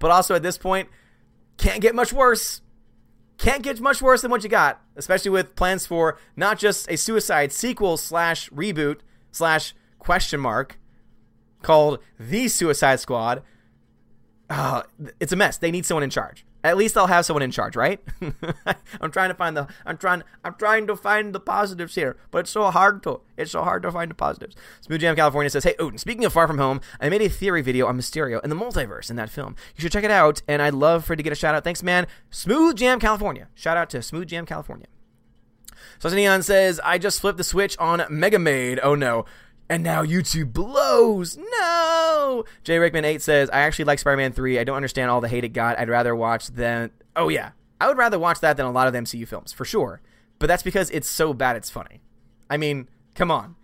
[0.00, 0.88] but also at this point,
[1.56, 2.60] can't get much worse.
[3.38, 6.96] Can't get much worse than what you got, especially with plans for not just a
[6.96, 9.00] suicide sequel slash reboot
[9.30, 10.78] slash question mark,
[11.64, 13.42] called The Suicide Squad.
[14.48, 14.82] Uh,
[15.18, 15.58] it's a mess.
[15.58, 16.44] They need someone in charge.
[16.62, 18.00] At least they'll have someone in charge, right?
[19.00, 22.38] I'm trying to find the I'm trying I'm trying to find the positives here, but
[22.38, 24.56] it's so hard to it's so hard to find the positives.
[24.80, 27.60] Smooth Jam California says, "Hey Odin, speaking of Far From Home, I made a theory
[27.60, 29.56] video on Mysterio and the multiverse in that film.
[29.76, 31.64] You should check it out, and I'd love for it to get a shout out.
[31.64, 32.06] Thanks, man.
[32.30, 33.48] Smooth Jam California.
[33.54, 34.86] Shout out to Smooth Jam California."
[35.98, 38.80] So Neon says, I just flipped the switch on Mega Maid.
[38.82, 39.26] Oh no
[39.68, 41.36] and now YouTube blows.
[41.36, 42.44] No.
[42.62, 44.58] Jay Rickman eight says, I actually like Spider Man three.
[44.58, 45.78] I don't understand all the hate it got.
[45.78, 46.90] I'd rather watch than.
[47.16, 47.50] Oh yeah,
[47.80, 50.00] I would rather watch that than a lot of the MCU films for sure.
[50.38, 52.02] But that's because it's so bad it's funny.
[52.50, 53.56] I mean, come on,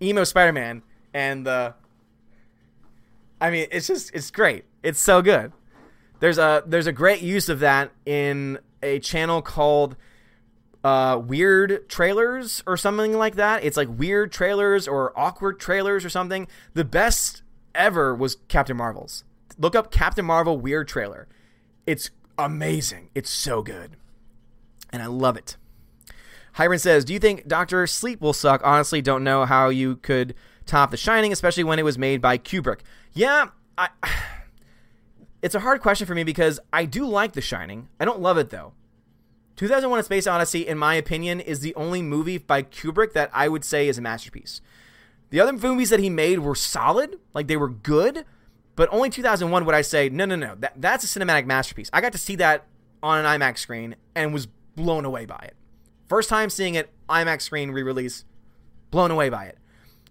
[0.00, 0.82] emo Spider Man
[1.14, 1.74] and the.
[3.40, 4.64] I mean, it's just it's great.
[4.82, 5.52] It's so good.
[6.20, 9.96] There's a there's a great use of that in a channel called
[10.84, 13.64] uh, weird trailers or something like that.
[13.64, 16.48] It's like weird trailers or awkward trailers or something.
[16.74, 17.42] The best
[17.74, 19.24] ever was Captain Marvel's.
[19.58, 21.28] Look up Captain Marvel weird trailer.
[21.86, 23.10] It's amazing.
[23.14, 23.96] It's so good.
[24.92, 25.56] And I love it.
[26.54, 28.60] Hiram says, Do you think Doctor Sleep will suck?
[28.64, 30.34] Honestly, don't know how you could
[30.66, 32.80] top The Shining, especially when it was made by Kubrick.
[33.12, 33.88] Yeah, I.
[35.40, 37.88] It's a hard question for me because I do like The Shining.
[37.98, 38.74] I don't love it though.
[39.56, 43.48] 2001 A Space Odyssey, in my opinion, is the only movie by Kubrick that I
[43.48, 44.60] would say is a masterpiece.
[45.30, 48.24] The other movies that he made were solid, like they were good,
[48.76, 51.90] but only 2001 would I say, no, no, no, that, that's a cinematic masterpiece.
[51.92, 52.66] I got to see that
[53.02, 54.46] on an IMAX screen and was
[54.76, 55.54] blown away by it.
[56.08, 58.24] First time seeing it, IMAX screen re release,
[58.90, 59.58] blown away by it.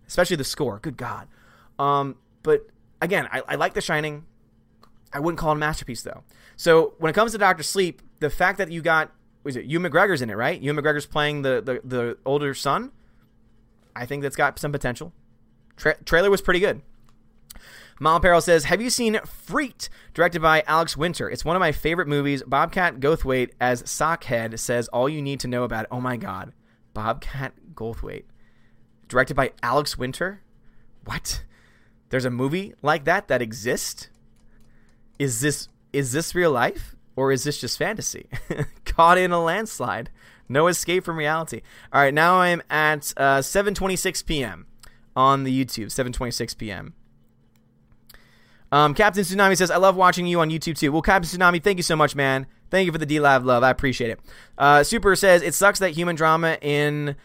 [0.08, 0.80] Especially the score.
[0.80, 1.28] Good God.
[1.80, 2.68] Um, but
[3.02, 4.26] again, I, I like The Shining.
[5.14, 6.24] I wouldn't call it a masterpiece though.
[6.56, 9.12] So when it comes to Doctor Sleep, the fact that you got
[9.44, 10.60] was it Ewan McGregor's in it, right?
[10.62, 12.92] Ewan McGregor's playing the the, the older son.
[13.96, 15.14] I think that's got some potential.
[15.76, 16.82] Tra- trailer was pretty good.
[18.04, 21.30] Apparel says, Have you seen Freaked, directed by Alex Winter?
[21.30, 22.42] It's one of my favorite movies.
[22.44, 25.90] Bobcat Goldthwait as Sockhead says all you need to know about it.
[25.92, 26.54] Oh my god.
[26.94, 28.24] Bobcat Goldthwait.
[29.08, 30.42] Directed by Alex Winter?
[31.06, 31.44] What?
[32.10, 34.10] There's a movie like that that exists?
[35.20, 36.96] Is this is this real life?
[37.16, 38.28] Or is this just fantasy?
[38.86, 40.10] Caught in a landslide.
[40.48, 41.62] No escape from reality.
[41.94, 44.66] All right, now I'm at uh, 7:26 p.m.
[45.16, 45.88] on the YouTube.
[45.88, 46.94] 7:26 p.m.
[48.72, 51.78] Um, Captain Tsunami says, "I love watching you on YouTube too." Well, Captain Tsunami, thank
[51.78, 52.48] you so much, man.
[52.70, 53.64] Thank you for the DLive love.
[53.64, 54.20] I appreciate it.
[54.58, 57.16] Uh, Super says, "It sucks that human drama in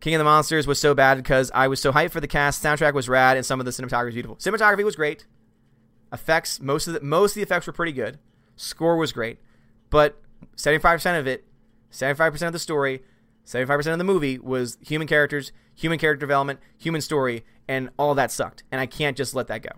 [0.00, 2.62] King of the Monsters was so bad because I was so hyped for the cast.
[2.62, 4.36] Soundtrack was rad, and some of the cinematography was beautiful.
[4.36, 5.26] Cinematography was great.
[6.12, 8.18] Effects, most of the most of the effects were pretty good.
[8.56, 9.38] Score was great,
[9.90, 10.20] but
[10.56, 11.44] seventy five percent of it,
[11.90, 13.02] seventy five percent of the story,
[13.44, 17.90] seventy five percent of the movie was human characters, human character development, human story, and
[17.98, 18.64] all that sucked.
[18.72, 19.70] And I can't just let that go."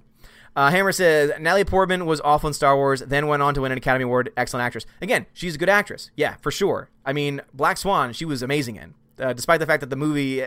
[0.57, 3.71] Uh, Hammer says Natalie Portman was awful in Star Wars, then went on to win
[3.71, 4.87] an Academy Award, excellent actress.
[5.01, 6.91] Again, she's a good actress, yeah, for sure.
[7.05, 10.43] I mean, Black Swan, she was amazing in, uh, despite the fact that the movie,
[10.43, 10.47] uh,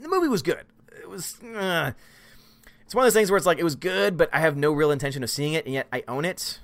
[0.00, 0.64] the movie was good.
[1.00, 1.92] It was, uh,
[2.84, 4.72] it's one of those things where it's like it was good, but I have no
[4.72, 6.58] real intention of seeing it, and yet I own it.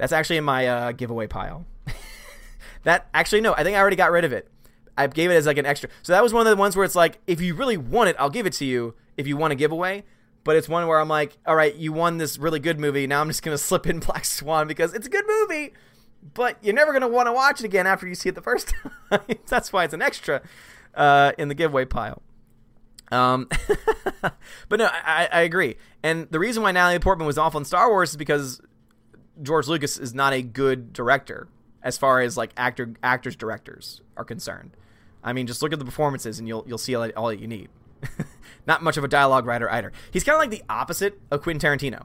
[0.00, 1.66] That's actually in my uh, giveaway pile.
[2.84, 4.48] that actually no, I think I already got rid of it.
[4.96, 5.88] I gave it as like an extra.
[6.02, 8.16] So that was one of the ones where it's like, if you really want it,
[8.18, 8.94] I'll give it to you.
[9.16, 10.04] If you want a giveaway
[10.44, 13.06] but it's one where I'm like, all right, you won this really good movie.
[13.06, 15.74] Now I'm just gonna slip in Black Swan because it's a good movie,
[16.34, 18.72] but you're never gonna want to watch it again after you see it the first
[19.10, 19.20] time.
[19.46, 20.42] That's why it's an extra
[20.94, 22.22] uh, in the giveaway pile.
[23.12, 23.48] Um,
[24.68, 25.76] but no, I, I agree.
[26.02, 28.60] And the reason why Natalie Portman was awful in Star Wars is because
[29.42, 31.48] George Lucas is not a good director
[31.82, 34.76] as far as like actor actors directors are concerned.
[35.22, 37.48] I mean, just look at the performances and you'll you'll see all, all that you
[37.48, 37.68] need.
[38.66, 39.92] Not much of a dialogue writer either.
[40.10, 42.04] He's kind of like the opposite of Quentin Tarantino.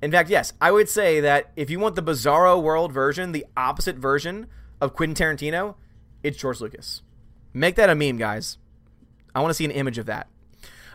[0.00, 3.46] In fact, yes, I would say that if you want the Bizarro World version, the
[3.56, 4.48] opposite version
[4.80, 5.76] of Quentin Tarantino,
[6.22, 7.02] it's George Lucas.
[7.52, 8.58] Make that a meme, guys.
[9.34, 10.28] I want to see an image of that.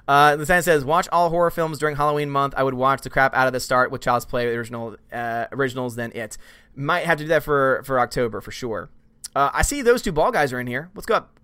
[0.07, 3.09] Uh, the sign says, "Watch all horror films during Halloween month." I would watch the
[3.09, 6.37] crap out of the start with Child's Play original uh, originals, then it.
[6.75, 8.89] Might have to do that for for October for sure.
[9.35, 10.89] Uh, I see those two ball guys are in here.
[10.93, 11.37] What's up?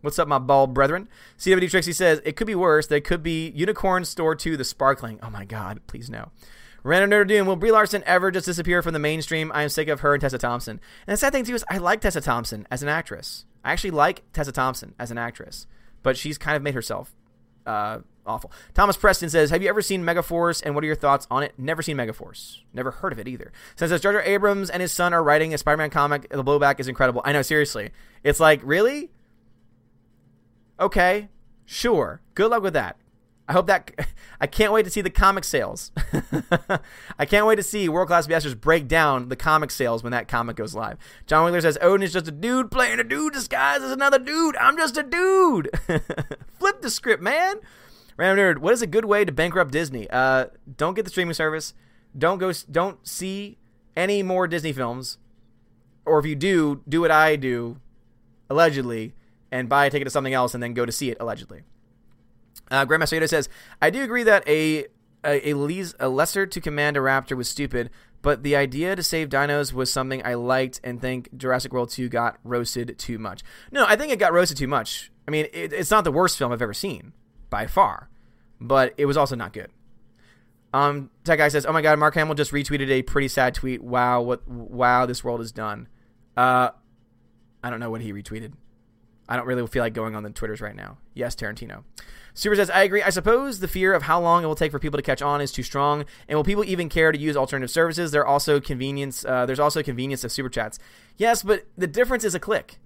[0.00, 1.08] What's up, my ball brethren?
[1.38, 2.88] CWD Trixie says, it could be worse.
[2.88, 5.20] There could be Unicorn Store 2, The Sparkling.
[5.22, 6.32] Oh my god, please no.
[6.82, 9.52] Random Nerd Doom, will Brie Larson ever just disappear from the mainstream?
[9.54, 10.80] I am sick of her and Tessa Thompson.
[11.06, 13.44] And the sad thing, too, is I like Tessa Thompson as an actress.
[13.64, 15.68] I actually like Tessa Thompson as an actress.
[16.02, 17.14] But she's kind of made herself
[17.66, 18.52] uh, awful.
[18.74, 21.52] Thomas Preston says, Have you ever seen Megaforce and what are your thoughts on it?
[21.58, 22.58] Never seen Megaforce.
[22.72, 23.52] Never heard of it either.
[23.76, 26.28] Says, Jar Jar Abrams and his son are writing a Spider Man comic.
[26.28, 27.22] The blowback is incredible.
[27.24, 27.90] I know, seriously.
[28.22, 29.10] It's like, really?
[30.78, 31.28] Okay,
[31.64, 32.20] sure.
[32.34, 32.96] Good luck with that.
[33.52, 33.90] I hope that.
[34.40, 35.92] I can't wait to see the comic sales.
[37.18, 40.26] I can't wait to see World Class Masters break down the comic sales when that
[40.26, 40.96] comic goes live.
[41.26, 44.56] John Wheeler says Odin is just a dude playing a dude disguised as another dude.
[44.56, 45.68] I'm just a dude.
[46.58, 47.56] Flip the script, man.
[48.16, 48.58] Random nerd.
[48.58, 50.08] What is a good way to bankrupt Disney?
[50.08, 50.46] Uh,
[50.78, 51.74] don't get the streaming service.
[52.16, 52.52] Don't go.
[52.70, 53.58] Don't see
[53.94, 55.18] any more Disney films.
[56.06, 57.76] Or if you do, do what I do,
[58.48, 59.12] allegedly
[59.52, 61.64] and buy a ticket to something else and then go to see it allegedly.
[62.70, 63.48] Uh, Grandmaster Yoda says,
[63.80, 64.86] "I do agree that a
[65.24, 67.90] a, a, a lesser to command a raptor was stupid,
[68.22, 72.08] but the idea to save dinos was something I liked and think Jurassic World 2
[72.08, 73.42] got roasted too much.
[73.70, 75.10] No, I think it got roasted too much.
[75.26, 77.12] I mean, it, it's not the worst film I've ever seen
[77.50, 78.08] by far,
[78.60, 79.70] but it was also not good.
[80.74, 83.82] Um, Tech guy says, "Oh my God, Mark Hamill just retweeted a pretty sad tweet.
[83.82, 84.48] Wow, what?
[84.48, 85.86] Wow, this world is done."
[86.34, 86.70] Uh,
[87.62, 88.52] I don't know what he retweeted.
[89.28, 90.98] I don't really feel like going on the Twitters right now.
[91.14, 91.84] Yes, Tarantino.
[92.34, 93.02] Super says, I agree.
[93.02, 95.40] I suppose the fear of how long it will take for people to catch on
[95.40, 96.04] is too strong.
[96.28, 98.10] And will people even care to use alternative services?
[98.10, 99.24] There also convenience.
[99.24, 100.78] Uh, there's also convenience of super chats.
[101.16, 102.78] Yes, but the difference is a click.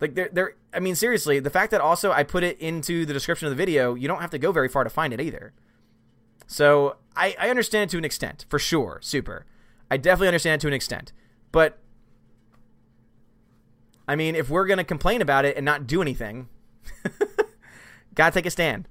[0.00, 0.54] Like there, there.
[0.72, 3.56] I mean, seriously, the fact that also I put it into the description of the
[3.56, 5.52] video, you don't have to go very far to find it either.
[6.46, 9.00] So I, I understand it to an extent, for sure.
[9.02, 9.44] Super.
[9.90, 11.12] I definitely understand it to an extent,
[11.52, 11.78] but
[14.08, 16.48] I mean, if we're going to complain about it and not do anything,
[18.14, 18.88] gotta take a stand.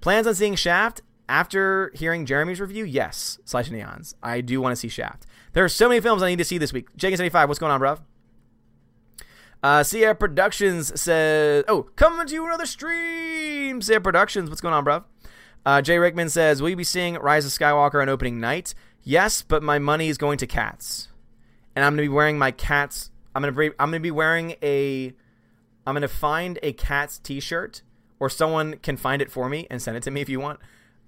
[0.00, 2.84] Plans on seeing Shaft after hearing Jeremy's review?
[2.84, 4.14] Yes, slash neons.
[4.22, 5.26] I do want to see Shaft.
[5.52, 6.94] There are so many films I need to see this week.
[6.96, 8.00] Jake75, what's going on, bruv?
[9.62, 14.84] Uh, Sierra Productions says, "Oh, coming to you another stream." Sierra Productions, what's going on,
[14.84, 15.04] bro?
[15.64, 19.40] Uh, Jay Rickman says, "Will you be seeing Rise of Skywalker on opening night?" Yes,
[19.40, 21.08] but my money is going to cats,
[21.74, 23.10] and I'm gonna be wearing my cats.
[23.34, 25.12] I'm gonna be, I'm gonna be wearing a.
[25.86, 27.82] I'm gonna find a cat's T-shirt,
[28.18, 30.60] or someone can find it for me and send it to me if you want.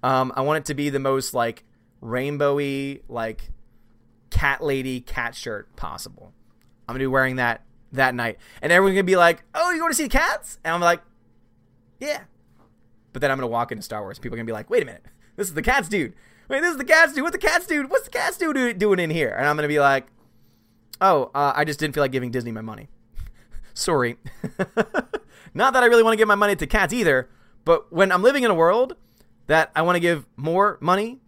[0.03, 1.63] Um, I want it to be the most like
[2.01, 3.49] rainbowy, like
[4.29, 6.33] cat lady cat shirt possible.
[6.87, 7.63] I'm gonna be wearing that
[7.93, 10.81] that night, and everyone's gonna be like, "Oh, you want to see cats?" And I'm
[10.81, 11.01] like,
[11.99, 12.21] "Yeah."
[13.13, 14.19] But then I'm gonna walk into Star Wars.
[14.19, 15.05] People are gonna be like, "Wait a minute,
[15.37, 16.13] this is the cats dude.
[16.49, 17.23] Wait, this is the cats dude.
[17.23, 17.89] What the cats dude?
[17.89, 20.07] What's the cats dude doing in here?" And I'm gonna be like,
[21.01, 22.89] "Oh, uh, I just didn't feel like giving Disney my money.
[23.73, 24.17] Sorry.
[25.53, 27.29] Not that I really want to give my money to cats either,
[27.65, 28.95] but when I'm living in a world
[29.47, 31.19] that I want to give more money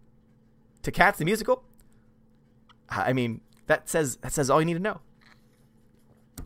[0.82, 1.64] to Cats the musical,
[2.88, 5.00] I mean that says that says all you need to know.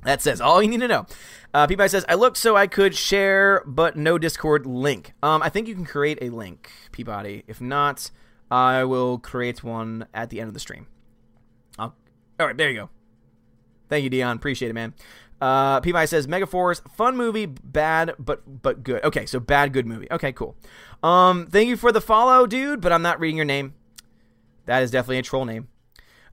[0.04, 1.06] That says all you need to know.
[1.54, 5.12] Uh, Peabody says, I looked so I could share, but no Discord link.
[5.22, 7.44] Um, I think you can create a link, Peabody.
[7.46, 8.10] If not,
[8.50, 10.88] I will create one at the end of the stream.
[11.78, 11.94] I'll,
[12.38, 12.90] all right, there you go.
[13.88, 14.36] Thank you, Dion.
[14.36, 14.94] Appreciate it, man.
[15.40, 19.04] Uh, Peabody says, Megaforce, fun movie, bad but but good.
[19.04, 20.06] Okay, so bad, good movie.
[20.10, 20.56] Okay, cool.
[21.02, 23.74] Um, thank you for the follow, dude, but I'm not reading your name.
[24.66, 25.68] That is definitely a troll name.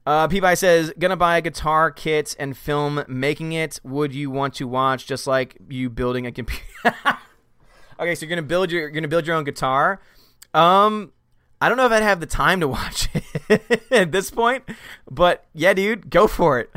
[0.06, 3.80] Uh, Peabody says, gonna buy a guitar kit and film making it.
[3.84, 6.64] Would you want to watch just like you building a computer?
[8.00, 10.00] okay, so you're gonna build your you're gonna build your own guitar.
[10.54, 11.12] Um,
[11.62, 14.64] I don't know if I'd have the time to watch it at this point,
[15.08, 16.70] but yeah, dude, go for it.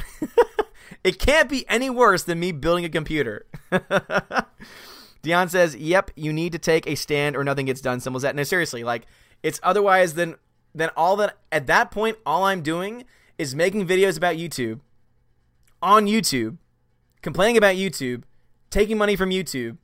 [1.03, 3.47] it can't be any worse than me building a computer.
[5.23, 8.35] Dion says, "Yep, you need to take a stand or nothing gets done." Symbols that.
[8.35, 9.07] No, seriously, like
[9.41, 10.35] it's otherwise than
[10.75, 13.05] then all that at that point all I'm doing
[13.39, 14.81] is making videos about YouTube
[15.81, 16.57] on YouTube,
[17.23, 18.21] complaining about YouTube,
[18.69, 19.77] taking money from YouTube,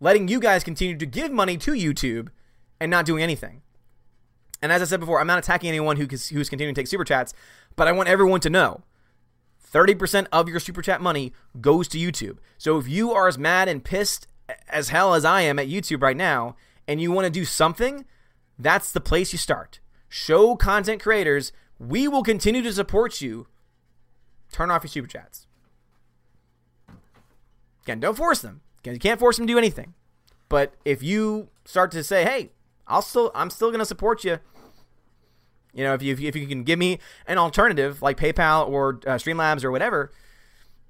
[0.00, 2.28] letting you guys continue to give money to YouTube
[2.80, 3.60] and not doing anything.
[4.62, 7.04] And as I said before, I'm not attacking anyone who who's continuing to take super
[7.04, 7.32] chats,
[7.76, 8.82] but I want everyone to know
[9.72, 12.38] 30% of your super chat money goes to YouTube.
[12.58, 14.26] So if you are as mad and pissed
[14.68, 16.56] as hell as I am at YouTube right now
[16.88, 18.04] and you want to do something,
[18.58, 19.80] that's the place you start
[20.12, 23.46] show content creators we will continue to support you.
[24.52, 25.46] Turn off your super chats.
[27.84, 28.60] Again, don't force them.
[28.84, 29.94] You can't force them to do anything.
[30.48, 32.50] But if you start to say, "Hey,
[32.90, 34.38] I'll still, I'm still to support you,"
[35.72, 39.14] you know, if you if you can give me an alternative like PayPal or uh,
[39.14, 40.12] Streamlabs or whatever.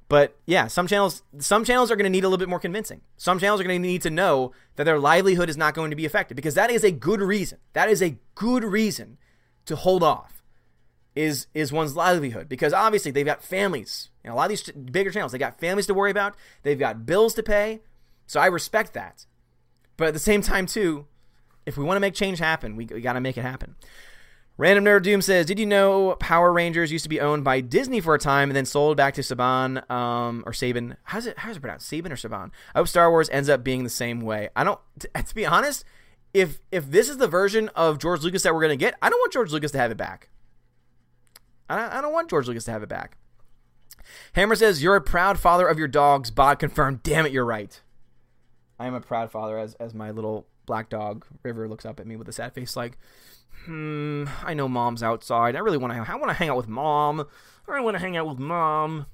[0.09, 3.03] But yeah, some channels some channels are going to need a little bit more convincing.
[3.17, 5.97] Some channels are going to need to know that their livelihood is not going to
[5.97, 7.59] be affected because that is a good reason.
[7.75, 9.19] That is a good reason
[9.67, 10.43] to hold off.
[11.15, 14.09] Is is one's livelihood because obviously they've got families.
[14.25, 16.35] You know, a lot of these bigger channels they got families to worry about.
[16.63, 17.81] They've got bills to pay.
[18.27, 19.27] So I respect that.
[19.97, 21.07] But at the same time too,
[21.67, 23.77] if we want to make change happen, we, we got to make it happen.
[24.61, 27.99] Random Nerd Doom says, "Did you know Power Rangers used to be owned by Disney
[28.01, 30.97] for a time and then sold back to Saban um, or Saban?
[31.05, 31.91] How's it how's it pronounced?
[31.91, 32.51] Saban or Saban?
[32.75, 34.51] I hope Star Wars ends up being the same way.
[34.55, 34.79] I don't.
[34.99, 35.83] T- to be honest,
[36.35, 39.19] if if this is the version of George Lucas that we're gonna get, I don't
[39.19, 40.29] want George Lucas to have it back.
[41.71, 43.17] I, I don't want George Lucas to have it back."
[44.35, 47.03] Hammer says, "You're a proud father of your dogs." Bot confirmed.
[47.03, 47.81] Damn it, you're right.
[48.79, 52.07] I am a proud father as as my little black dog River looks up at
[52.07, 52.97] me with a sad face, like
[53.65, 55.57] hmm, I know mom's outside.
[55.57, 56.11] I really want to.
[56.11, 57.27] I want to hang out with mom.
[57.67, 59.07] I want to hang out with mom.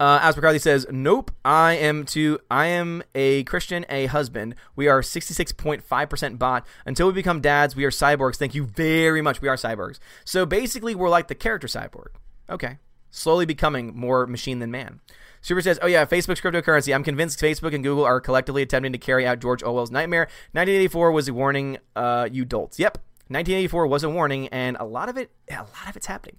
[0.00, 2.38] Uh, As McCarthy says, "Nope, I am to.
[2.50, 4.54] I am a Christian, a husband.
[4.74, 6.66] We are sixty-six point five percent bot.
[6.86, 8.36] Until we become dads, we are cyborgs.
[8.36, 9.42] Thank you very much.
[9.42, 9.98] We are cyborgs.
[10.24, 12.08] So basically, we're like the character cyborg.
[12.48, 12.78] Okay,
[13.10, 15.00] slowly becoming more machine than man."
[15.44, 16.94] Super says, "Oh yeah, Facebook's cryptocurrency.
[16.94, 20.22] I'm convinced Facebook and Google are collectively attempting to carry out George Orwell's nightmare.
[20.52, 22.78] 1984 was a warning, uh, you dolts.
[22.78, 22.96] Yep,
[23.28, 26.38] 1984 was a warning, and a lot of it, a lot of it's happening."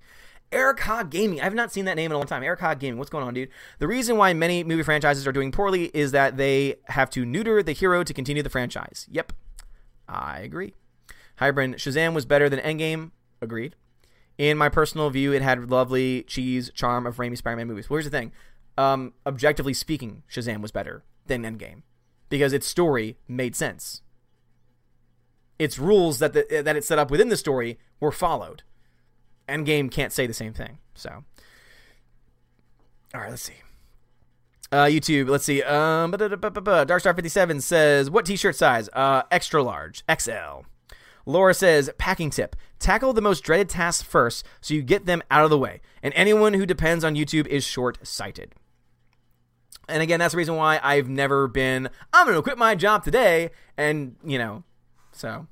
[0.52, 1.40] Eric Hogg Gaming.
[1.40, 2.42] I've not seen that name in a long time.
[2.42, 2.98] Eric Hogg Gaming.
[2.98, 3.50] What's going on, dude?
[3.78, 7.62] The reason why many movie franchises are doing poorly is that they have to neuter
[7.62, 9.06] the hero to continue the franchise.
[9.12, 9.34] Yep,
[10.10, 10.74] I agree.
[11.36, 13.12] Hybrid Shazam was better than Endgame.
[13.40, 13.76] Agreed.
[14.40, 17.88] In my personal view, it had lovely cheese charm of Raimi Spider-Man movies.
[17.88, 18.32] Well, here's the thing:
[18.78, 21.84] um, objectively speaking, Shazam was better than Endgame
[22.30, 24.02] because its story made sense.
[25.58, 28.64] Its rules that the, that it set up within the story were followed.
[29.48, 30.80] Endgame can't say the same thing.
[30.96, 31.24] So,
[33.14, 33.54] all right, let's see.
[34.72, 35.62] Uh, YouTube, let's see.
[35.64, 38.90] Um, Darkstar57 says, "What T-shirt size?
[38.92, 40.66] Uh, extra large, XL."
[41.26, 45.46] Laura says, "Packing tip: Tackle the most dreaded tasks first, so you get them out
[45.46, 45.80] of the way.
[46.04, 48.54] And anyone who depends on YouTube is short-sighted."
[49.88, 53.04] And again, that's the reason why I've never been, I'm going to quit my job
[53.04, 53.52] today.
[53.78, 54.64] And, you know,
[55.12, 55.48] so,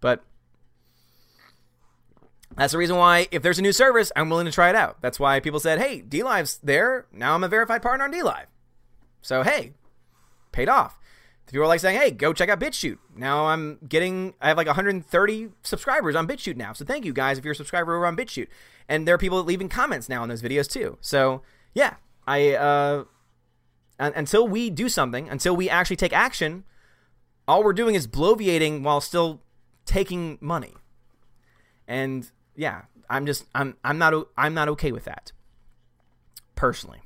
[0.00, 0.22] but
[2.56, 4.98] that's the reason why if there's a new service, I'm willing to try it out.
[5.00, 7.06] That's why people said, hey, DLive's there.
[7.12, 8.46] Now I'm a verified partner on DLive.
[9.20, 9.72] So, hey,
[10.52, 10.98] paid off.
[11.46, 12.98] People are like saying, hey, go check out BitChute.
[13.14, 16.72] Now I'm getting, I have like 130 subscribers on BitChute now.
[16.72, 18.48] So thank you guys if you're a subscriber over on BitChute.
[18.88, 20.96] And there are people leaving comments now on those videos too.
[21.02, 21.42] So
[21.74, 21.96] yeah,
[22.26, 23.04] I, uh,
[24.14, 26.64] until we do something, until we actually take action,
[27.46, 29.42] all we're doing is bloviating while still
[29.84, 30.74] taking money.
[31.86, 35.32] And yeah, I'm just I'm I'm not I'm not okay with that
[36.54, 37.02] personally.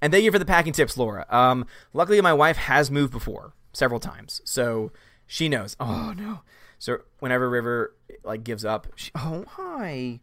[0.00, 1.26] And thank you for the packing tips, Laura.
[1.28, 4.92] Um, luckily, my wife has moved before several times, so
[5.26, 5.76] she knows.
[5.80, 6.40] Oh no!
[6.78, 10.20] So whenever River like gives up, she, oh hi,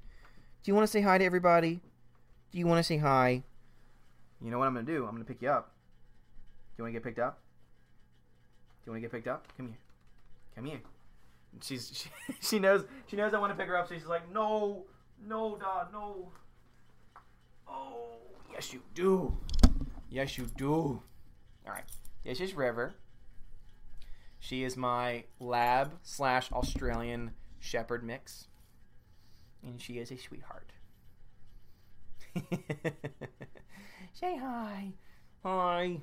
[0.64, 1.82] do you want to say hi to everybody?
[2.52, 3.44] Do you want to say hi?
[4.42, 5.06] You know what I'm gonna do?
[5.06, 5.75] I'm gonna pick you up.
[6.76, 7.40] Do you want to get picked up?
[8.84, 9.48] Do you want to get picked up?
[9.56, 9.78] Come here.
[10.56, 10.82] Come here.
[11.62, 12.10] she's she,
[12.42, 14.84] she knows she knows I want to pick her up, so she's like, no,
[15.26, 16.32] no, Dad, no.
[17.68, 18.18] Oh,
[18.52, 19.38] yes you do.
[20.10, 21.02] Yes you do.
[21.66, 21.86] All right.
[22.26, 22.96] This is River.
[24.40, 28.48] She is my lab slash Australian Shepherd mix,
[29.64, 30.72] and she is a sweetheart.
[34.14, 34.92] Say hi.
[35.44, 36.02] Hi.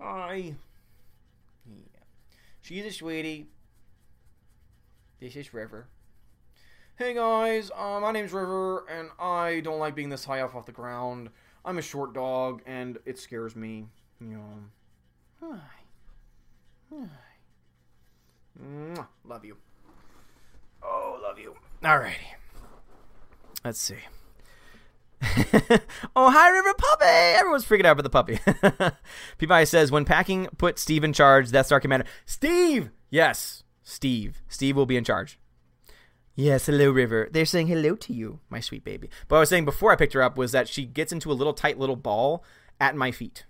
[0.00, 0.54] Hi.
[1.66, 2.00] Yeah.
[2.62, 3.48] She's a sweetie.
[5.20, 5.88] This is River.
[6.96, 10.66] Hey guys, uh, my name's River, and I don't like being this high up off
[10.66, 11.30] the ground.
[11.64, 13.86] I'm a short dog, and it scares me.
[14.20, 14.44] You know.
[15.42, 15.58] Hi.
[16.92, 17.08] Hi.
[18.60, 19.06] Mwah.
[19.24, 19.56] Love you.
[20.82, 21.54] Oh, love you.
[21.82, 22.14] Alrighty.
[23.64, 23.96] Let's see.
[26.16, 27.04] oh, hi, River Puppy!
[27.04, 28.38] Everyone's freaking out for the puppy.
[29.38, 31.50] Peabody says, when packing, put Steve in charge.
[31.50, 32.06] That's our commander.
[32.24, 32.90] Steve!
[33.10, 34.42] Yes, Steve.
[34.48, 35.38] Steve will be in charge.
[36.36, 37.28] Yes, hello, River.
[37.32, 39.10] They're saying hello to you, my sweet baby.
[39.26, 41.34] But I was saying before I picked her up was that she gets into a
[41.34, 42.44] little tight little ball
[42.80, 43.44] at my feet.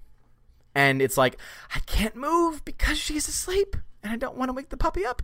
[0.75, 1.39] And it's like,
[1.75, 3.77] I can't move because she's asleep
[4.09, 5.23] and I don't want to wake the puppy up.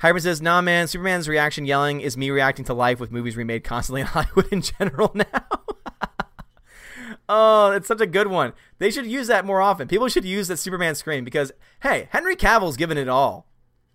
[0.00, 3.64] Hyman says, Nah, man, Superman's reaction yelling is me reacting to life with movies remade
[3.64, 5.48] constantly in Hollywood in general now.
[7.28, 8.52] oh, it's such a good one.
[8.78, 9.88] They should use that more often.
[9.88, 11.52] People should use that Superman scream because,
[11.82, 13.46] hey, Henry Cavill's given it all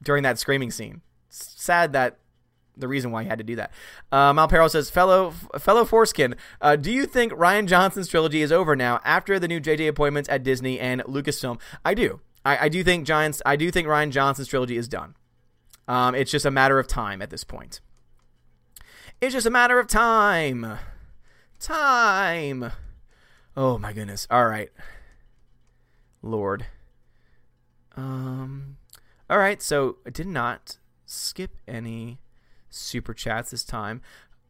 [0.02, 1.02] during that screaming scene.
[1.28, 2.18] It's sad that
[2.76, 3.72] the reason why he had to do that.
[4.12, 8.76] Uh, Malpero says, fellow fellow foreskin, uh, do you think Rian Johnson's trilogy is over
[8.76, 11.62] now after the new JJ appointments at Disney and Lucasfilm?
[11.86, 12.20] I do.
[12.46, 13.42] I, I do think Giants.
[13.46, 15.16] I do think Rian Johnson's trilogy is done.
[15.88, 17.82] Um, it's just a matter of time at this point.
[19.22, 20.80] It's just a matter of time.
[21.60, 22.72] Time.
[23.56, 24.28] Oh my goodness.
[24.30, 24.70] All right.
[26.22, 26.66] Lord.
[27.96, 28.78] Um.
[29.30, 29.62] All right.
[29.62, 32.20] So I did not skip any
[32.70, 34.02] super chats this time.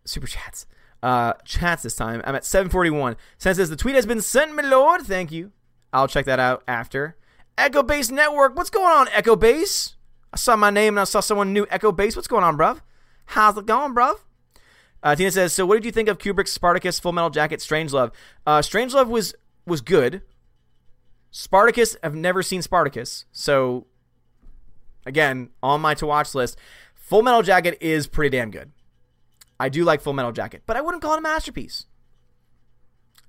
[0.05, 0.65] Super chats.
[1.01, 2.21] Uh, chats this time.
[2.25, 3.17] I'm at 741.
[3.37, 5.01] Since says the tweet has been sent, my lord.
[5.01, 5.51] Thank you.
[5.91, 7.17] I'll check that out after.
[7.57, 8.55] Echo Base Network.
[8.55, 9.95] What's going on, Echo Base?
[10.33, 12.15] I saw my name and I saw someone new, Echo Base.
[12.15, 12.81] What's going on, bruv?
[13.27, 14.15] How's it going, bruv?
[15.03, 18.11] Uh, Tina says, so what did you think of Kubrick's Spartacus, Full Metal Jacket, Strangelove?
[18.47, 19.35] Uh, Strangelove was
[19.65, 20.21] was good.
[21.29, 23.87] Spartacus, I've never seen Spartacus, so
[25.05, 26.57] again, on my to watch list,
[26.95, 28.71] Full Metal Jacket is pretty damn good.
[29.59, 31.85] I do like Full Metal Jacket, but I wouldn't call it a masterpiece.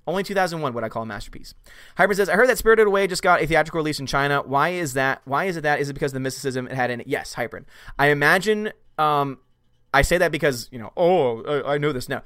[0.06, 1.54] Only 2001 would I call a masterpiece.
[1.96, 4.42] Hybrid says, I heard that Spirited Away just got a theatrical release in China.
[4.44, 5.22] Why is that?
[5.24, 5.80] Why is it that?
[5.80, 7.06] Is it because of the mysticism it had in it?
[7.06, 7.64] Yes, Hybrid.
[7.98, 9.38] I imagine, um,
[9.94, 12.22] I say that because, you know, oh, I know this now.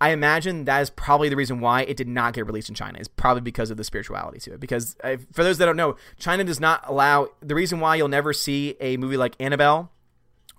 [0.00, 2.98] I imagine that is probably the reason why it did not get released in China.
[2.98, 4.60] Is probably because of the spirituality to it.
[4.60, 8.08] Because uh, for those that don't know, China does not allow the reason why you'll
[8.08, 9.90] never see a movie like Annabelle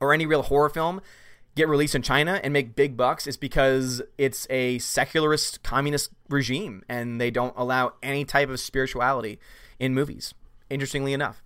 [0.01, 1.01] or any real horror film
[1.59, 6.83] get released in China and make big bucks is because it's a secularist communist regime
[6.87, 9.39] and they don't allow any type of spirituality
[9.77, 10.33] in movies.
[10.69, 11.43] Interestingly enough.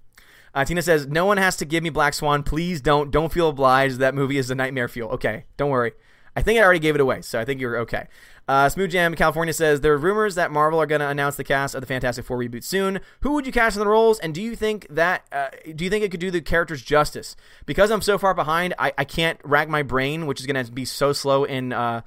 [0.54, 2.44] Uh, Tina says, "No one has to give me Black Swan.
[2.44, 3.10] Please don't.
[3.10, 3.98] Don't feel obliged.
[3.98, 5.10] That movie is a nightmare fuel.
[5.10, 5.94] Okay, don't worry.
[6.36, 8.08] I think I already gave it away, so I think you're okay.
[8.48, 11.46] Uh, Smooth Jam California says there are rumors that Marvel are going to announce the
[11.46, 13.00] cast of the Fantastic Four reboot soon.
[13.22, 15.90] Who would you cast in the roles, and do you think that uh, do you
[15.90, 17.38] think it could do the characters justice?
[17.66, 20.72] Because I'm so far behind, I, I can't rack my brain, which is going to
[20.72, 21.46] be so slow.
[21.46, 22.02] In uh,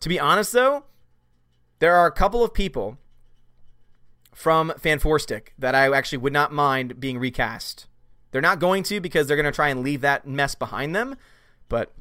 [0.00, 0.84] to be honest, though,
[1.80, 2.98] there are a couple of people
[4.32, 7.88] from Fan Four Stick that I actually would not mind being recast.
[8.30, 11.16] They're not going to because they're going to try and leave that mess behind them,
[11.68, 11.92] but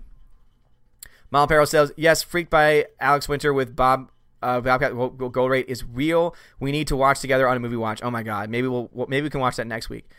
[1.34, 6.36] Malpero says, yes, Freaked by Alex Winter with Bob uh, Bobcat Goldthwait is real.
[6.60, 8.02] We need to watch together on a movie watch.
[8.04, 10.10] Oh my god, maybe we'll maybe we can watch that next week.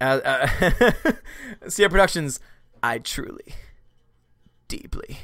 [0.00, 1.12] Uh, uh,
[1.68, 2.40] Sierra Productions,
[2.82, 3.54] I truly,
[4.68, 5.18] deeply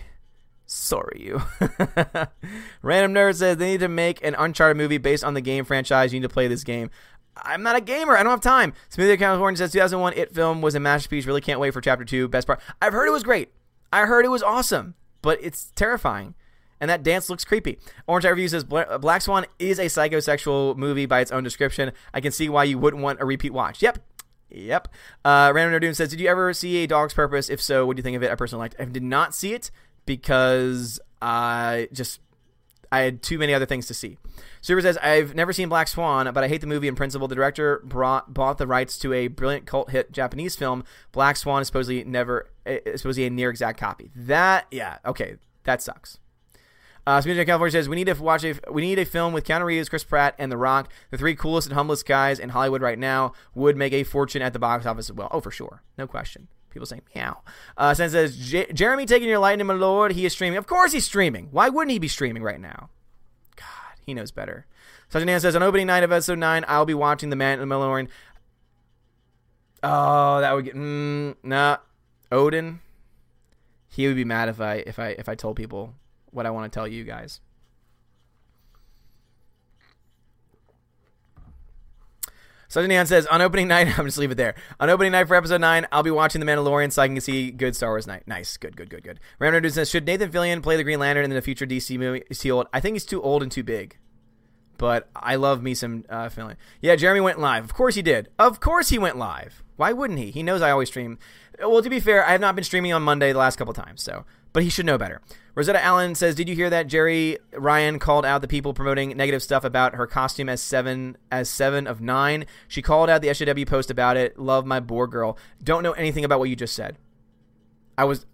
[0.73, 1.43] sorry you.
[2.83, 6.13] Random Nerd says they need to make an Uncharted movie based on the game franchise.
[6.13, 6.91] You need to play this game.
[7.37, 8.17] I'm not a gamer.
[8.17, 8.73] I don't have time.
[8.91, 11.27] Smoothie California says 2001 It film was a masterpiece.
[11.27, 12.29] Really can't wait for chapter two.
[12.29, 12.61] Best part.
[12.81, 13.53] I've heard it was great.
[13.93, 16.35] I heard it was awesome, but it's terrifying.
[16.81, 17.79] And that dance looks creepy.
[18.09, 21.93] Orange Eye Review says Black Swan is a psychosexual movie by its own description.
[22.13, 23.83] I can see why you wouldn't want a repeat watch.
[23.83, 23.99] Yep.
[24.51, 24.89] Yep.
[25.25, 27.49] Uh, Random Doom says, Did you ever see A Dog's Purpose?
[27.49, 28.33] If so, what do you think of it?
[28.33, 28.83] I personally liked it.
[28.83, 29.71] I did not see it
[30.07, 32.19] because I just
[32.93, 34.19] I had too many other things to see.
[34.61, 37.27] Super says, I've never seen Black Swan, but I hate the movie in principle.
[37.27, 40.85] The director brought, bought the rights to a brilliant cult hit Japanese film.
[41.11, 44.11] Black Swan is supposedly never is eh, supposedly a near exact copy.
[44.15, 46.19] That yeah, okay, that sucks.
[47.07, 49.65] Uh, Smoothie California says we need to watch a we need a film with Keanu
[49.65, 52.99] Reeves, Chris Pratt, and The Rock, the three coolest and humblest guys in Hollywood right
[52.99, 55.29] now, would make a fortune at the box office as well.
[55.33, 56.49] Oh, for sure, no question.
[56.73, 57.43] People saying meow.
[57.77, 58.37] Uh, Sen says
[58.73, 60.13] Jeremy taking your lightning, my lord.
[60.13, 60.57] He is streaming.
[60.59, 61.49] Of course he's streaming.
[61.51, 62.89] Why wouldn't he be streaming right now?
[63.57, 64.67] God, he knows better.
[65.11, 67.75] Sajjan says on opening night of episode nine, I'll be watching the Man in the
[67.75, 68.09] Mandalorian.
[69.83, 71.77] Oh, that would get mm, nah.
[72.31, 72.81] Odin.
[73.89, 75.95] He would be mad if I if I if I told people
[76.31, 77.41] what I want to tell you guys.
[82.73, 84.55] Sajanian says, on opening night, I'm just leave it there.
[84.81, 87.51] On opening night for episode 9, I'll be watching The Mandalorian so I can see
[87.51, 88.27] good Star Wars night.
[88.27, 88.57] Nice.
[88.57, 89.21] Good, good, good, good.
[89.39, 92.23] Ramner says, should Nathan Fillion play the Green Lantern in the future DC movie?
[92.31, 92.69] Is he old?
[92.73, 93.99] I think he's too old and too big.
[94.79, 96.57] But I love me some uh, Fillion.
[96.81, 97.63] Yeah, Jeremy went live.
[97.65, 98.31] Of course he did.
[98.39, 99.62] Of course he went live.
[99.83, 100.31] Why wouldn't he?
[100.31, 101.19] He knows I always stream.
[101.59, 104.01] Well, to be fair, I have not been streaming on Monday the last couple times,
[104.01, 105.21] so but he should know better.
[105.57, 109.43] Rosetta Allen says, "Did you hear that Jeri Ryan called out the people promoting negative
[109.43, 112.45] stuff about her costume as seven as seven of nine?
[112.69, 114.39] She called out the SJW post about it.
[114.39, 115.37] Love my Borg girl.
[115.65, 116.97] Don't know anything about what you just said.
[117.99, 118.25] I was,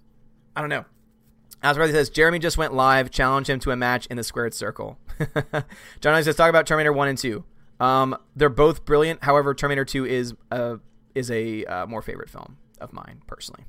[0.54, 0.84] I don't know.
[1.62, 3.10] As Riley says, Jeremy just went live.
[3.10, 4.98] Challenge him to a match in the squared circle.
[6.02, 7.44] John says, talk about Terminator One and Two.
[7.80, 9.24] Um, they're both brilliant.
[9.24, 10.80] However, Terminator Two is a
[11.14, 13.64] is a uh, more favorite film of mine personally.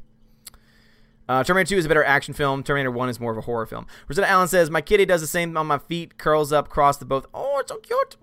[1.28, 2.64] Uh, Terminator 2 is a better action film.
[2.64, 3.86] Terminator 1 is more of a horror film.
[4.08, 7.06] Rosetta Allen says, My kitty does the same on my feet, curls up, cross the
[7.06, 7.28] both.
[7.36, 8.18] Oh, it's so cute.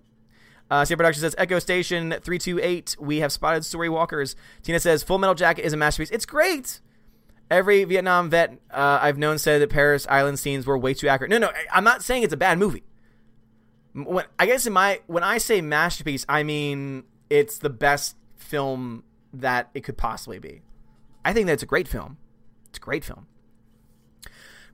[0.69, 4.35] Uh, CA Production says, Echo Station 328, we have spotted story walkers.
[4.65, 6.11] Tina says, Full Metal Jacket is a masterpiece.
[6.11, 6.81] It's great.
[7.49, 11.31] Every Vietnam vet uh, I've known said that Parris Island scenes were way too accurate.
[11.31, 12.83] No, no, I'm not saying it's a bad movie.
[13.95, 18.17] When I guess in my when I say masterpiece, I mean it's the best
[18.47, 20.63] film that it could possibly be.
[21.25, 22.17] I think that's a great film.
[22.69, 23.27] It's a great film.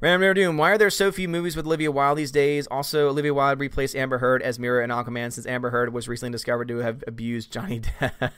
[0.03, 0.57] Random Doom.
[0.57, 2.66] Why are there so few movies with Olivia Wilde these days?
[2.66, 6.32] Also, Olivia Wilde replaced Amber Heard as Mera in Aquaman since Amber Heard was recently
[6.32, 8.32] discovered to have abused Johnny Depp.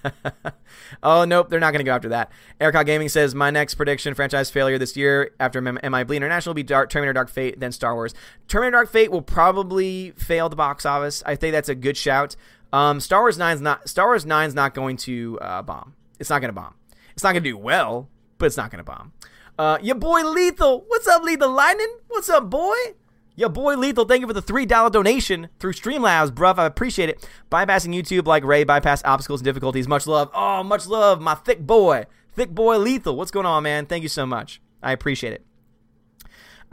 [1.02, 2.30] oh, nope, they're not going to go after that.
[2.60, 6.62] Eric Gaming says, My next prediction franchise failure this year after MIB International will be
[6.62, 8.12] Dark, Terminator Dark Fate, then Star Wars.
[8.46, 11.22] Terminator Dark Fate will probably fail the box office.
[11.24, 12.36] I think that's a good shout.
[12.74, 15.94] Um, Star Wars 9's not Star Wars 9's not going to uh, bomb.
[16.18, 16.74] It's not going to bomb.
[17.12, 19.12] It's not going to do well, but it's not going to bomb.
[19.56, 20.84] Uh, your boy Lethal.
[20.88, 21.98] What's up, Lethal Lightning?
[22.08, 22.74] What's up, boy?
[23.36, 26.58] Your boy Lethal, thank you for the $3 donation through Streamlabs, bruv.
[26.58, 27.28] I appreciate it.
[27.50, 29.86] Bypassing YouTube like Rey, bypass obstacles and difficulties.
[29.86, 30.30] Much love.
[30.34, 32.06] Oh, much love, my thick boy.
[32.32, 33.16] Thick boy Lethal.
[33.16, 33.86] What's going on, man?
[33.86, 34.60] Thank you so much.
[34.82, 35.46] I appreciate it.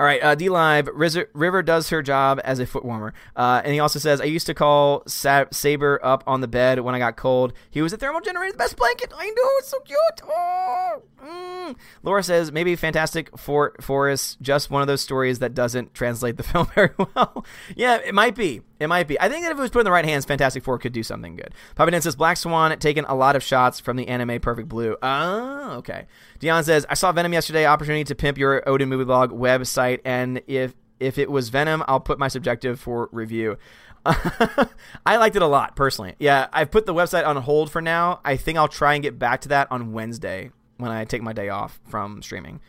[0.01, 1.27] All right, uh, DLive.
[1.35, 3.13] River does her job as a foot warmer.
[3.35, 6.79] Uh, and he also says, I used to call Sa- Saber up on the bed
[6.79, 7.53] when I got cold.
[7.69, 9.13] He was a thermal generator, the best blanket.
[9.15, 9.99] I know, it's so cute.
[10.23, 11.75] Oh, mm.
[12.01, 16.43] Laura says, maybe Fantastic For- Forest, just one of those stories that doesn't translate the
[16.51, 17.45] film very well.
[17.75, 18.61] yeah, it might be.
[18.81, 19.19] It might be.
[19.21, 21.03] I think that if it was put in the right hands, Fantastic Four could do
[21.03, 21.53] something good.
[21.75, 24.97] Papa Dan says Black Swan taken a lot of shots from the anime Perfect Blue.
[25.03, 26.07] Oh, okay.
[26.39, 27.67] Dion says I saw Venom yesterday.
[27.67, 31.99] Opportunity to pimp your Odin movie blog website, and if if it was Venom, I'll
[31.99, 33.59] put my subjective for review.
[34.05, 36.15] I liked it a lot personally.
[36.17, 38.19] Yeah, I've put the website on hold for now.
[38.25, 41.33] I think I'll try and get back to that on Wednesday when I take my
[41.33, 42.61] day off from streaming.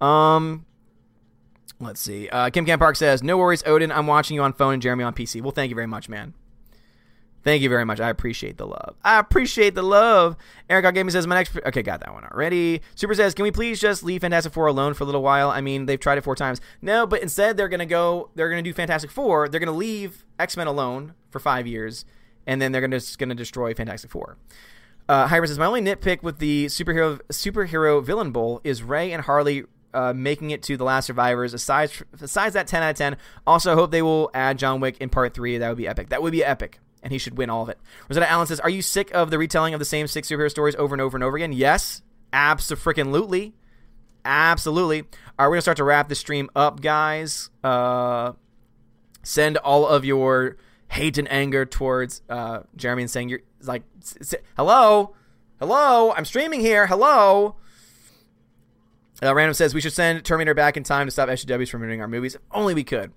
[0.00, 0.66] Um,
[1.80, 2.28] Let's see.
[2.28, 3.90] Uh, Kim Camp Park says, "No worries, Odin.
[3.90, 6.34] I'm watching you on phone and Jeremy on PC." Well, thank you very much, man.
[7.42, 8.00] Thank you very much.
[8.00, 8.96] I appreciate the love.
[9.04, 10.34] I appreciate the love.
[10.70, 12.80] Eric Gaming says, "My next." Okay, got that one already.
[12.94, 15.60] Super says, "Can we please just leave Fantastic Four alone for a little while?" I
[15.60, 16.60] mean, they've tried it four times.
[16.80, 18.30] No, but instead they're gonna go.
[18.34, 19.48] They're gonna do Fantastic Four.
[19.48, 22.06] They're gonna leave X Men alone for five years,
[22.46, 24.38] and then they're gonna just gonna destroy Fantastic Four.
[25.06, 29.22] Uh, Hyper says, "My only nitpick with the superhero superhero villain bowl is Rey and
[29.22, 29.64] Harley
[29.94, 31.54] uh, making it to the Last Survivors.
[31.54, 33.16] Aside besides that, ten out of ten.
[33.46, 35.58] Also, hope they will add John Wick in part three.
[35.58, 36.10] That would be epic.
[36.10, 37.78] That would be epic, and he should win all of it.
[38.08, 40.74] Rosetta Allen says, "Are you sick of the retelling of the same six superhero stories
[40.76, 42.02] over and over and over again?" Yes,
[42.32, 43.54] absolutely,
[44.24, 45.04] absolutely.
[45.38, 47.50] Are we gonna start to wrap the stream up, guys?
[47.62, 48.32] Uh,
[49.22, 50.56] send all of your
[50.88, 53.82] hate and anger towards uh, Jeremy and saying you're like,
[54.56, 55.14] hello,
[55.58, 57.56] hello, I'm streaming here, hello.
[59.24, 62.00] Uh, Random says we should send Terminator back in time to stop SJWs from ruining
[62.00, 62.34] our movies.
[62.34, 63.12] If only we could.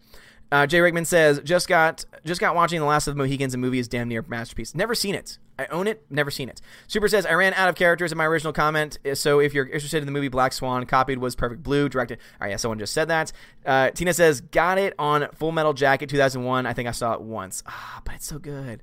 [0.49, 3.53] Uh, Jay Rickman says just got just got watching The Last of the Mohicans.
[3.53, 4.73] A movie is damn near masterpiece.
[4.73, 5.39] Never seen it.
[5.59, 6.05] I own it.
[6.09, 6.61] Never seen it.
[6.87, 8.97] Super says I ran out of characters in my original comment.
[9.15, 12.19] So if you're interested in the movie Black Swan, copied was Perfect Blue, directed.
[12.39, 13.33] All right, yeah, someone just said that.
[13.65, 16.65] Uh, Tina says got it on Full Metal Jacket 2001.
[16.65, 17.61] I think I saw it once.
[17.65, 18.81] Ah, but it's so good.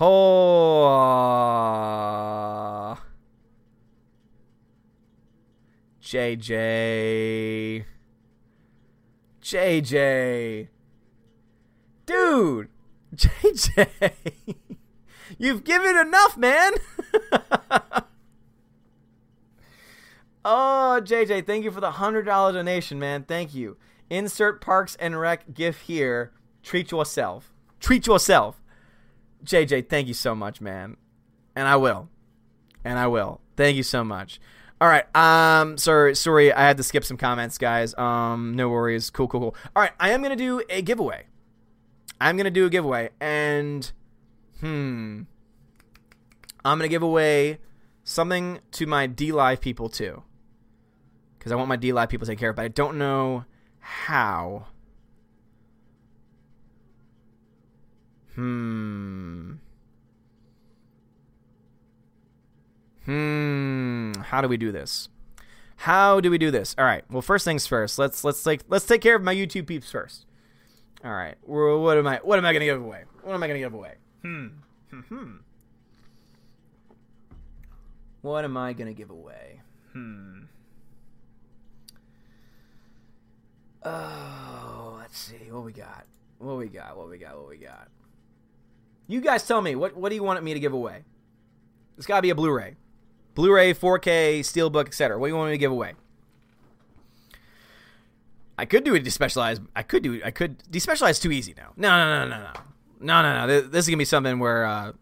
[0.00, 0.12] Oh.
[6.12, 7.84] JJ.
[9.42, 10.68] JJ.
[12.04, 12.68] Dude.
[13.16, 14.12] JJ.
[15.38, 16.74] You've given enough, man.
[20.44, 23.22] oh, JJ, thank you for the $100 donation, man.
[23.22, 23.78] Thank you.
[24.10, 26.32] Insert Parks and Rec GIF here.
[26.62, 27.54] Treat yourself.
[27.80, 28.60] Treat yourself.
[29.46, 30.98] JJ, thank you so much, man.
[31.56, 32.10] And I will.
[32.84, 33.40] And I will.
[33.56, 34.38] Thank you so much.
[34.82, 35.04] All right.
[35.14, 35.78] Um.
[35.78, 36.16] Sorry.
[36.16, 36.52] Sorry.
[36.52, 37.96] I had to skip some comments, guys.
[37.96, 38.56] Um.
[38.56, 39.10] No worries.
[39.10, 39.28] Cool.
[39.28, 39.38] Cool.
[39.38, 39.56] Cool.
[39.76, 39.92] All right.
[40.00, 41.26] I am gonna do a giveaway.
[42.20, 43.92] I'm gonna do a giveaway, and
[44.58, 45.22] hmm,
[46.64, 47.58] I'm gonna give away
[48.02, 50.24] something to my DLive people too,
[51.38, 52.56] because I want my DLive people to take care of.
[52.56, 53.44] But I don't know
[53.78, 54.66] how.
[58.34, 59.52] Hmm.
[63.04, 64.12] Hmm.
[64.22, 65.08] How do we do this?
[65.76, 66.74] How do we do this?
[66.78, 67.04] All right.
[67.10, 67.98] Well, first things first.
[67.98, 70.26] Let's let's take let's take care of my YouTube peeps first.
[71.04, 71.34] All right.
[71.42, 73.04] Well, what am I what am I gonna give away?
[73.22, 73.94] What am I gonna give away?
[74.22, 74.46] Hmm.
[74.90, 75.36] Hmm.
[78.20, 79.60] What am I gonna give away?
[79.92, 80.42] Hmm.
[83.84, 85.50] Oh, let's see.
[85.50, 86.06] What we got?
[86.38, 86.96] What we got?
[86.96, 87.36] What we got?
[87.36, 87.88] What we got?
[89.08, 89.74] You guys tell me.
[89.74, 91.02] What what do you want me to give away?
[91.98, 92.76] It's got to be a Blu-ray.
[93.34, 95.18] Blu-ray, 4K, Steelbook, etc.
[95.18, 95.94] What do you want me to give away?
[98.58, 99.66] I could do a despecialized.
[99.74, 100.20] I could do.
[100.24, 101.72] I could despecialize too easy now.
[101.76, 102.52] No, no, no, no, no,
[103.00, 103.60] no, no, no.
[103.62, 104.92] This is gonna be something where,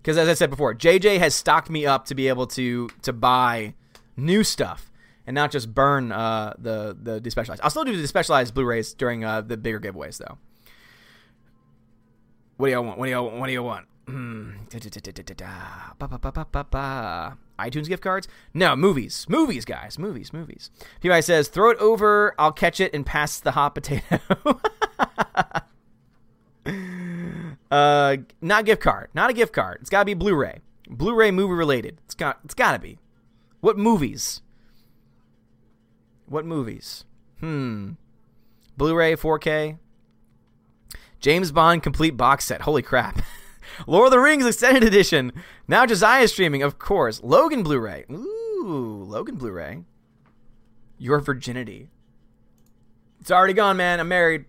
[0.00, 2.88] because uh, as I said before, JJ has stocked me up to be able to
[3.02, 3.74] to buy
[4.16, 4.90] new stuff
[5.26, 7.60] and not just burn uh, the the despecialized.
[7.62, 10.38] I'll still do the despecialized Blu-rays during uh, the bigger giveaways though.
[12.56, 12.98] What do y'all want?
[12.98, 13.40] What do y'all want?
[13.40, 13.86] What do y'all want?
[17.58, 18.28] iTunes gift cards?
[18.52, 19.24] No, movies.
[19.28, 19.98] Movies, guys.
[19.98, 20.70] Movies, movies.
[21.02, 24.20] PY says, throw it over, I'll catch it and pass the hot potato.
[27.70, 29.08] uh, not gift card.
[29.14, 29.78] Not a gift card.
[29.80, 30.58] It's got to be Blu-ray.
[30.88, 31.98] Blu-ray movie related.
[32.04, 32.98] It's got it's got to be.
[33.60, 34.42] What movies?
[36.26, 37.04] What movies?
[37.40, 37.92] Hmm.
[38.76, 39.78] Blu-ray 4K.
[41.20, 42.62] James Bond complete box set.
[42.62, 43.22] Holy crap.
[43.86, 45.32] Lord of the Rings Extended Edition.
[45.68, 47.22] Now Josiah streaming, of course.
[47.22, 48.04] Logan Blu-ray.
[48.10, 49.84] Ooh, Logan Blu-ray.
[50.98, 51.88] Your virginity.
[53.20, 54.00] It's already gone, man.
[54.00, 54.44] I'm married.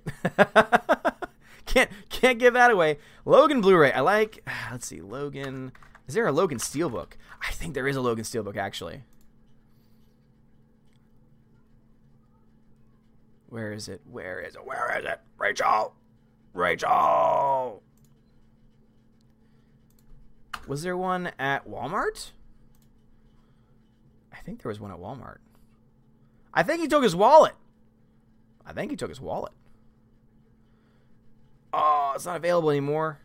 [1.65, 2.97] can't can't give that away.
[3.23, 3.91] Logan Blu-ray.
[3.91, 4.45] I like.
[4.71, 5.01] Let's see.
[5.01, 5.71] Logan.
[6.07, 7.13] Is there a Logan Steelbook?
[7.41, 9.03] I think there is a Logan Steelbook actually.
[13.47, 14.01] Where is it?
[14.09, 14.65] Where is it?
[14.65, 15.21] Where is it?
[15.37, 15.93] Rachel.
[16.53, 17.81] Rachel.
[20.67, 22.31] Was there one at Walmart?
[24.33, 25.37] I think there was one at Walmart.
[26.53, 27.53] I think he took his wallet.
[28.65, 29.53] I think he took his wallet.
[31.73, 33.19] Oh, it's not available anymore.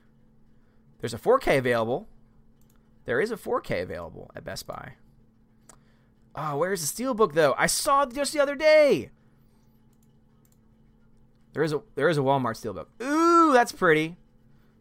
[1.01, 2.09] There's a 4K available.
[3.05, 4.95] There is a 4K available at Best Buy.
[6.35, 7.55] Oh, where's the Steelbook though?
[7.57, 9.11] I saw it just the other day.
[11.53, 12.87] There is a there is a Walmart Steelbook.
[13.05, 14.17] Ooh, that's pretty.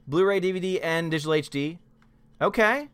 [0.08, 1.80] Blu-ray, DVD, and digital HD.
[2.42, 2.90] Okay.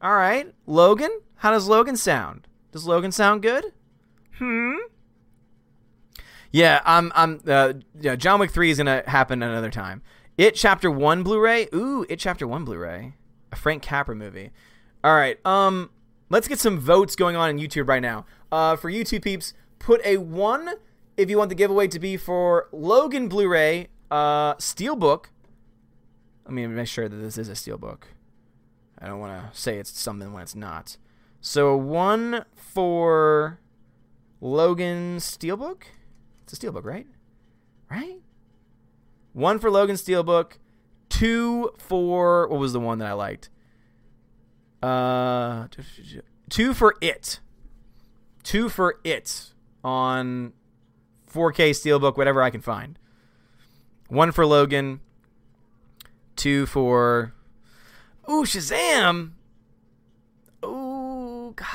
[0.00, 0.52] All right.
[0.66, 1.10] Logan?
[1.36, 2.46] How does Logan sound?
[2.72, 3.72] Does Logan sound good?
[4.38, 4.74] Hmm.
[6.50, 7.12] Yeah, I'm.
[7.14, 7.40] I'm.
[7.46, 10.02] Uh, yeah, John Wick Three is gonna happen another time.
[10.36, 11.68] It Chapter One Blu-ray.
[11.74, 13.14] Ooh, It Chapter One Blu-ray.
[13.52, 14.50] A Frank Capra movie.
[15.02, 15.44] All right.
[15.44, 15.90] Um,
[16.30, 18.24] let's get some votes going on in YouTube right now.
[18.52, 20.74] Uh, for YouTube peeps, put a one
[21.16, 25.26] if you want the giveaway to be for Logan Blu-ray, uh, Steelbook.
[26.44, 28.02] Let me make sure that this is a Steelbook.
[29.00, 30.96] I don't want to say it's something when it's not.
[31.40, 33.60] So one for
[34.40, 35.82] Logan Steelbook.
[36.42, 37.06] It's a Steelbook, right?
[37.90, 38.20] Right?
[39.32, 40.52] One for Logan Steelbook.
[41.08, 43.50] Two for what was the one that I liked?
[44.82, 45.68] Uh,
[46.48, 47.40] two for it.
[48.42, 49.52] Two for it
[49.84, 50.52] on
[51.32, 52.98] 4K Steelbook, whatever I can find.
[54.08, 55.00] One for Logan.
[56.36, 57.34] Two for.
[58.30, 59.30] Ooh, Shazam!
[60.64, 61.66] Ooh, God.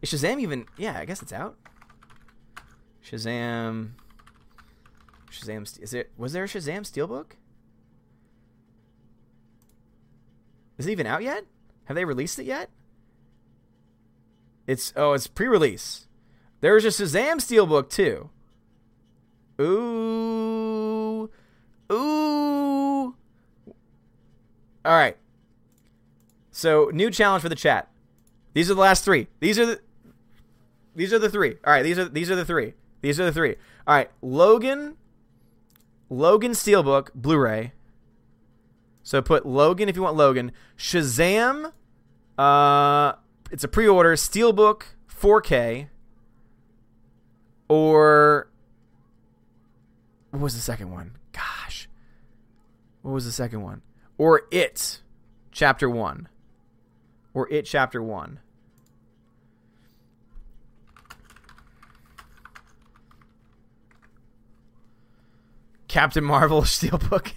[0.00, 0.66] Is Shazam even.
[0.78, 1.56] Yeah, I guess it's out.
[3.04, 3.90] Shazam.
[5.30, 5.82] Shazam.
[5.82, 6.10] Is it.
[6.16, 7.32] Was there a Shazam Steelbook?
[10.78, 11.44] Is it even out yet?
[11.84, 12.70] Have they released it yet?
[14.66, 14.92] It's.
[14.96, 16.08] Oh, it's pre release.
[16.60, 18.30] There's a Shazam Steelbook, too.
[19.60, 21.30] Ooh.
[21.92, 23.14] Ooh.
[24.84, 25.16] All right.
[26.56, 27.90] So, new challenge for the chat.
[28.54, 29.28] These are the last 3.
[29.40, 29.80] These are the
[30.94, 31.56] These are the 3.
[31.62, 32.72] All right, these are these are the 3.
[33.02, 33.56] These are the 3.
[33.86, 34.96] All right, Logan
[36.08, 37.74] Logan Steelbook Blu-ray.
[39.02, 40.50] So put Logan if you want Logan.
[40.78, 41.72] Shazam
[42.38, 43.12] uh
[43.50, 44.84] it's a pre-order Steelbook
[45.14, 45.88] 4K
[47.68, 48.48] or
[50.30, 51.18] what was the second one?
[51.32, 51.86] Gosh.
[53.02, 53.82] What was the second one?
[54.16, 55.02] Or It,
[55.52, 56.28] Chapter 1.
[57.36, 58.40] Or It, Chapter 1.
[65.86, 67.32] Captain Marvel Steelbook.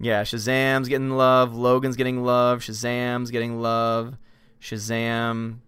[0.00, 1.54] yeah, Shazam's getting love.
[1.54, 2.58] Logan's getting love.
[2.58, 4.16] Shazam's getting love.
[4.60, 5.58] Shazam.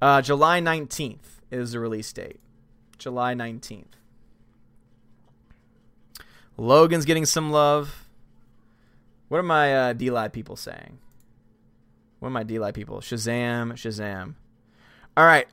[0.00, 2.40] Uh, July 19th is the release date.
[2.96, 3.84] July 19th.
[6.56, 8.07] Logan's getting some love.
[9.28, 10.98] What are my uh, people saying?
[12.18, 13.00] What are my DLive people?
[13.00, 14.34] Shazam, Shazam.
[15.16, 15.46] All right.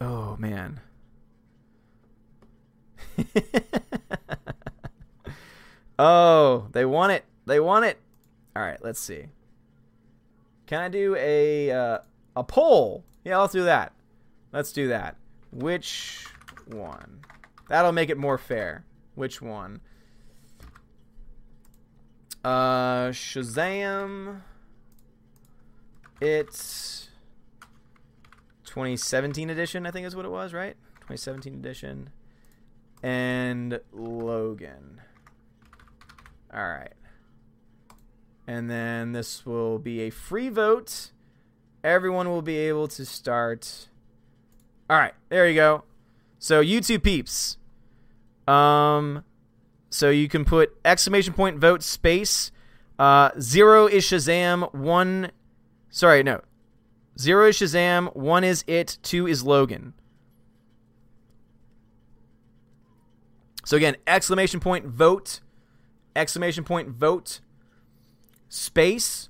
[0.00, 0.80] Oh, man.
[5.98, 7.24] oh, they want it.
[7.46, 7.98] They want it.
[8.56, 9.26] All right, let's see.
[10.66, 11.98] Can I do a uh,
[12.36, 13.04] a poll?
[13.24, 13.92] Yeah, let's do that.
[14.52, 15.16] Let's do that.
[15.52, 16.26] Which
[16.66, 17.20] one?
[17.68, 18.84] That'll make it more fair.
[19.14, 19.80] Which one?
[22.48, 24.40] Uh, Shazam.
[26.18, 27.10] It's
[28.64, 30.74] 2017 edition, I think is what it was, right?
[31.00, 32.08] 2017 edition.
[33.02, 35.02] And Logan.
[36.54, 36.94] All right.
[38.46, 41.10] And then this will be a free vote.
[41.84, 43.88] Everyone will be able to start
[44.88, 45.84] all right, there you go.
[46.38, 47.58] So YouTube peeps.
[48.46, 49.22] Um,
[49.90, 52.50] so you can put exclamation point vote space.
[52.98, 54.72] Uh, zero is Shazam.
[54.74, 55.30] One,
[55.90, 56.40] sorry, no.
[57.18, 58.14] Zero is Shazam.
[58.14, 58.98] One is it.
[59.02, 59.94] Two is Logan.
[63.64, 65.40] So again, exclamation point vote,
[66.16, 67.40] exclamation point vote,
[68.48, 69.28] space,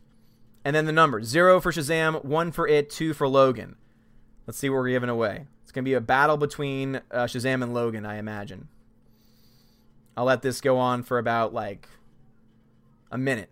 [0.64, 3.74] and then the number zero for Shazam, one for it, two for Logan.
[4.46, 5.48] Let's see what we're giving away.
[5.64, 8.68] It's going to be a battle between uh, Shazam and Logan, I imagine.
[10.18, 11.88] I'll let this go on for about like
[13.12, 13.50] a minute.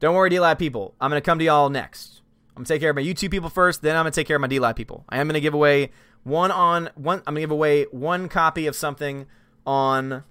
[0.00, 0.94] Don't worry, DLive people.
[1.00, 2.20] I'm going to come to y'all next.
[2.50, 4.26] I'm going to take care of my YouTube people first, then I'm going to take
[4.26, 5.06] care of my DLive people.
[5.08, 5.92] I am going to give away
[6.24, 9.24] one on one I'm going to give away one copy of something
[9.66, 10.24] on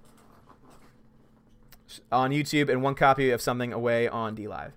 [2.12, 4.74] on YouTube and one copy of something away on DLive.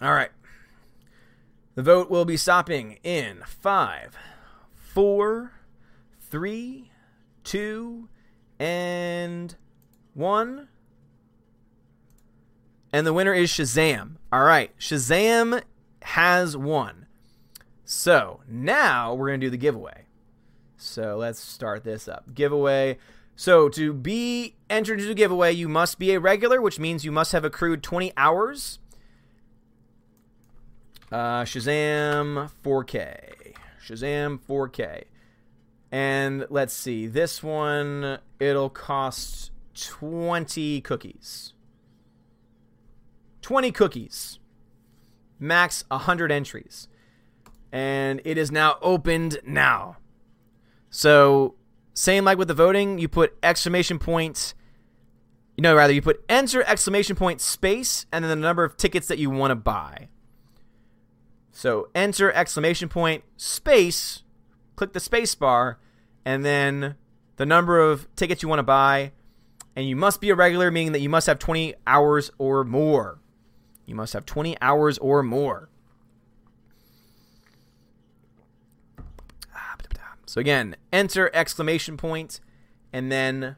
[0.00, 0.30] All right.
[1.74, 4.16] The vote will be stopping in five,
[4.96, 5.52] four,
[6.18, 6.90] three,
[7.44, 8.08] two,
[8.58, 9.54] and
[10.14, 10.68] one.
[12.94, 14.16] And the winner is Shazam.
[14.32, 14.70] All right.
[14.78, 15.60] Shazam
[16.00, 17.04] has won.
[17.84, 20.06] So now we're going to do the giveaway.
[20.78, 22.34] So let's start this up.
[22.34, 22.96] Giveaway.
[23.34, 27.12] So to be entered into the giveaway, you must be a regular, which means you
[27.12, 28.78] must have accrued 20 hours
[31.12, 33.35] uh, Shazam 4K.
[33.86, 35.04] Shazam 4K.
[35.92, 37.06] And let's see.
[37.06, 41.52] This one, it'll cost 20 cookies.
[43.42, 44.38] 20 cookies.
[45.38, 46.88] Max 100 entries.
[47.70, 49.98] And it is now opened now.
[50.90, 51.54] So,
[51.94, 54.54] same like with the voting, you put exclamation point.
[55.56, 59.08] You know, rather, you put enter exclamation point space and then the number of tickets
[59.08, 60.08] that you want to buy.
[61.56, 64.22] So enter exclamation point space,
[64.76, 65.78] click the space bar,
[66.22, 66.96] and then
[67.36, 69.12] the number of tickets you want to buy,
[69.74, 73.20] And you must be a regular, meaning that you must have 20 hours or more.
[73.86, 75.70] You must have 20 hours or more.
[80.26, 82.40] So again, enter exclamation point
[82.92, 83.56] and then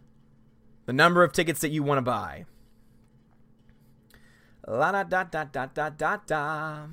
[0.87, 2.45] the number of tickets that you want to buy.
[4.69, 6.87] La da da da da da da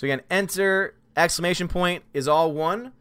[0.00, 2.92] So again, enter exclamation point is all one.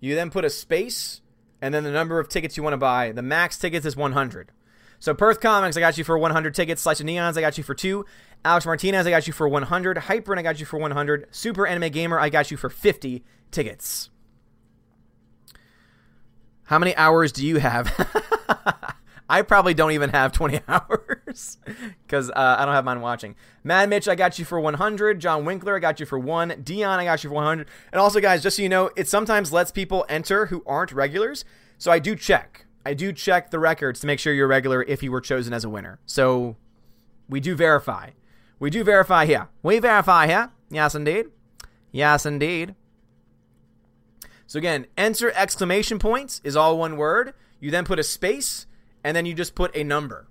[0.00, 1.20] You then put a space
[1.62, 3.12] and then the number of tickets you want to buy.
[3.12, 4.50] The max tickets is 100.
[4.98, 6.82] So Perth Comics, I got you for 100 tickets.
[6.82, 8.04] Slice of Neons, I got you for two.
[8.44, 9.96] Alex Martinez, I got you for 100.
[9.98, 11.28] Hyperin, I got you for 100.
[11.30, 13.22] Super Anime Gamer, I got you for 50
[13.52, 14.10] tickets.
[16.64, 17.94] How many hours do you have?
[19.30, 21.58] I probably don't even have 20 hours
[22.04, 23.36] because uh, I don't have mine watching.
[23.62, 25.20] Mad Mitch, I got you for 100.
[25.20, 26.60] John Winkler, I got you for one.
[26.64, 27.68] Dion, I got you for 100.
[27.92, 31.44] And also, guys, just so you know, it sometimes lets people enter who aren't regulars.
[31.78, 32.66] So I do check.
[32.84, 35.64] I do check the records to make sure you're regular if you were chosen as
[35.64, 36.00] a winner.
[36.06, 36.56] So
[37.28, 38.10] we do verify.
[38.58, 39.48] We do verify here.
[39.62, 40.50] We verify here.
[40.70, 41.26] Yes, indeed.
[41.92, 42.74] Yes, indeed.
[44.48, 47.32] So again, enter exclamation points is all one word.
[47.60, 48.66] You then put a space
[49.04, 50.28] and then you just put a number.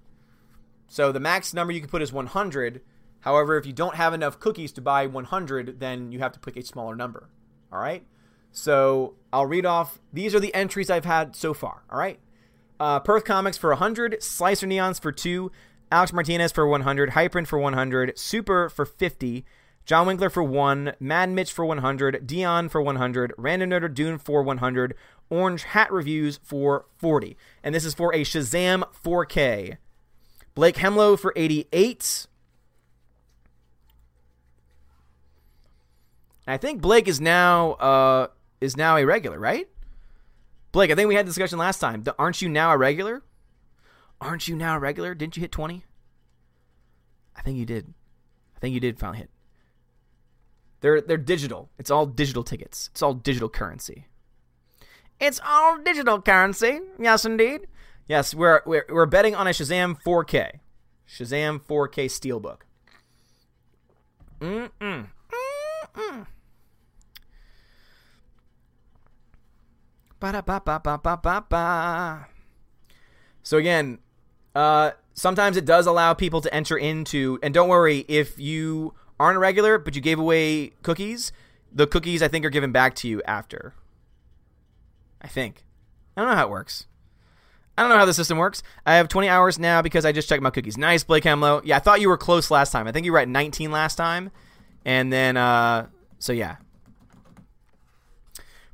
[0.88, 2.82] So the max number you can put is 100.
[3.22, 6.58] However, if you don't have enough cookies to buy 100, then you have to pick
[6.58, 7.30] a smaller number.
[7.72, 8.06] All right?
[8.52, 10.00] So I'll read off.
[10.12, 11.84] These are the entries I've had so far.
[11.92, 12.20] All right?
[12.80, 15.52] Uh, Perth Comics for 100, Slicer Neons for 2,
[15.92, 19.44] Alex Martinez for 100, Hyprin for 100, Super for 50,
[19.86, 24.44] John Winkler for 1, Mad Mitch for 100, Dion for 100, Random Notre Dune for
[24.44, 24.96] 100,
[25.30, 27.38] Orange Hat Reviews for 40.
[27.64, 29.78] And this is for a Shazam 4K.
[30.56, 32.28] Blake Hemlo for 88.
[36.48, 38.28] I think Blake is now uh,
[38.60, 39.70] is now a regular, right?
[40.72, 42.04] Blake, I think we had the discussion last time.
[42.18, 43.22] Aren't you now a regular?
[44.20, 45.14] Aren't you now a regular?
[45.14, 45.84] Didn't you hit 20?
[47.36, 47.94] I think you did.
[48.56, 49.30] I think you did finally hit.
[50.82, 51.70] They're they're digital.
[51.78, 52.90] It's all digital tickets.
[52.92, 54.08] It's all digital currency.
[55.20, 56.80] It's all digital currency.
[57.00, 57.68] Yes, indeed.
[58.08, 60.60] Yes, we're we're, we're betting on a Shazam 4K.
[61.08, 62.62] Shazam 4K Steelbook.
[64.40, 65.08] Mm-mm.
[65.96, 66.28] Mm-mm.
[70.20, 72.28] Ba-da-ba-ba-ba-ba-ba.
[73.44, 74.00] So again,
[74.54, 79.38] uh, sometimes it does allow people to enter into, and don't worry if you aren't
[79.38, 81.32] a regular, but you gave away cookies.
[81.72, 83.74] The cookies I think are given back to you after.
[85.22, 85.66] I think.
[86.16, 86.86] I don't know how it works.
[87.78, 88.62] I don't know how the system works.
[88.86, 90.78] I have 20 hours now because I just checked my cookies.
[90.78, 91.62] Nice, Blake Hemlo.
[91.64, 92.88] Yeah, I thought you were close last time.
[92.88, 94.32] I think you were at 19 last time.
[94.84, 95.88] And then, uh,
[96.20, 96.58] so yeah.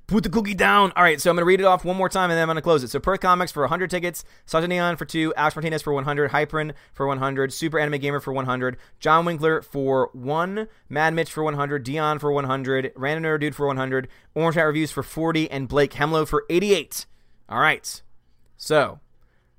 [0.07, 0.93] Put the cookie down.
[0.95, 2.47] All right, so I'm going to read it off one more time and then I'm
[2.47, 2.91] going to close it.
[2.91, 6.73] So Perth Comics for 100 tickets, Sasha Neon for 2, Ash Martinez for 100, Hyperin
[6.93, 11.83] for 100, Super Anime Gamer for 100, John Winkler for 1, Mad Mitch for 100,
[11.83, 15.93] Dion for 100, Random Nerd Dude for 100, Orange Hat Reviews for 40, and Blake
[15.93, 17.07] Hemlo for 88.
[17.49, 18.01] All right.
[18.57, 18.99] So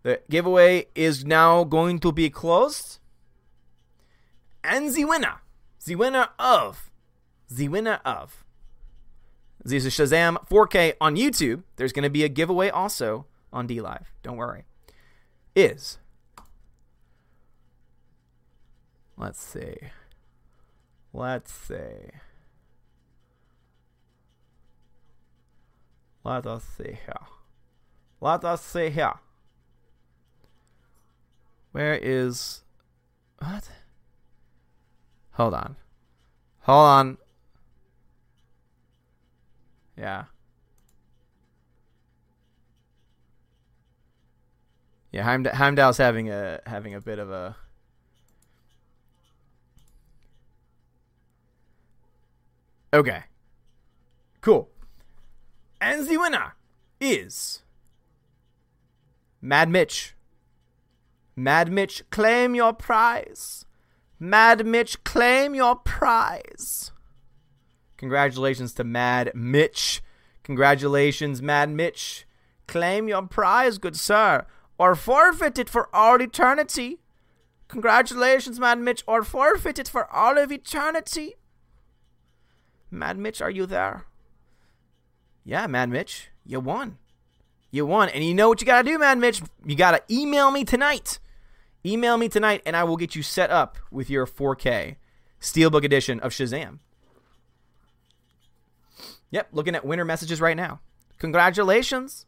[0.04, 3.00] the giveaway is now going to be closed.
[4.62, 5.40] And the winner,
[5.84, 6.92] the winner of,
[7.50, 8.45] the winner of
[9.72, 11.64] is Shazam 4K on YouTube.
[11.76, 14.04] There's going to be a giveaway also on DLive.
[14.22, 14.64] Don't worry.
[15.54, 15.98] Is
[19.16, 19.74] let's see.
[21.12, 22.12] Let's see.
[26.22, 27.26] Let us see here.
[28.20, 29.14] Let us see here.
[31.72, 32.62] Where is
[33.38, 33.68] what?
[35.32, 35.76] Hold on.
[36.60, 37.18] Hold on.
[39.96, 40.24] Yeah.
[45.12, 47.56] Yeah, Heimd- Heimdall's having a having a bit of a
[52.92, 53.24] Okay.
[54.40, 54.68] Cool.
[55.80, 56.54] And the winner
[57.00, 57.62] is
[59.40, 60.14] Mad Mitch.
[61.34, 63.66] Mad Mitch, claim your prize.
[64.18, 66.92] Mad Mitch, claim your prize.
[67.96, 70.02] Congratulations to Mad Mitch.
[70.42, 72.26] Congratulations, Mad Mitch.
[72.66, 74.44] Claim your prize, good sir,
[74.78, 77.00] or forfeit it for all eternity.
[77.68, 81.34] Congratulations, Mad Mitch, or forfeit it for all of eternity.
[82.90, 84.06] Mad Mitch, are you there?
[85.44, 86.98] Yeah, Mad Mitch, you won.
[87.70, 88.08] You won.
[88.08, 89.42] And you know what you got to do, Mad Mitch?
[89.64, 91.18] You got to email me tonight.
[91.84, 94.96] Email me tonight, and I will get you set up with your 4K
[95.40, 96.78] Steelbook edition of Shazam.
[99.30, 100.80] Yep, looking at winner messages right now.
[101.18, 102.26] Congratulations.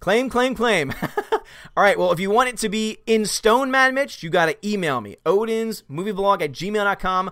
[0.00, 0.92] Claim, claim, claim.
[1.76, 4.46] All right, well, if you want it to be in stone, Mad Mitch, you got
[4.46, 5.16] to email me.
[5.24, 7.30] Odin's movieblog at gmail.com.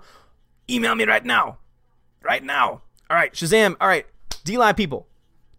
[0.71, 1.59] Email me right now.
[2.23, 2.83] Right now.
[3.11, 3.77] All right, Shazam.
[3.81, 4.07] All right,
[4.45, 5.07] DLive people.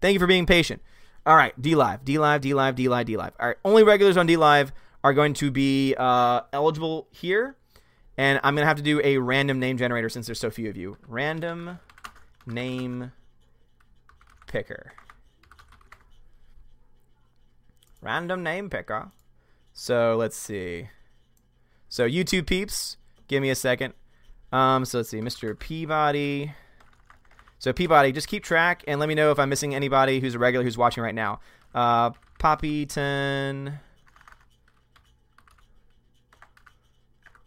[0.01, 0.81] Thank you for being patient.
[1.26, 3.31] All right, DLive, D Live, DLive, D Live, DLive.
[3.39, 4.72] All right, only regulars on DLive
[5.03, 7.55] are going to be uh, eligible here.
[8.17, 10.69] And I'm going to have to do a random name generator since there's so few
[10.69, 10.97] of you.
[11.07, 11.80] Random
[12.45, 13.11] name
[14.47, 14.93] picker.
[18.01, 19.11] Random name picker.
[19.73, 20.89] So let's see.
[21.89, 22.97] So YouTube peeps,
[23.27, 23.93] give me a second.
[24.51, 25.57] Um, so let's see, Mr.
[25.57, 26.53] Peabody.
[27.59, 30.39] So Peabody, just keep track and let me know if I'm missing anybody who's a
[30.39, 31.39] regular who's watching right now.
[31.73, 33.80] Uh, Poppyton.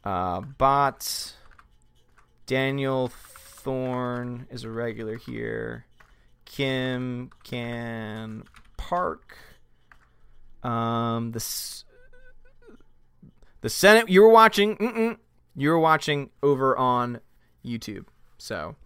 [0.05, 1.35] Uh, Bot.
[2.47, 5.85] Daniel Thorne is a regular here.
[6.49, 8.43] Kim Can
[8.77, 9.37] Park.
[10.63, 11.85] Um, the
[13.61, 15.19] the Senate you were watching.
[15.55, 17.21] You were watching over on
[17.65, 18.07] YouTube.
[18.39, 18.77] So,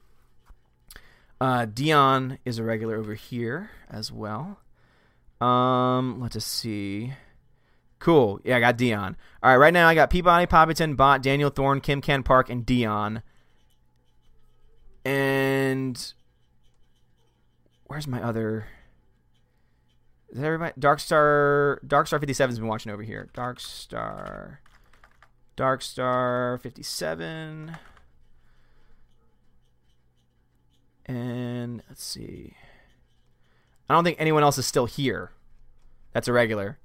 [1.40, 4.58] uh, Dion is a regular over here as well.
[5.40, 7.12] Um, let's just see.
[8.00, 8.40] Cool.
[8.44, 9.16] Yeah, I got Dion.
[9.42, 12.66] All right, right now I got Peabody, Poppyton, Bot, Daniel Thorne, Kim Can Park, and
[12.66, 13.22] Dion.
[15.04, 16.12] And
[17.92, 18.68] where's my other?
[20.30, 20.72] Is everybody?
[20.78, 23.28] Dark Star Dark Star 57's been watching over here.
[23.34, 24.62] Dark Star
[25.56, 27.76] Dark Star 57.
[31.04, 32.54] And let's see.
[33.90, 35.32] I don't think anyone else is still here.
[36.14, 36.78] That's a regular.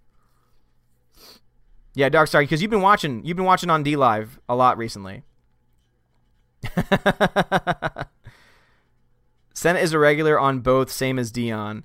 [1.95, 5.23] Yeah, Dark Star because you've been watching, you've been watching on DLive a lot recently.
[9.57, 11.83] Senate is a regular on both, same as Dion.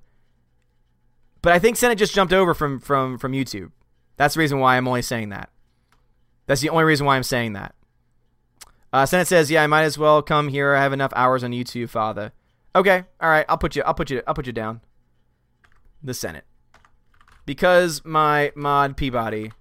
[1.40, 3.72] But I think Senate just jumped over from from from YouTube.
[4.18, 5.48] That's the reason why I'm only saying that.
[6.44, 7.74] That's the only reason why I'm saying that.
[8.92, 10.74] Uh, Senate says, "Yeah, I might as well come here.
[10.74, 12.32] I have enough hours on YouTube, Father."
[12.76, 13.46] Okay, all right.
[13.48, 13.82] I'll put you.
[13.84, 14.20] I'll put you.
[14.26, 14.82] I'll put you down.
[16.02, 16.44] The Senate,
[17.46, 19.52] because my mod Peabody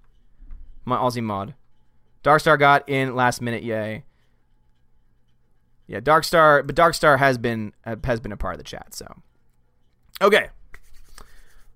[0.84, 1.54] my Aussie mod.
[2.22, 4.04] Darkstar got in last minute, yay.
[5.86, 8.94] Yeah, Darkstar, but Darkstar has been uh, has been a part of the chat.
[8.94, 9.06] So,
[10.20, 10.48] okay.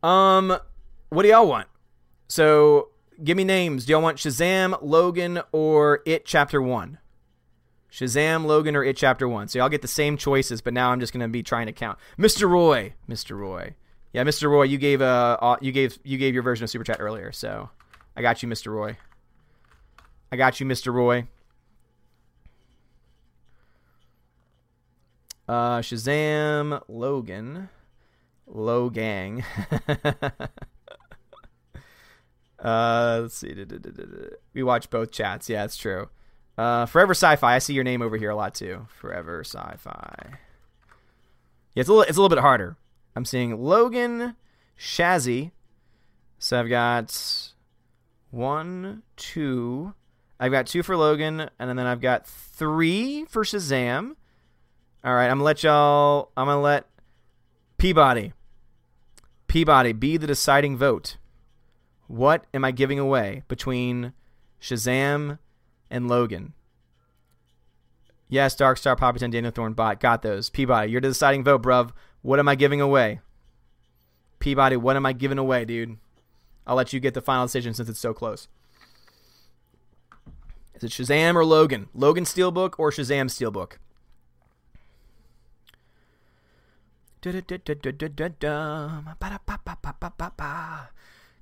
[0.02, 0.56] Um,
[1.08, 1.68] what do y'all want?
[2.28, 2.90] So,
[3.22, 3.86] give me names.
[3.86, 6.98] Do y'all want Shazam, Logan, or It Chapter One?
[7.90, 9.48] Shazam, Logan, or It Chapter One.
[9.48, 11.98] So y'all get the same choices, but now I'm just gonna be trying to count.
[12.18, 12.48] Mr.
[12.48, 13.36] Roy, Mr.
[13.38, 13.74] Roy,
[14.12, 14.48] yeah, Mr.
[14.50, 17.68] Roy, you gave uh, you gave you gave your version of super chat earlier, so
[18.16, 18.72] I got you, Mr.
[18.72, 18.96] Roy.
[20.32, 20.92] I got you, Mr.
[20.92, 21.26] Roy.
[25.48, 27.68] Uh, Shazam, Logan,
[28.52, 29.44] Logang.
[32.58, 33.66] uh, let's see.
[34.54, 35.48] We watch both chats.
[35.48, 36.08] Yeah, it's true.
[36.58, 37.54] Uh, Forever Sci-Fi.
[37.54, 38.86] I see your name over here a lot too.
[38.88, 40.38] Forever Sci-Fi.
[41.74, 42.08] Yeah, it's a little.
[42.08, 42.76] It's a little bit harder.
[43.14, 44.36] I'm seeing Logan,
[44.78, 45.52] Shazzy.
[46.38, 47.52] So I've got
[48.30, 49.94] one, two.
[50.38, 54.16] I've got two for Logan, and then I've got three for Shazam.
[55.06, 56.32] All right, I'm gonna let y'all.
[56.36, 56.84] I'm gonna let
[57.78, 58.32] Peabody,
[59.46, 61.16] Peabody, be the deciding vote.
[62.08, 64.14] What am I giving away between
[64.60, 65.38] Shazam
[65.92, 66.54] and Logan?
[68.28, 70.50] Yes, Darkstar, Poppyton, Daniel Thorne, Bot, got those.
[70.50, 71.92] Peabody, you're the deciding vote, bruv.
[72.22, 73.20] What am I giving away?
[74.40, 75.98] Peabody, what am I giving away, dude?
[76.66, 78.48] I'll let you get the final decision since it's so close.
[80.74, 81.90] Is it Shazam or Logan?
[81.94, 83.74] Logan Steelbook or Shazam Steelbook?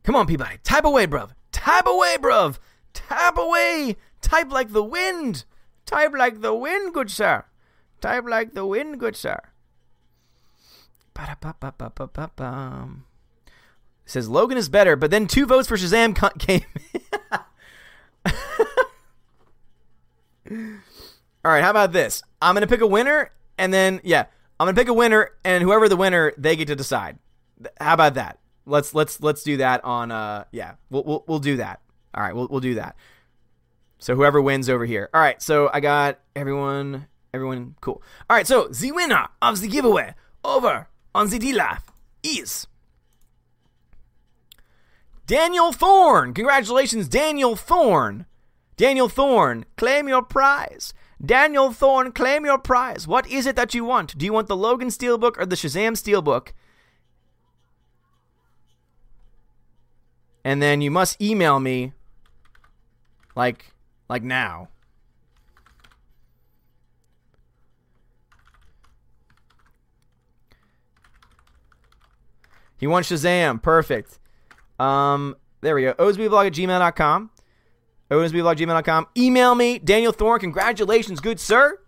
[0.02, 0.58] Come on, Peabody.
[0.62, 1.30] Type away, bruv.
[1.52, 2.58] Type away, bruv.
[2.92, 3.96] Type away.
[4.20, 5.44] Type like the wind.
[5.86, 7.44] Type like the wind, good sir.
[8.00, 9.40] Type like the wind, good sir.
[14.06, 16.64] Says Logan is better, but then two votes for Shazam came.
[21.44, 22.22] All right, how about this?
[22.40, 24.26] I'm gonna pick a winner, and then yeah,
[24.58, 27.18] I'm gonna pick a winner, and whoever the winner, they get to decide.
[27.80, 28.38] How about that?
[28.66, 31.80] Let's let's let's do that on uh yeah, we'll we'll, we'll do that.
[32.14, 32.96] All right, we'll we'll do that.
[33.98, 35.08] So whoever wins over here.
[35.12, 38.02] All right, so I got everyone everyone cool.
[38.30, 40.14] All right, so the winner of the giveaway
[40.44, 41.82] over on the DLive
[42.22, 42.66] is
[45.26, 46.32] Daniel Thorne.
[46.34, 48.26] Congratulations, Daniel Thorne.
[48.76, 50.92] Daniel Thorne, claim your prize.
[51.24, 53.06] Daniel Thorn, claim your prize.
[53.06, 54.18] What is it that you want?
[54.18, 56.52] Do you want the Logan Steelbook or the Shazam Steelbook?
[60.44, 61.92] And then you must email me
[63.34, 63.72] like
[64.08, 64.68] like now.
[72.76, 73.62] He wants Shazam.
[73.62, 74.18] Perfect.
[74.78, 75.94] Um, there we go.
[75.94, 77.30] Osbvlog at gmail.com.
[78.10, 79.06] OSBblog at gmail.com.
[79.16, 80.40] Email me, Daniel Thorne.
[80.40, 81.78] Congratulations, good sir.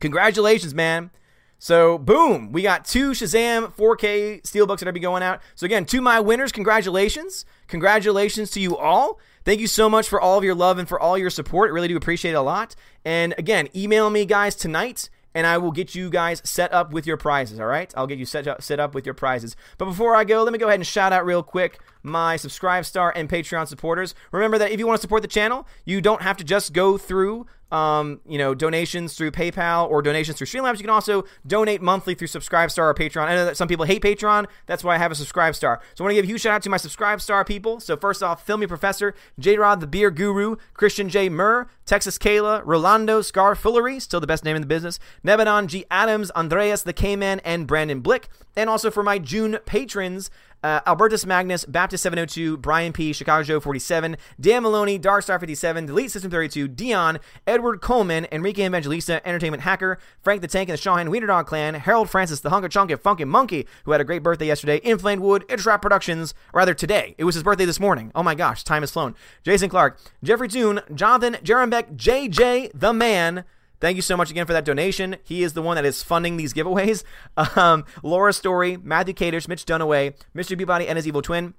[0.00, 1.10] Congratulations, man.
[1.58, 5.40] So, boom, we got two Shazam 4K Steelbooks that are be going out.
[5.54, 7.46] So, again, to my winners, congratulations.
[7.68, 9.18] Congratulations to you all.
[9.44, 11.70] Thank you so much for all of your love and for all your support.
[11.70, 12.74] I really do appreciate it a lot.
[13.04, 17.06] And again, email me, guys, tonight and I will get you guys set up with
[17.06, 17.58] your prizes.
[17.58, 19.56] All right, I'll get you set up, set up with your prizes.
[19.78, 23.12] But before I go, let me go ahead and shout out real quick my SubscribeStar
[23.16, 24.14] and Patreon supporters.
[24.30, 26.96] Remember that if you want to support the channel, you don't have to just go
[26.96, 30.76] through um, you know, donations through PayPal or donations through Streamlabs.
[30.76, 33.24] You can also donate monthly through Subscribestar or Patreon.
[33.24, 34.46] I know that some people hate Patreon.
[34.66, 35.80] That's why I have a Subscribestar.
[35.94, 37.80] So I want to give a huge shout out to my Subscribestar people.
[37.80, 41.28] So first off, Filmy Professor, J Rod the Beer Guru, Christian J.
[41.28, 45.84] Murr, Texas Kayla, Rolando Scar Fillery, still the best name in the business, Nebanon G.
[45.90, 48.28] Adams, Andreas the K-Man, and Brandon Blick.
[48.56, 50.30] And also for my June patrons,
[50.64, 56.10] uh, Albertus Magnus, Baptist 702, Brian P, Chicago Joe 47, Dan Maloney, Darkstar 57, Delete
[56.10, 61.10] System 32, Dion, Edward Coleman, Enrique Evangelista, Entertainment Hacker, Frank the Tank and the Shahan
[61.10, 64.46] Wiener Dog Clan, Harold Francis, the Hunker Chunky Funky Monkey, who had a great birthday
[64.46, 67.14] yesterday, Inflamed Wood, Trap Productions, rather today.
[67.18, 68.10] It was his birthday this morning.
[68.14, 69.14] Oh my gosh, time has flown.
[69.42, 73.44] Jason Clark, Jeffrey Toon, Jonathan, Jerem Beck, JJ, the man,
[73.84, 75.16] Thank you so much again for that donation.
[75.24, 77.04] He is the one that is funding these giveaways.
[77.54, 80.56] Um, Laura Story, Matthew Caters, Mitch Dunaway, Mr.
[80.56, 81.52] Peabody and his evil twin,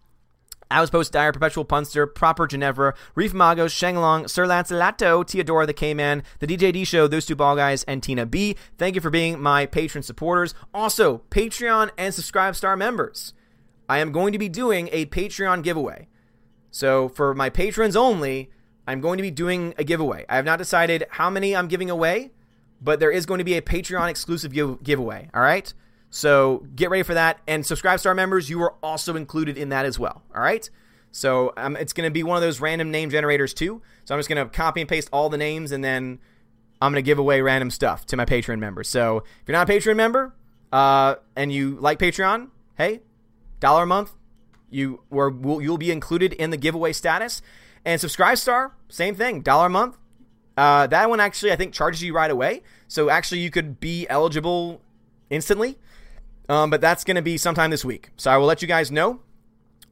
[0.71, 5.73] I was Post Dyer, Perpetual Punster, Proper Ginevra, Reef Magos, Shenglong, Sir Lancelato, Teodora the
[5.73, 8.55] K-Man, the DJD Show, those two ball guys, and Tina B.
[8.79, 10.55] Thank you for being my patron supporters.
[10.73, 13.35] Also, Patreon and SubscribeStar members.
[13.87, 16.07] I am going to be doing a Patreon giveaway.
[16.71, 18.49] So for my patrons only,
[18.87, 20.25] I'm going to be doing a giveaway.
[20.29, 22.31] I have not decided how many I'm giving away,
[22.81, 25.29] but there is going to be a Patreon exclusive give- giveaway.
[25.33, 25.73] All right.
[26.09, 27.39] So get ready for that.
[27.47, 30.23] And subscribe star members, you are also included in that as well.
[30.33, 30.69] All right.
[31.11, 33.81] So um, it's going to be one of those random name generators too.
[34.03, 36.19] So I'm just going to copy and paste all the names and then
[36.81, 38.89] I'm going to give away random stuff to my Patreon members.
[38.89, 40.35] So if you're not a Patreon member
[40.71, 43.01] uh, and you like Patreon, hey,
[43.59, 44.11] dollar a month,
[44.69, 47.41] you or you'll be included in the giveaway status.
[47.85, 49.97] And SubscribeStar, same thing, dollar a month.
[50.57, 52.63] Uh, that one actually, I think, charges you right away.
[52.87, 54.81] So actually, you could be eligible
[55.29, 55.77] instantly.
[56.47, 58.09] Um, but that's going to be sometime this week.
[58.17, 59.21] So I will let you guys know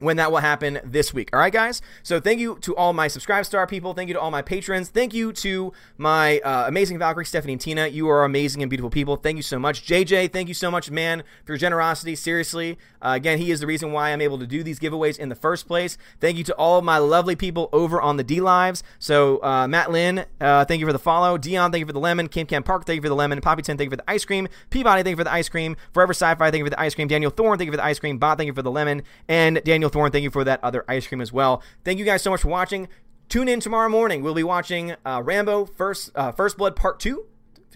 [0.04, 1.30] when that will happen this week.
[1.32, 1.82] All right, guys?
[2.02, 3.94] So thank you to all my SubscribeStar people.
[3.94, 4.88] Thank you to all my patrons.
[4.88, 7.88] Thank you to my uh, amazing Valkyrie, Stephanie, and Tina.
[7.88, 9.16] You are amazing and beautiful people.
[9.16, 9.86] Thank you so much.
[9.86, 12.14] JJ, thank you so much, man, for your generosity.
[12.14, 12.78] Seriously.
[13.04, 15.34] Uh, again, he is the reason why I'm able to do these giveaways in the
[15.34, 15.98] first place.
[16.20, 18.82] Thank you to all of my lovely people over on the DLives.
[18.98, 21.36] So, uh, Matt Lynn, uh, thank you for the follow.
[21.36, 22.28] Dion, thank you for the lemon.
[22.28, 23.40] Kim Cam Park, thank you for the lemon.
[23.40, 24.48] Poppy 10, thank you for the ice cream.
[24.70, 25.76] Peabody, thank you for the ice cream.
[25.92, 27.08] Forever Sci Fi, thank you for the ice cream.
[27.08, 28.18] Daniel Thorne, thank you for the ice cream.
[28.18, 29.02] Bot, thank you for the lemon.
[29.28, 31.62] And Daniel Thorne, thank you for that other ice cream as well.
[31.84, 32.88] Thank you guys so much for watching.
[33.28, 34.22] Tune in tomorrow morning.
[34.22, 37.26] We'll be watching uh, Rambo First uh, First Blood Part Two.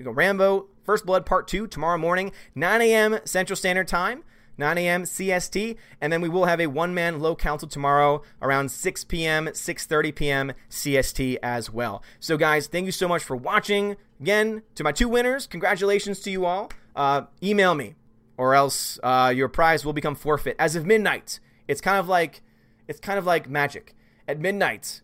[0.01, 3.19] Rambo First Blood Part Two tomorrow morning, 9 a.m.
[3.24, 4.24] Central Standard Time.
[4.61, 5.05] 9 a.m.
[5.05, 10.15] CST, and then we will have a one-man low council tomorrow around 6 p.m., 6:30
[10.16, 10.53] p.m.
[10.69, 12.03] CST as well.
[12.19, 13.97] So, guys, thank you so much for watching.
[14.20, 16.73] Again, to my two winners, congratulations to you all.
[16.97, 17.95] Uh, email me,
[18.36, 21.39] or else uh, your prize will become forfeit as of midnight.
[21.69, 22.43] It's kind of like
[22.89, 23.95] it's kind of like magic.
[24.27, 25.03] At midnight,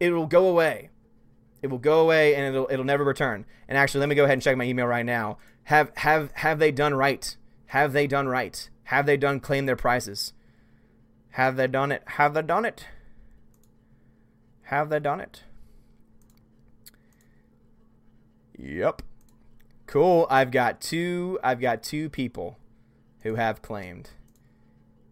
[0.00, 0.90] it will go away.
[1.62, 3.44] It will go away and it'll it'll never return.
[3.68, 5.38] And actually, let me go ahead and check my email right now.
[5.64, 7.36] Have have have they done right?
[7.66, 8.68] Have they done right?
[8.84, 10.32] Have they done claim their prizes?
[11.34, 12.02] Have they done it?
[12.06, 12.86] Have they done it?
[14.62, 15.44] Have they done it?
[18.58, 19.02] Yep.
[19.86, 20.26] Cool.
[20.30, 22.58] I've got two I've got two people
[23.22, 24.10] who have claimed.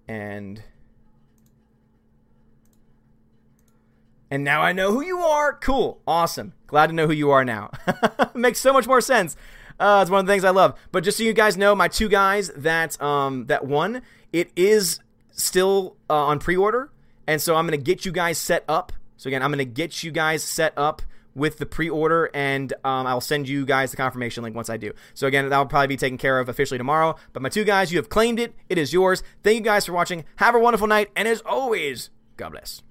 [0.09, 0.63] And
[4.31, 5.55] And now I know who you are.
[5.55, 6.01] Cool.
[6.07, 6.53] Awesome.
[6.67, 7.71] Glad to know who you are now.
[8.35, 9.37] Makes so much more sense.
[9.81, 10.79] Uh, it's one of the things I love.
[10.93, 14.03] But just so you guys know, my two guys that um that won,
[14.33, 15.01] it is
[15.33, 16.91] still uh, on pre-order,
[17.27, 18.93] and so I'm gonna get you guys set up.
[19.17, 21.03] So again, I'm gonna get you guys set up
[21.35, 24.93] with the pre-order, and um, I'll send you guys the confirmation link once I do.
[25.15, 27.15] So again, that will probably be taken care of officially tomorrow.
[27.33, 28.55] But my two guys, you have claimed it.
[28.69, 29.23] It is yours.
[29.45, 30.25] Thank you guys for watching.
[30.37, 32.83] Have a wonderful night, and as always, God bless.